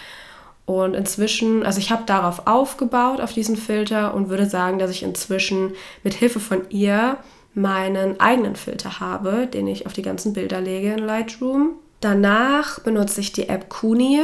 Und 0.65 0.95
inzwischen, 0.95 1.63
also 1.63 1.79
ich 1.79 1.91
habe 1.91 2.03
darauf 2.07 2.47
aufgebaut, 2.47 3.21
auf 3.21 3.31
diesen 3.31 3.55
Filter 3.55 4.15
und 4.15 4.29
würde 4.29 4.47
sagen, 4.47 4.79
dass 4.79 4.89
ich 4.89 5.03
inzwischen 5.03 5.73
mit 6.03 6.15
Hilfe 6.15 6.39
von 6.39 6.63
ihr 6.69 7.17
meinen 7.53 8.19
eigenen 8.19 8.55
Filter 8.55 8.99
habe, 8.99 9.45
den 9.45 9.67
ich 9.67 9.85
auf 9.85 9.93
die 9.93 10.01
ganzen 10.01 10.33
Bilder 10.33 10.59
lege 10.59 10.93
in 10.93 10.99
Lightroom. 10.99 11.75
Danach 12.01 12.79
benutze 12.79 13.21
ich 13.21 13.31
die 13.31 13.47
App 13.47 13.69
Kuni. 13.69 14.19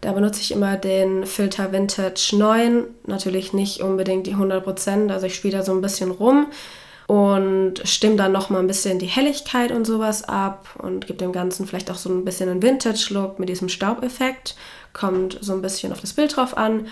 Da 0.00 0.12
benutze 0.12 0.40
ich 0.40 0.50
immer 0.50 0.76
den 0.76 1.24
Filter 1.24 1.70
Vintage 1.70 2.34
9. 2.36 2.84
Natürlich 3.06 3.52
nicht 3.52 3.80
unbedingt 3.80 4.26
die 4.26 4.34
100%, 4.34 5.12
also 5.12 5.26
ich 5.26 5.36
spiele 5.36 5.58
da 5.58 5.62
so 5.62 5.72
ein 5.72 5.80
bisschen 5.80 6.10
rum 6.10 6.48
und 7.06 7.86
stimme 7.86 8.16
dann 8.16 8.32
nochmal 8.32 8.60
ein 8.60 8.66
bisschen 8.66 8.98
die 8.98 9.06
Helligkeit 9.06 9.72
und 9.72 9.84
sowas 9.86 10.24
ab 10.24 10.68
und 10.78 11.06
gebe 11.06 11.18
dem 11.18 11.32
Ganzen 11.32 11.66
vielleicht 11.66 11.90
auch 11.90 11.96
so 11.96 12.10
ein 12.10 12.24
bisschen 12.24 12.48
einen 12.48 12.62
Vintage-Look 12.62 13.38
mit 13.38 13.48
diesem 13.48 13.68
Staubeffekt. 13.68 14.56
Kommt 14.92 15.38
so 15.40 15.52
ein 15.52 15.62
bisschen 15.62 15.92
auf 15.92 16.00
das 16.00 16.12
Bild 16.12 16.36
drauf 16.36 16.56
an. 16.56 16.86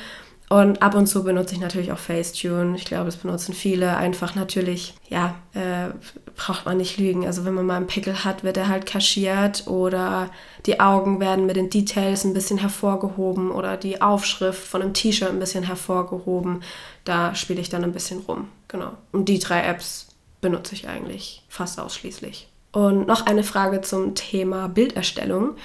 Und 0.52 0.82
ab 0.82 0.94
und 0.94 1.06
zu 1.06 1.24
benutze 1.24 1.54
ich 1.54 1.62
natürlich 1.62 1.92
auch 1.92 1.98
Facetune. 1.98 2.76
Ich 2.76 2.84
glaube, 2.84 3.06
das 3.06 3.16
benutzen 3.16 3.54
viele. 3.54 3.96
Einfach 3.96 4.34
natürlich, 4.34 4.92
ja, 5.08 5.36
äh, 5.54 5.94
braucht 6.36 6.66
man 6.66 6.76
nicht 6.76 6.98
lügen. 6.98 7.26
Also 7.26 7.46
wenn 7.46 7.54
man 7.54 7.64
mal 7.64 7.76
einen 7.76 7.86
Pickel 7.86 8.22
hat, 8.22 8.44
wird 8.44 8.58
er 8.58 8.68
halt 8.68 8.84
kaschiert 8.84 9.66
oder 9.66 10.28
die 10.66 10.78
Augen 10.78 11.20
werden 11.20 11.46
mit 11.46 11.56
den 11.56 11.70
Details 11.70 12.24
ein 12.24 12.34
bisschen 12.34 12.58
hervorgehoben 12.58 13.50
oder 13.50 13.78
die 13.78 14.02
Aufschrift 14.02 14.62
von 14.62 14.82
einem 14.82 14.92
T-Shirt 14.92 15.30
ein 15.30 15.38
bisschen 15.38 15.64
hervorgehoben. 15.64 16.62
Da 17.04 17.34
spiele 17.34 17.60
ich 17.60 17.68
dann 17.68 17.84
ein 17.84 17.92
bisschen 17.92 18.20
rum. 18.20 18.48
Genau. 18.68 18.92
Und 19.12 19.28
die 19.28 19.38
drei 19.38 19.62
Apps 19.62 20.08
benutze 20.40 20.74
ich 20.74 20.88
eigentlich 20.88 21.44
fast 21.48 21.78
ausschließlich. 21.78 22.48
Und 22.72 23.06
noch 23.06 23.26
eine 23.26 23.44
Frage 23.44 23.80
zum 23.80 24.14
Thema 24.14 24.68
Bilderstellung 24.68 25.56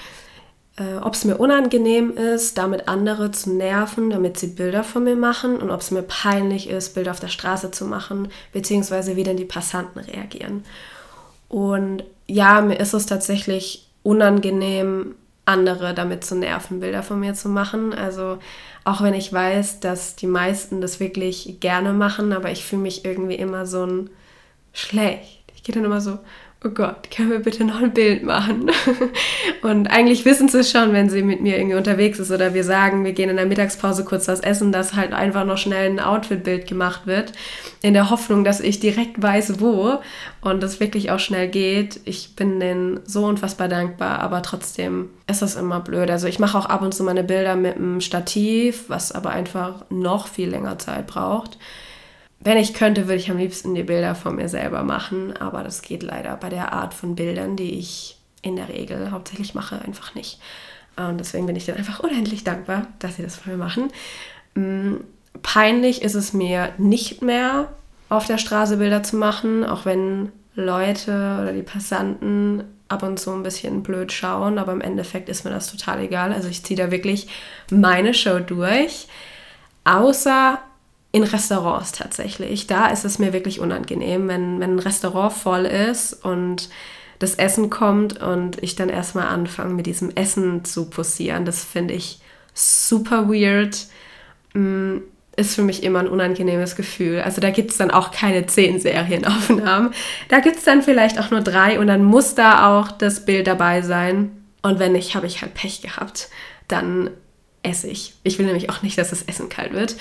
äh, 0.77 0.97
ob 1.01 1.15
es 1.15 1.25
mir 1.25 1.37
unangenehm 1.37 2.15
ist, 2.15 2.57
damit 2.57 2.87
andere 2.87 3.31
zu 3.31 3.51
nerven, 3.51 4.09
damit 4.09 4.37
sie 4.37 4.47
Bilder 4.47 4.83
von 4.83 5.03
mir 5.03 5.15
machen 5.15 5.57
und 5.57 5.71
ob 5.71 5.81
es 5.81 5.91
mir 5.91 6.03
peinlich 6.03 6.69
ist, 6.69 6.93
Bilder 6.93 7.11
auf 7.11 7.19
der 7.19 7.27
Straße 7.27 7.71
zu 7.71 7.85
machen, 7.85 8.29
beziehungsweise 8.53 9.15
wie 9.15 9.23
denn 9.23 9.37
die 9.37 9.45
Passanten 9.45 9.99
reagieren. 9.99 10.63
Und 11.49 12.03
ja, 12.27 12.61
mir 12.61 12.79
ist 12.79 12.93
es 12.93 13.05
tatsächlich 13.05 13.89
unangenehm, 14.03 15.15
andere 15.47 15.93
damit 15.93 16.23
zu 16.23 16.35
nerven, 16.35 16.79
Bilder 16.79 17.03
von 17.03 17.19
mir 17.19 17.33
zu 17.33 17.49
machen. 17.49 17.93
Also 17.93 18.39
auch 18.83 19.01
wenn 19.01 19.13
ich 19.13 19.31
weiß, 19.31 19.79
dass 19.79 20.15
die 20.15 20.27
meisten 20.27 20.81
das 20.81 20.99
wirklich 20.99 21.57
gerne 21.59 21.93
machen, 21.93 22.33
aber 22.33 22.51
ich 22.51 22.65
fühle 22.65 22.81
mich 22.81 23.05
irgendwie 23.05 23.35
immer 23.35 23.65
so 23.65 23.85
ein 23.85 24.09
schlecht. 24.73 25.43
Ich 25.55 25.63
gehe 25.63 25.73
dann 25.73 25.85
immer 25.85 26.01
so, 26.01 26.19
oh 26.63 26.69
Gott, 26.69 27.11
können 27.11 27.29
wir 27.29 27.39
bitte 27.39 27.63
noch 27.63 27.81
ein 27.81 27.93
Bild 27.93 28.23
machen? 28.23 28.71
Und 29.61 29.87
eigentlich 29.87 30.25
wissen 30.25 30.49
sie 30.49 30.59
es 30.59 30.71
schon, 30.71 30.91
wenn 30.91 31.09
sie 31.09 31.21
mit 31.21 31.39
mir 31.39 31.57
irgendwie 31.57 31.75
unterwegs 31.75 32.17
ist 32.17 32.31
oder 32.31 32.53
wir 32.53 32.63
sagen, 32.63 33.05
wir 33.05 33.13
gehen 33.13 33.29
in 33.29 33.35
der 33.35 33.45
Mittagspause 33.45 34.03
kurz 34.03 34.27
was 34.27 34.39
essen, 34.39 34.71
dass 34.71 34.95
halt 34.95 35.13
einfach 35.13 35.45
noch 35.45 35.57
schnell 35.57 35.89
ein 35.89 35.99
Outfit-Bild 35.99 36.67
gemacht 36.67 37.05
wird, 37.05 37.33
in 37.83 37.93
der 37.93 38.09
Hoffnung, 38.09 38.43
dass 38.43 38.59
ich 38.59 38.79
direkt 38.79 39.21
weiß, 39.21 39.59
wo 39.59 39.99
und 40.41 40.63
das 40.63 40.79
wirklich 40.79 41.11
auch 41.11 41.19
schnell 41.19 41.47
geht. 41.47 41.99
Ich 42.05 42.35
bin 42.35 42.59
denen 42.59 43.01
so 43.05 43.25
unfassbar 43.25 43.67
dankbar, 43.67 44.19
aber 44.19 44.41
trotzdem 44.41 45.09
ist 45.29 45.43
das 45.43 45.55
immer 45.55 45.79
blöd. 45.79 46.09
Also 46.09 46.27
ich 46.27 46.39
mache 46.39 46.57
auch 46.57 46.65
ab 46.65 46.81
und 46.81 46.93
zu 46.93 47.03
meine 47.03 47.23
Bilder 47.23 47.55
mit 47.55 47.75
einem 47.75 48.01
Stativ, 48.01 48.85
was 48.87 49.11
aber 49.11 49.29
einfach 49.29 49.85
noch 49.89 50.27
viel 50.27 50.49
länger 50.49 50.79
Zeit 50.79 51.05
braucht. 51.05 51.59
Wenn 52.39 52.57
ich 52.57 52.73
könnte, 52.73 53.07
würde 53.07 53.15
ich 53.19 53.31
am 53.31 53.37
liebsten 53.37 53.75
die 53.75 53.83
Bilder 53.83 54.15
von 54.15 54.35
mir 54.35 54.47
selber 54.47 54.83
machen, 54.83 55.35
aber 55.35 55.63
das 55.63 55.81
geht 55.81 56.03
leider 56.03 56.35
bei 56.37 56.49
der 56.49 56.71
Art 56.71 56.93
von 56.93 57.15
Bildern, 57.15 57.55
die 57.55 57.79
ich 57.79 58.17
in 58.41 58.55
der 58.55 58.69
Regel 58.69 59.11
hauptsächlich 59.11 59.55
mache, 59.55 59.81
einfach 59.81 60.15
nicht. 60.15 60.39
Und 60.95 61.19
deswegen 61.19 61.45
bin 61.45 61.55
ich 61.55 61.65
dann 61.65 61.77
einfach 61.77 61.99
unendlich 61.99 62.43
dankbar, 62.43 62.87
dass 62.99 63.15
sie 63.15 63.23
das 63.23 63.35
von 63.35 63.53
mir 63.53 63.57
machen. 63.57 63.89
Mm, 64.55 64.95
peinlich 65.41 66.01
ist 66.01 66.15
es 66.15 66.33
mir 66.33 66.69
nicht 66.77 67.21
mehr, 67.21 67.69
auf 68.09 68.25
der 68.25 68.37
Straße 68.37 68.77
Bilder 68.77 69.03
zu 69.03 69.17
machen, 69.17 69.65
auch 69.65 69.85
wenn 69.85 70.31
Leute 70.55 71.11
oder 71.41 71.53
die 71.53 71.63
Passanten 71.63 72.63
ab 72.87 73.03
und 73.03 73.19
zu 73.19 73.31
ein 73.31 73.43
bisschen 73.43 73.83
blöd 73.83 74.11
schauen, 74.11 74.57
aber 74.57 74.71
im 74.71 74.81
Endeffekt 74.81 75.29
ist 75.29 75.43
mir 75.43 75.51
das 75.51 75.69
total 75.69 76.01
egal. 76.01 76.31
Also 76.33 76.47
ich 76.47 76.63
ziehe 76.63 76.77
da 76.77 76.89
wirklich 76.89 77.27
meine 77.69 78.13
Show 78.13 78.39
durch. 78.39 79.07
Außer 79.83 80.59
in 81.17 81.23
Restaurants 81.23 81.91
tatsächlich. 81.93 82.67
Da 82.67 82.87
ist 82.87 83.03
es 83.03 83.17
mir 83.17 83.33
wirklich 83.33 83.59
unangenehm, 83.59 84.27
wenn, 84.27 84.59
wenn 84.59 84.75
ein 84.75 84.79
Restaurant 84.79 85.33
voll 85.33 85.65
ist 85.65 86.13
und 86.13 86.69
das 87.17 87.35
Essen 87.35 87.71
kommt 87.71 88.21
und 88.21 88.61
ich 88.61 88.75
dann 88.75 88.89
erstmal 88.89 89.27
anfange, 89.27 89.73
mit 89.73 89.87
diesem 89.87 90.11
Essen 90.15 90.63
zu 90.63 90.89
posieren. 90.89 91.45
Das 91.45 91.63
finde 91.63 91.95
ich 91.95 92.19
super 92.53 93.27
weird. 93.27 93.87
Mm, 94.53 94.97
ist 95.35 95.55
für 95.55 95.63
mich 95.63 95.81
immer 95.81 95.99
ein 95.99 96.07
unangenehmes 96.07 96.75
Gefühl. 96.75 97.21
Also 97.21 97.41
da 97.41 97.49
gibt 97.49 97.71
es 97.71 97.77
dann 97.77 97.89
auch 97.89 98.11
keine 98.11 98.45
zehn 98.45 98.79
Serienaufnahmen. 98.79 99.93
Da 100.29 100.39
gibt 100.39 100.57
es 100.57 100.63
dann 100.63 100.83
vielleicht 100.83 101.19
auch 101.19 101.31
nur 101.31 101.41
drei 101.41 101.79
und 101.79 101.87
dann 101.87 102.03
muss 102.03 102.35
da 102.35 102.77
auch 102.77 102.91
das 102.91 103.25
Bild 103.25 103.47
dabei 103.47 103.81
sein. 103.81 104.31
Und 104.61 104.77
wenn 104.77 104.91
nicht, 104.91 105.15
habe 105.15 105.25
ich 105.25 105.41
halt 105.41 105.55
Pech 105.55 105.81
gehabt. 105.81 106.29
Dann 106.67 107.09
esse 107.67 107.87
ich. 107.87 108.13
Will 108.23 108.45
nämlich 108.45 108.69
auch 108.69 108.81
nicht, 108.81 108.97
dass 108.97 109.09
das 109.09 109.23
Essen 109.23 109.49
kalt 109.49 109.73
wird. 109.73 109.95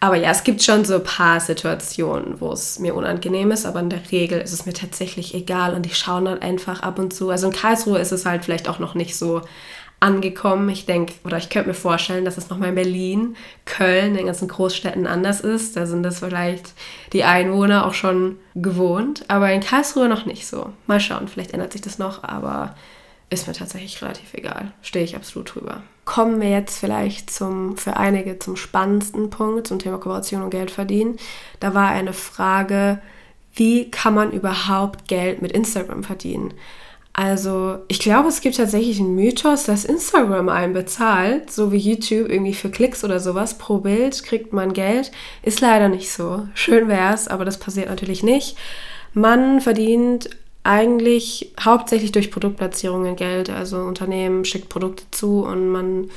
Aber 0.00 0.16
ja, 0.16 0.30
es 0.30 0.44
gibt 0.44 0.62
schon 0.62 0.84
so 0.84 0.94
ein 0.94 1.04
paar 1.04 1.40
Situationen, 1.40 2.40
wo 2.40 2.52
es 2.52 2.78
mir 2.78 2.94
unangenehm 2.94 3.50
ist, 3.50 3.66
aber 3.66 3.80
in 3.80 3.90
der 3.90 4.10
Regel 4.10 4.40
ist 4.40 4.52
es 4.52 4.66
mir 4.66 4.72
tatsächlich 4.72 5.34
egal 5.34 5.74
und 5.74 5.86
ich 5.86 5.96
schaue 5.96 6.24
dann 6.24 6.40
einfach 6.40 6.82
ab 6.82 6.98
und 6.98 7.12
zu. 7.12 7.30
Also 7.30 7.48
in 7.48 7.52
Karlsruhe 7.52 7.98
ist 7.98 8.12
es 8.12 8.26
halt 8.26 8.44
vielleicht 8.44 8.68
auch 8.68 8.78
noch 8.78 8.94
nicht 8.94 9.16
so 9.16 9.42
angekommen. 10.00 10.68
Ich 10.70 10.86
denke, 10.86 11.12
oder 11.24 11.36
ich 11.36 11.50
könnte 11.50 11.68
mir 11.68 11.74
vorstellen, 11.74 12.24
dass 12.24 12.38
es 12.38 12.48
nochmal 12.48 12.70
in 12.70 12.74
Berlin, 12.74 13.36
Köln, 13.66 14.14
den 14.14 14.26
ganzen 14.26 14.48
Großstädten 14.48 15.06
anders 15.06 15.40
ist. 15.40 15.76
Da 15.76 15.86
sind 15.86 16.02
das 16.02 16.20
vielleicht 16.20 16.72
die 17.12 17.24
Einwohner 17.24 17.86
auch 17.86 17.94
schon 17.94 18.38
gewohnt, 18.54 19.24
aber 19.28 19.52
in 19.52 19.60
Karlsruhe 19.60 20.08
noch 20.08 20.24
nicht 20.24 20.46
so. 20.46 20.70
Mal 20.86 21.00
schauen, 21.00 21.28
vielleicht 21.28 21.52
ändert 21.52 21.72
sich 21.72 21.82
das 21.82 21.98
noch, 21.98 22.24
aber 22.24 22.74
ist 23.28 23.46
mir 23.46 23.52
tatsächlich 23.52 24.02
relativ 24.02 24.34
egal. 24.34 24.72
Stehe 24.82 25.04
ich 25.04 25.14
absolut 25.14 25.54
drüber. 25.54 25.82
Kommen 26.04 26.40
wir 26.40 26.50
jetzt 26.50 26.78
vielleicht 26.78 27.30
zum, 27.30 27.76
für 27.76 27.96
einige 27.96 28.38
zum 28.38 28.56
spannendsten 28.56 29.30
Punkt, 29.30 29.66
zum 29.66 29.78
Thema 29.78 29.98
Kooperation 29.98 30.42
und 30.42 30.50
Geld 30.50 30.70
verdienen. 30.70 31.18
Da 31.60 31.74
war 31.74 31.88
eine 31.88 32.12
Frage, 32.12 33.00
wie 33.54 33.90
kann 33.90 34.14
man 34.14 34.32
überhaupt 34.32 35.08
Geld 35.08 35.42
mit 35.42 35.52
Instagram 35.52 36.02
verdienen? 36.02 36.54
Also, 37.12 37.78
ich 37.88 37.98
glaube, 37.98 38.28
es 38.28 38.40
gibt 38.40 38.56
tatsächlich 38.56 39.00
einen 39.00 39.16
Mythos, 39.16 39.64
dass 39.64 39.84
Instagram 39.84 40.48
einen 40.48 40.72
bezahlt, 40.72 41.50
so 41.50 41.72
wie 41.72 41.76
YouTube 41.76 42.28
irgendwie 42.28 42.54
für 42.54 42.70
Klicks 42.70 43.04
oder 43.04 43.18
sowas. 43.18 43.58
Pro 43.58 43.78
Bild 43.78 44.22
kriegt 44.22 44.52
man 44.52 44.72
Geld. 44.72 45.10
Ist 45.42 45.60
leider 45.60 45.88
nicht 45.88 46.10
so. 46.12 46.46
Schön 46.54 46.88
wäre 46.88 47.12
es, 47.12 47.26
aber 47.26 47.44
das 47.44 47.58
passiert 47.58 47.88
natürlich 47.88 48.22
nicht. 48.22 48.56
Man 49.12 49.60
verdient 49.60 50.30
eigentlich 50.62 51.52
hauptsächlich 51.58 52.12
durch 52.12 52.30
Produktplatzierungen 52.30 53.16
Geld. 53.16 53.50
Also 53.50 53.78
Unternehmen 53.78 54.44
schickt 54.44 54.68
Produkte 54.68 55.04
zu 55.10 55.44
und 55.44 55.68
man 55.68 56.10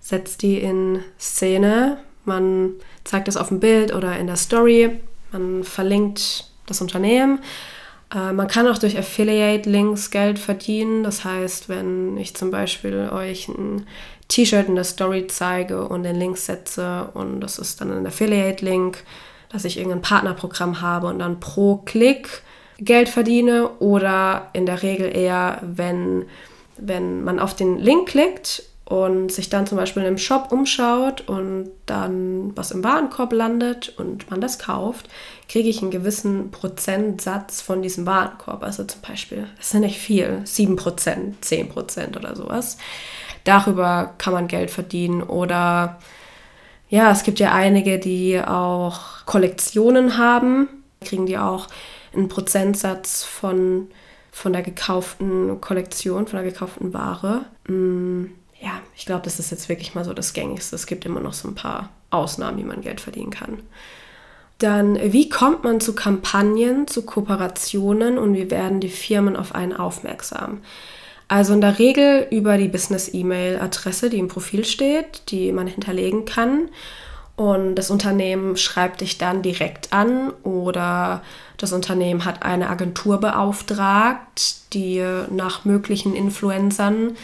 setzt 0.00 0.42
die 0.42 0.58
in 0.58 1.00
Szene. 1.18 1.98
Man 2.24 2.72
zeigt 3.04 3.28
es 3.28 3.36
auf 3.36 3.48
dem 3.48 3.60
Bild 3.60 3.94
oder 3.94 4.18
in 4.18 4.26
der 4.26 4.36
Story. 4.36 5.00
Man 5.30 5.64
verlinkt 5.64 6.50
das 6.66 6.80
Unternehmen. 6.80 7.40
Äh, 8.14 8.32
man 8.32 8.48
kann 8.48 8.66
auch 8.66 8.78
durch 8.78 8.98
Affiliate-Links 8.98 10.10
Geld 10.10 10.38
verdienen. 10.38 11.02
Das 11.02 11.24
heißt, 11.24 11.68
wenn 11.68 12.16
ich 12.16 12.34
zum 12.34 12.50
Beispiel 12.50 13.10
euch 13.12 13.48
ein 13.48 13.86
T-Shirt 14.28 14.68
in 14.68 14.76
der 14.76 14.84
Story 14.84 15.26
zeige 15.26 15.86
und 15.86 16.04
den 16.04 16.16
Link 16.16 16.38
setze 16.38 17.10
und 17.12 17.40
das 17.40 17.58
ist 17.58 17.80
dann 17.80 17.92
ein 17.92 18.06
Affiliate-Link, 18.06 19.04
dass 19.50 19.66
ich 19.66 19.76
irgendein 19.76 20.00
Partnerprogramm 20.00 20.80
habe 20.80 21.08
und 21.08 21.18
dann 21.18 21.38
pro 21.38 21.76
Klick 21.76 22.42
Geld 22.84 23.08
verdiene 23.08 23.68
oder 23.78 24.48
in 24.52 24.66
der 24.66 24.82
Regel 24.82 25.14
eher, 25.14 25.58
wenn, 25.62 26.26
wenn 26.76 27.22
man 27.24 27.38
auf 27.38 27.54
den 27.54 27.78
Link 27.78 28.08
klickt 28.08 28.64
und 28.84 29.32
sich 29.32 29.48
dann 29.48 29.66
zum 29.66 29.78
Beispiel 29.78 30.02
im 30.02 30.18
Shop 30.18 30.52
umschaut 30.52 31.22
und 31.28 31.70
dann 31.86 32.52
was 32.56 32.72
im 32.72 32.84
Warenkorb 32.84 33.32
landet 33.32 33.94
und 33.98 34.30
man 34.30 34.40
das 34.40 34.58
kauft, 34.58 35.08
kriege 35.48 35.68
ich 35.68 35.80
einen 35.80 35.90
gewissen 35.90 36.50
Prozentsatz 36.50 37.62
von 37.62 37.80
diesem 37.80 38.04
Warenkorb. 38.04 38.62
Also 38.62 38.84
zum 38.84 39.00
Beispiel, 39.00 39.46
das 39.56 39.68
ist 39.68 39.74
ja 39.74 39.80
nicht 39.80 39.98
viel, 39.98 40.42
7%, 40.44 41.34
10% 41.42 42.16
oder 42.16 42.36
sowas. 42.36 42.76
Darüber 43.44 44.14
kann 44.18 44.34
man 44.34 44.48
Geld 44.48 44.70
verdienen 44.70 45.22
oder 45.22 45.98
ja, 46.90 47.10
es 47.10 47.22
gibt 47.22 47.40
ja 47.40 47.52
einige, 47.52 47.98
die 47.98 48.38
auch 48.38 49.24
Kollektionen 49.24 50.18
haben, 50.18 50.68
kriegen 51.00 51.24
die 51.24 51.38
auch 51.38 51.68
einen 52.14 52.28
Prozentsatz 52.28 53.24
von, 53.24 53.88
von 54.30 54.52
der 54.52 54.62
gekauften 54.62 55.60
Kollektion, 55.60 56.26
von 56.26 56.42
der 56.42 56.50
gekauften 56.50 56.92
Ware. 56.92 57.46
Mm, 57.66 58.26
ja, 58.60 58.80
ich 58.96 59.06
glaube, 59.06 59.22
das 59.24 59.38
ist 59.38 59.50
jetzt 59.50 59.68
wirklich 59.68 59.94
mal 59.94 60.04
so 60.04 60.12
das 60.12 60.32
Gängigste. 60.32 60.76
Es 60.76 60.86
gibt 60.86 61.04
immer 61.04 61.20
noch 61.20 61.32
so 61.32 61.48
ein 61.48 61.54
paar 61.54 61.90
Ausnahmen, 62.10 62.58
wie 62.58 62.64
man 62.64 62.82
Geld 62.82 63.00
verdienen 63.00 63.30
kann. 63.30 63.58
Dann, 64.58 64.96
wie 65.12 65.28
kommt 65.28 65.64
man 65.64 65.80
zu 65.80 65.94
Kampagnen, 65.94 66.86
zu 66.86 67.02
Kooperationen 67.02 68.16
und 68.16 68.34
wie 68.34 68.50
werden 68.50 68.78
die 68.78 68.88
Firmen 68.88 69.36
auf 69.36 69.54
einen 69.54 69.72
aufmerksam? 69.72 70.60
Also 71.26 71.54
in 71.54 71.60
der 71.60 71.78
Regel 71.78 72.28
über 72.30 72.58
die 72.58 72.68
Business-E-Mail-Adresse, 72.68 74.10
die 74.10 74.18
im 74.18 74.28
Profil 74.28 74.64
steht, 74.64 75.30
die 75.30 75.50
man 75.50 75.66
hinterlegen 75.66 76.26
kann. 76.26 76.68
Und 77.36 77.76
das 77.76 77.90
Unternehmen 77.90 78.56
schreibt 78.56 79.00
dich 79.00 79.18
dann 79.18 79.42
direkt 79.42 79.92
an 79.92 80.30
oder 80.42 81.22
das 81.56 81.72
Unternehmen 81.72 82.24
hat 82.24 82.42
eine 82.42 82.68
Agentur 82.68 83.18
beauftragt, 83.20 84.56
die 84.74 85.04
nach 85.30 85.64
möglichen 85.64 86.14
Influencern 86.14 87.16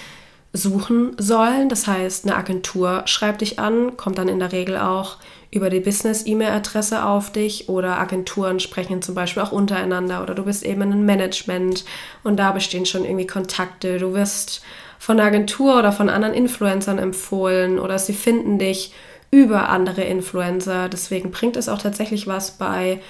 suchen 0.53 1.15
sollen. 1.19 1.69
Das 1.69 1.87
heißt, 1.87 2.25
eine 2.25 2.37
Agentur 2.37 3.03
schreibt 3.05 3.43
dich 3.43 3.59
an, 3.59 3.97
kommt 3.97 4.19
dann 4.19 4.29
in 4.29 4.39
der 4.39 4.53
Regel 4.53 4.79
auch 4.79 5.19
über 5.51 5.71
die 5.71 5.81
Business-E-Mail-Adresse 5.81 7.05
auf 7.05 7.33
dich 7.33 7.69
oder 7.69 7.99
Agenturen 7.99 8.61
sprechen 8.61 9.01
zum 9.03 9.15
Beispiel 9.15 9.43
auch 9.43 9.53
untereinander 9.53 10.23
oder 10.23 10.35
du 10.35 10.45
bist 10.45 10.63
eben 10.63 10.83
in 10.83 10.93
einem 10.93 11.07
Management 11.07 11.85
und 12.23 12.37
da 12.37 12.53
bestehen 12.53 12.87
schon 12.87 13.05
irgendwie 13.05 13.27
Kontakte. 13.27 13.99
Du 13.99 14.15
wirst 14.15 14.63
von 14.99 15.17
der 15.17 15.27
Agentur 15.27 15.79
oder 15.79 15.93
von 15.93 16.11
anderen 16.11 16.35
Influencern 16.35 16.99
empfohlen 16.99 17.79
oder 17.79 17.99
sie 17.99 18.13
finden 18.13 18.59
dich 18.59 18.93
über 19.31 19.69
andere 19.69 20.03
Influencer. 20.03 20.89
Deswegen 20.89 21.31
bringt 21.31 21.57
es 21.57 21.69
auch 21.69 21.79
tatsächlich 21.79 22.27
was 22.27 22.53
bei 22.53 23.01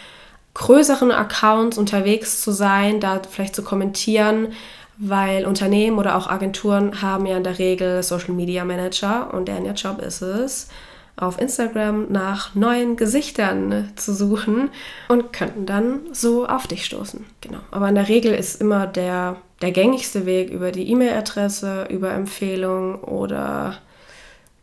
größeren 0.55 1.13
Accounts 1.13 1.79
unterwegs 1.79 2.41
zu 2.41 2.51
sein, 2.51 3.01
da 3.01 3.21
vielleicht 3.29 3.55
zu 3.55 3.63
kommentieren, 3.63 4.49
weil 4.97 5.47
Unternehmen 5.47 5.99
oder 5.99 6.17
auch 6.17 6.29
Agenturen 6.29 7.01
haben 7.01 7.27
ja 7.27 7.37
in 7.37 7.45
der 7.45 7.59
Regel 7.59 8.03
Social 8.03 8.35
Media 8.35 8.65
Manager 8.65 9.33
und 9.33 9.47
deren 9.47 9.73
Job 9.75 10.03
ist 10.03 10.23
es, 10.23 10.69
auf 11.15 11.41
Instagram 11.41 12.11
nach 12.11 12.55
neuen 12.55 12.97
Gesichtern 12.97 13.91
zu 13.97 14.13
suchen 14.13 14.71
und 15.09 15.33
könnten 15.33 15.67
dann 15.67 16.01
so 16.13 16.47
auf 16.47 16.67
dich 16.67 16.85
stoßen. 16.85 17.25
Genau. 17.41 17.59
Aber 17.71 17.89
in 17.89 17.95
der 17.95 18.09
Regel 18.09 18.35
ist 18.35 18.61
immer 18.61 18.87
der, 18.87 19.37
der 19.63 19.73
gängigste 19.73 20.27
Weg 20.27 20.51
über 20.51 20.73
die 20.73 20.91
E-Mail-Adresse, 20.91 21.87
über 21.91 22.13
Empfehlung 22.13 23.03
oder 23.03 23.79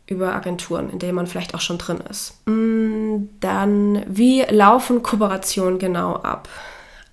über 0.06 0.34
Agenturen, 0.34 0.90
in 0.90 0.98
denen 0.98 1.14
man 1.14 1.26
vielleicht 1.26 1.54
auch 1.54 1.60
schon 1.60 1.78
drin 1.78 1.98
ist. 2.08 2.34
Mm, 2.46 3.28
dann, 3.40 4.04
wie 4.06 4.42
laufen 4.42 5.02
Kooperationen 5.02 5.78
genau 5.78 6.14
ab? 6.14 6.48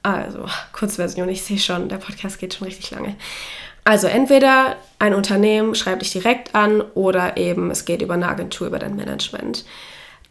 Also, 0.03 0.45
Kurzversion, 0.73 1.29
ich 1.29 1.43
sehe 1.43 1.57
schon, 1.57 1.89
der 1.89 1.97
Podcast 1.97 2.37
geht 2.39 2.53
schon 2.53 2.65
richtig 2.65 2.91
lange. 2.91 3.15
Also 3.85 4.07
entweder 4.07 4.77
ein 4.99 5.13
Unternehmen 5.13 5.75
schreibt 5.75 6.01
dich 6.01 6.11
direkt 6.11 6.55
an 6.55 6.81
oder 6.93 7.35
eben 7.37 7.69
es 7.69 7.85
geht 7.85 8.01
über 8.01 8.13
eine 8.13 8.29
Agentur, 8.29 8.67
über 8.67 8.79
dein 8.79 8.95
Management. 8.95 9.65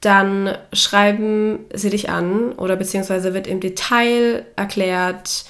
Dann 0.01 0.57
schreiben 0.73 1.61
sie 1.73 1.91
dich 1.91 2.09
an 2.09 2.53
oder 2.53 2.77
beziehungsweise 2.77 3.35
wird 3.35 3.47
im 3.47 3.61
Detail 3.61 4.47
erklärt, 4.57 5.45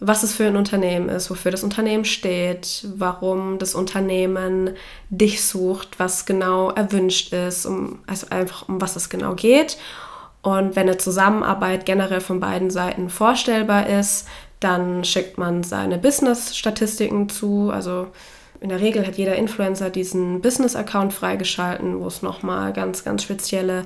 was 0.00 0.22
es 0.22 0.34
für 0.34 0.46
ein 0.46 0.56
Unternehmen 0.56 1.08
ist, 1.08 1.30
wofür 1.30 1.50
das 1.50 1.64
Unternehmen 1.64 2.04
steht, 2.04 2.86
warum 2.96 3.58
das 3.58 3.74
Unternehmen 3.74 4.70
dich 5.10 5.44
sucht, 5.44 5.98
was 5.98 6.24
genau 6.24 6.70
erwünscht 6.70 7.32
ist, 7.32 7.66
um, 7.66 7.98
also 8.06 8.28
einfach 8.30 8.68
um 8.68 8.80
was 8.80 8.96
es 8.96 9.08
genau 9.08 9.34
geht. 9.34 9.76
Und 10.42 10.76
wenn 10.76 10.88
eine 10.88 10.98
Zusammenarbeit 10.98 11.84
generell 11.84 12.20
von 12.20 12.38
beiden 12.38 12.70
Seiten 12.70 13.10
vorstellbar 13.10 13.88
ist, 13.88 14.28
dann 14.60 15.04
schickt 15.04 15.36
man 15.36 15.62
seine 15.62 15.98
Business-Statistiken 15.98 17.28
zu. 17.28 17.70
Also 17.70 18.08
in 18.60 18.68
der 18.68 18.80
Regel 18.80 19.06
hat 19.06 19.16
jeder 19.16 19.36
Influencer 19.36 19.90
diesen 19.90 20.40
Business-Account 20.40 21.12
freigeschalten, 21.12 22.00
wo 22.00 22.06
es 22.06 22.22
nochmal 22.22 22.72
ganz, 22.72 23.04
ganz 23.04 23.24
spezielle 23.24 23.84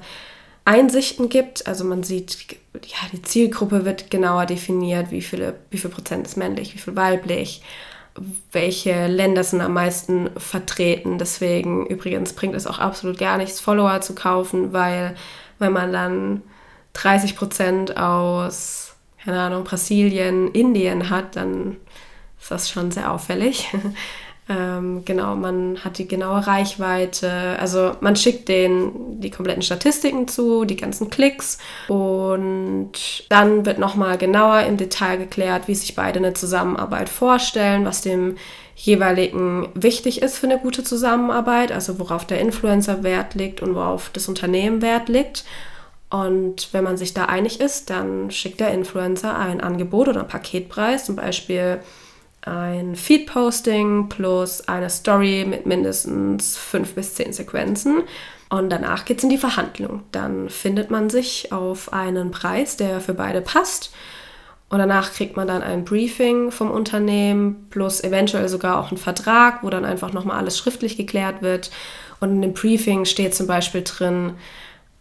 Einsichten 0.64 1.28
gibt. 1.28 1.66
Also 1.66 1.84
man 1.84 2.02
sieht, 2.02 2.36
ja, 2.74 2.98
die 3.12 3.22
Zielgruppe 3.22 3.84
wird 3.84 4.10
genauer 4.10 4.46
definiert, 4.46 5.10
wie, 5.10 5.22
viele, 5.22 5.54
wie 5.70 5.78
viel 5.78 5.90
Prozent 5.90 6.26
ist 6.26 6.36
männlich, 6.36 6.74
wie 6.74 6.78
viel 6.78 6.96
weiblich, 6.96 7.62
welche 8.52 9.06
Länder 9.06 9.44
sind 9.44 9.60
am 9.60 9.74
meisten 9.74 10.30
vertreten. 10.36 11.18
Deswegen 11.18 11.86
übrigens 11.86 12.32
bringt 12.34 12.54
es 12.54 12.66
auch 12.66 12.78
absolut 12.78 13.18
gar 13.18 13.38
nichts, 13.38 13.60
Follower 13.60 14.00
zu 14.00 14.14
kaufen, 14.14 14.72
weil 14.72 15.16
wenn 15.58 15.72
man 15.72 15.92
dann 15.92 16.42
30 16.94 17.36
Prozent 17.36 17.96
aus 17.96 18.92
keine 19.24 19.40
Ahnung, 19.40 19.64
Brasilien, 19.64 20.50
Indien 20.50 21.10
hat, 21.10 21.36
dann 21.36 21.76
ist 22.40 22.50
das 22.50 22.70
schon 22.70 22.90
sehr 22.90 23.10
auffällig. 23.12 23.68
Ähm, 24.49 25.05
genau, 25.05 25.36
man 25.36 25.78
hat 25.84 25.99
die 25.99 26.09
genaue 26.09 26.47
Reichweite. 26.47 27.30
Also 27.61 27.93
man 28.01 28.16
schickt 28.16 28.49
denen 28.49 29.20
die 29.20 29.30
kompletten 29.30 29.62
Statistiken 29.62 30.26
zu, 30.26 30.64
die 30.64 30.76
ganzen 30.76 31.11
Klicks 31.11 31.59
und 31.88 32.93
dann 33.28 33.64
wird 33.64 33.78
nochmal 33.78 34.18
genauer 34.18 34.62
im 34.62 34.76
Detail 34.76 35.16
geklärt, 35.16 35.68
wie 35.68 35.76
sich 35.76 35.95
beide 35.95 36.18
eine 36.18 36.34
Zusammenarbeit 36.34 37.09
vorstellen, 37.09 37.84
was 37.84 38.03
dem 38.03 38.36
jeweiligen 38.74 39.68
wichtig 39.74 40.22
ist 40.22 40.38
für 40.38 40.47
eine 40.47 40.59
gute 40.59 40.82
Zusammenarbeit, 40.82 41.70
also 41.70 42.01
worauf 42.01 42.26
der 42.26 42.40
Influencer 42.40 43.05
Wert 43.05 43.34
legt 43.34 43.62
und 43.62 43.76
worauf 43.76 44.11
das 44.12 44.28
Unternehmen 44.28 44.82
Wert 44.82 45.09
legt. 45.09 45.45
Und 46.11 46.68
wenn 46.72 46.84
man 46.84 46.97
sich 46.97 47.14
da 47.14 47.26
einig 47.26 47.61
ist, 47.61 47.90
dann 47.90 48.30
schickt 48.30 48.61
der 48.61 48.72
Influencer 48.72 49.38
ein 49.38 49.61
Angebot 49.61 50.09
oder 50.09 50.20
einen 50.20 50.28
Paketpreis, 50.28 51.07
zum 51.07 51.16
Beispiel 51.16 51.80
ein 52.43 52.97
Feed-Posting 52.97 54.09
plus 54.09 54.68
eine 54.68 54.90
Story 54.90 55.45
mit 55.49 55.66
mindestens 55.66 56.57
fünf 56.57 56.95
bis 56.95 57.14
zehn 57.14 57.32
Sequenzen. 57.32 58.03
Und 58.51 58.70
danach 58.70 59.05
geht 59.05 59.18
es 59.18 59.24
in 59.24 59.30
die 59.30 59.38
Verhandlung. 59.38 60.03
Dann 60.12 60.51
findet 60.51 60.90
man 60.90 61.09
sich 61.09 61.53
auf 61.53 61.93
einen 61.93 62.30
Preis, 62.30 62.76
der 62.76 63.01
für 63.01 63.14
beide 63.14 63.40
passt. 63.40 63.95
Und 64.68 64.78
danach 64.78 65.12
kriegt 65.12 65.36
man 65.36 65.47
dann 65.47 65.62
ein 65.62 65.84
Briefing 65.84 66.51
vom 66.51 66.70
Unternehmen 66.70 67.66
plus 67.70 68.03
eventuell 68.03 68.49
sogar 68.49 68.78
auch 68.78 68.88
einen 68.88 68.99
Vertrag, 68.99 69.62
wo 69.62 69.70
dann 69.70 69.84
einfach 69.84 70.12
nochmal 70.12 70.38
alles 70.38 70.59
schriftlich 70.59 70.97
geklärt 70.97 71.43
wird. 71.43 71.70
Und 72.20 72.30
in 72.30 72.43
dem 72.43 72.55
Briefing 72.55 73.05
steht 73.05 73.34
zum 73.34 73.47
Beispiel 73.47 73.82
drin, 73.84 74.34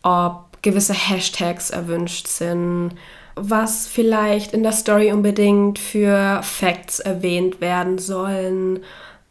ob 0.03 0.61
gewisse 0.61 0.93
Hashtags 0.93 1.69
erwünscht 1.71 2.27
sind, 2.27 2.91
was 3.35 3.87
vielleicht 3.87 4.53
in 4.53 4.63
der 4.63 4.71
Story 4.71 5.11
unbedingt 5.11 5.79
für 5.79 6.41
Facts 6.43 6.99
erwähnt 6.99 7.61
werden 7.61 7.97
sollen, 7.97 8.79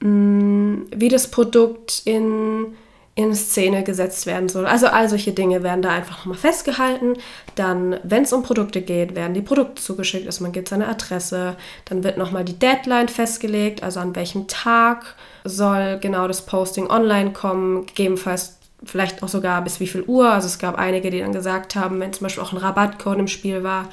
mm, 0.01 0.87
wie 0.95 1.09
das 1.09 1.29
Produkt 1.31 2.03
in, 2.05 2.75
in 3.15 3.35
Szene 3.35 3.83
gesetzt 3.83 4.27
werden 4.27 4.49
soll. 4.49 4.67
Also 4.67 4.87
all 4.87 5.09
solche 5.09 5.33
Dinge 5.33 5.63
werden 5.63 5.83
da 5.83 5.91
einfach 5.91 6.19
nochmal 6.19 6.39
festgehalten. 6.39 7.15
Dann, 7.55 7.99
wenn 8.03 8.23
es 8.23 8.33
um 8.33 8.43
Produkte 8.43 8.81
geht, 8.81 9.15
werden 9.15 9.35
die 9.35 9.43
Produkte 9.43 9.83
zugeschickt, 9.83 10.27
also 10.27 10.43
man 10.43 10.53
gibt 10.53 10.69
seine 10.69 10.89
Adresse, 10.89 11.57
dann 11.85 12.05
wird 12.05 12.17
nochmal 12.17 12.45
die 12.45 12.59
Deadline 12.59 13.09
festgelegt, 13.09 13.83
also 13.83 14.01
an 14.01 14.17
welchem 14.17 14.47
Tag 14.47 15.17
soll 15.45 15.99
genau 16.01 16.29
das 16.29 16.47
Posting 16.47 16.89
online 16.89 17.33
kommen, 17.33 17.87
gegebenenfalls 17.87 18.60
vielleicht 18.85 19.23
auch 19.23 19.29
sogar 19.29 19.63
bis 19.63 19.81
wie 19.81 19.87
viel 19.87 20.03
Uhr. 20.03 20.31
Also 20.31 20.47
es 20.47 20.59
gab 20.59 20.79
einige, 20.79 21.11
die 21.11 21.21
dann 21.21 21.33
gesagt 21.33 21.77
haben, 21.77 22.01
wenn 22.01 22.13
zum 22.13 22.25
Beispiel 22.25 22.43
auch 22.43 22.53
ein 22.53 22.59
Rabattcode 22.59 23.19
im 23.19 23.29
Spiel 23.29 23.63
war, 23.63 23.89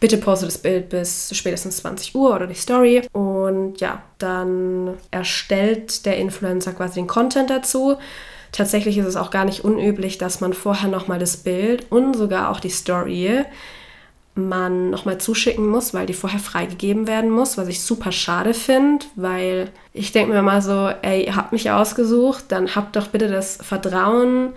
bitte 0.00 0.18
poste 0.18 0.46
das 0.46 0.58
Bild 0.58 0.88
bis 0.90 1.34
spätestens 1.34 1.78
20 1.78 2.14
Uhr 2.14 2.34
oder 2.34 2.46
die 2.46 2.54
Story. 2.54 3.02
Und 3.12 3.80
ja, 3.80 4.02
dann 4.18 4.94
erstellt 5.10 6.06
der 6.06 6.18
Influencer 6.18 6.72
quasi 6.72 6.96
den 6.96 7.06
Content 7.06 7.50
dazu. 7.50 7.96
Tatsächlich 8.52 8.98
ist 8.98 9.06
es 9.06 9.16
auch 9.16 9.30
gar 9.30 9.44
nicht 9.44 9.64
unüblich, 9.64 10.18
dass 10.18 10.40
man 10.40 10.52
vorher 10.52 10.88
nochmal 10.88 11.18
das 11.18 11.38
Bild 11.38 11.90
und 11.90 12.14
sogar 12.14 12.50
auch 12.50 12.60
die 12.60 12.70
Story 12.70 13.44
man 14.34 14.90
nochmal 14.90 15.18
zuschicken 15.18 15.68
muss, 15.68 15.94
weil 15.94 16.06
die 16.06 16.14
vorher 16.14 16.40
freigegeben 16.40 17.06
werden 17.06 17.30
muss, 17.30 17.56
was 17.56 17.68
ich 17.68 17.82
super 17.82 18.10
schade 18.10 18.52
finde, 18.52 19.06
weil 19.14 19.70
ich 19.92 20.10
denke 20.10 20.32
mir 20.32 20.42
mal 20.42 20.60
so, 20.60 20.90
ey, 21.02 21.26
ihr 21.26 21.36
habt 21.36 21.52
mich 21.52 21.70
ausgesucht, 21.70 22.46
dann 22.48 22.74
habt 22.74 22.96
doch 22.96 23.08
bitte 23.08 23.28
das 23.28 23.58
Vertrauen 23.62 24.52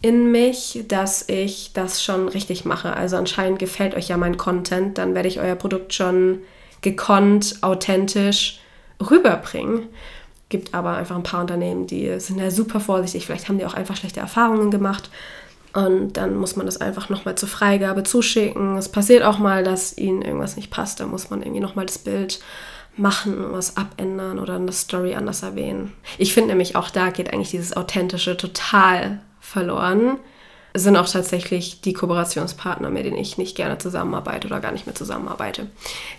in 0.00 0.30
mich, 0.30 0.84
dass 0.88 1.28
ich 1.28 1.72
das 1.74 2.02
schon 2.02 2.28
richtig 2.28 2.64
mache. 2.64 2.96
Also 2.96 3.16
anscheinend 3.16 3.58
gefällt 3.58 3.94
euch 3.94 4.08
ja 4.08 4.16
mein 4.16 4.38
Content, 4.38 4.96
dann 4.96 5.14
werde 5.14 5.28
ich 5.28 5.40
euer 5.40 5.56
Produkt 5.56 5.92
schon 5.92 6.40
gekonnt, 6.80 7.58
authentisch 7.60 8.60
rüberbringen. 9.10 9.88
Gibt 10.48 10.72
aber 10.72 10.96
einfach 10.96 11.16
ein 11.16 11.22
paar 11.22 11.42
Unternehmen, 11.42 11.86
die 11.86 12.18
sind 12.20 12.38
ja 12.38 12.50
super 12.50 12.80
vorsichtig, 12.80 13.26
vielleicht 13.26 13.48
haben 13.48 13.58
die 13.58 13.66
auch 13.66 13.74
einfach 13.74 13.96
schlechte 13.96 14.20
Erfahrungen 14.20 14.70
gemacht 14.70 15.10
und 15.74 16.14
dann 16.16 16.36
muss 16.36 16.56
man 16.56 16.66
das 16.66 16.80
einfach 16.80 17.08
nochmal 17.08 17.36
zur 17.36 17.48
Freigabe 17.48 18.02
zuschicken. 18.02 18.76
Es 18.76 18.88
passiert 18.88 19.22
auch 19.22 19.38
mal, 19.38 19.62
dass 19.62 19.96
ihnen 19.96 20.22
irgendwas 20.22 20.56
nicht 20.56 20.70
passt. 20.70 21.00
Da 21.00 21.06
muss 21.06 21.30
man 21.30 21.42
irgendwie 21.42 21.60
nochmal 21.60 21.86
das 21.86 21.98
Bild 21.98 22.40
machen, 22.96 23.52
was 23.52 23.76
abändern 23.76 24.38
oder 24.38 24.56
eine 24.56 24.72
Story 24.72 25.14
anders 25.14 25.42
erwähnen. 25.42 25.92
Ich 26.16 26.34
finde 26.34 26.50
nämlich 26.50 26.74
auch 26.74 26.90
da 26.90 27.10
geht 27.10 27.32
eigentlich 27.32 27.50
dieses 27.50 27.76
Authentische 27.76 28.36
total 28.36 29.20
verloren 29.40 30.18
sind 30.78 30.96
auch 30.96 31.08
tatsächlich 31.08 31.80
die 31.80 31.92
Kooperationspartner, 31.92 32.90
mit 32.90 33.04
denen 33.04 33.16
ich 33.16 33.38
nicht 33.38 33.56
gerne 33.56 33.78
zusammenarbeite 33.78 34.46
oder 34.46 34.60
gar 34.60 34.72
nicht 34.72 34.86
mehr 34.86 34.94
zusammenarbeite. 34.94 35.66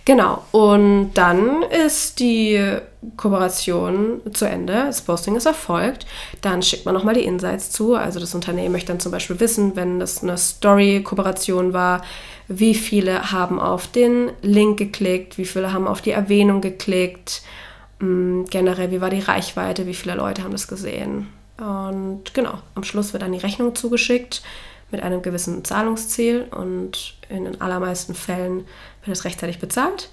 Genau, 0.04 0.44
und 0.52 1.12
dann 1.14 1.62
ist 1.62 2.20
die 2.20 2.78
Kooperation 3.16 4.20
zu 4.32 4.44
Ende, 4.44 4.72
das 4.86 5.02
Posting 5.02 5.36
ist 5.36 5.46
erfolgt, 5.46 6.06
dann 6.42 6.62
schickt 6.62 6.84
man 6.84 6.94
nochmal 6.94 7.14
die 7.14 7.24
Insights 7.24 7.70
zu. 7.70 7.94
Also 7.94 8.20
das 8.20 8.34
Unternehmen 8.34 8.72
möchte 8.72 8.88
dann 8.88 9.00
zum 9.00 9.12
Beispiel 9.12 9.40
wissen, 9.40 9.76
wenn 9.76 10.00
das 10.00 10.22
eine 10.22 10.36
Story-Kooperation 10.36 11.72
war, 11.72 12.02
wie 12.48 12.74
viele 12.74 13.32
haben 13.32 13.58
auf 13.60 13.86
den 13.86 14.30
Link 14.42 14.78
geklickt, 14.78 15.38
wie 15.38 15.44
viele 15.44 15.72
haben 15.72 15.86
auf 15.86 16.02
die 16.02 16.10
Erwähnung 16.10 16.60
geklickt, 16.60 17.42
mm, 18.00 18.44
generell, 18.50 18.90
wie 18.90 19.00
war 19.00 19.10
die 19.10 19.20
Reichweite, 19.20 19.86
wie 19.86 19.94
viele 19.94 20.16
Leute 20.16 20.42
haben 20.42 20.52
das 20.52 20.68
gesehen. 20.68 21.28
Und 21.60 22.32
genau, 22.32 22.58
am 22.74 22.84
Schluss 22.84 23.12
wird 23.12 23.22
dann 23.22 23.32
die 23.32 23.38
Rechnung 23.38 23.74
zugeschickt 23.74 24.42
mit 24.90 25.02
einem 25.02 25.22
gewissen 25.22 25.64
Zahlungsziel 25.64 26.48
und 26.50 27.14
in 27.28 27.44
den 27.44 27.60
allermeisten 27.60 28.14
Fällen 28.14 28.66
wird 29.04 29.16
es 29.16 29.24
rechtzeitig 29.24 29.58
bezahlt. 29.60 30.08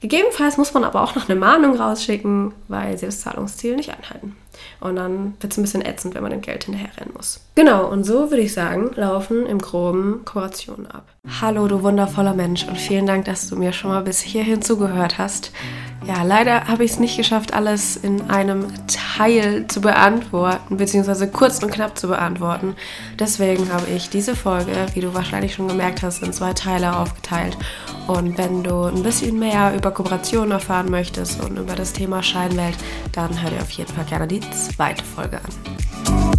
Gegebenenfalls 0.00 0.56
muss 0.56 0.74
man 0.74 0.84
aber 0.84 1.02
auch 1.02 1.14
noch 1.14 1.28
eine 1.28 1.38
Mahnung 1.38 1.76
rausschicken, 1.76 2.52
weil 2.68 2.98
sie 2.98 3.06
das 3.06 3.20
Zahlungsziel 3.20 3.76
nicht 3.76 3.90
einhalten. 3.90 4.36
Und 4.80 4.96
dann 4.96 5.34
wird 5.40 5.52
es 5.52 5.58
ein 5.58 5.62
bisschen 5.62 5.84
ätzend, 5.84 6.14
wenn 6.14 6.22
man 6.22 6.32
dem 6.32 6.42
Geld 6.42 6.64
hinterherrennen 6.64 7.14
muss. 7.14 7.45
Genau, 7.58 7.86
und 7.86 8.04
so 8.04 8.30
würde 8.30 8.42
ich 8.42 8.52
sagen, 8.52 8.90
laufen 8.96 9.46
im 9.46 9.58
Groben 9.58 10.26
Kooperationen 10.26 10.86
ab. 10.88 11.06
Hallo, 11.40 11.66
du 11.66 11.82
wundervoller 11.82 12.34
Mensch, 12.34 12.68
und 12.68 12.76
vielen 12.76 13.06
Dank, 13.06 13.24
dass 13.24 13.48
du 13.48 13.56
mir 13.56 13.72
schon 13.72 13.90
mal 13.90 14.02
bis 14.02 14.20
hierhin 14.20 14.60
zugehört 14.60 15.16
hast. 15.16 15.52
Ja, 16.06 16.22
leider 16.22 16.68
habe 16.68 16.84
ich 16.84 16.90
es 16.90 16.98
nicht 16.98 17.16
geschafft, 17.16 17.54
alles 17.54 17.96
in 17.96 18.28
einem 18.28 18.66
Teil 18.88 19.66
zu 19.68 19.80
beantworten, 19.80 20.76
beziehungsweise 20.76 21.28
kurz 21.30 21.62
und 21.62 21.70
knapp 21.70 21.96
zu 21.96 22.08
beantworten. 22.08 22.76
Deswegen 23.18 23.72
habe 23.72 23.86
ich 23.88 24.10
diese 24.10 24.36
Folge, 24.36 24.72
wie 24.92 25.00
du 25.00 25.14
wahrscheinlich 25.14 25.54
schon 25.54 25.66
gemerkt 25.66 26.02
hast, 26.02 26.22
in 26.22 26.34
zwei 26.34 26.52
Teile 26.52 26.94
aufgeteilt. 26.94 27.56
Und 28.06 28.36
wenn 28.36 28.64
du 28.64 28.82
ein 28.82 29.02
bisschen 29.02 29.38
mehr 29.38 29.74
über 29.74 29.92
Kooperationen 29.92 30.52
erfahren 30.52 30.90
möchtest 30.90 31.42
und 31.42 31.56
über 31.56 31.74
das 31.74 31.94
Thema 31.94 32.22
Scheinwelt, 32.22 32.76
dann 33.12 33.42
hör 33.42 33.48
dir 33.48 33.62
auf 33.62 33.70
jeden 33.70 33.92
Fall 33.94 34.04
gerne 34.04 34.26
die 34.26 34.40
zweite 34.50 35.02
Folge 35.02 35.38
an. 35.38 36.35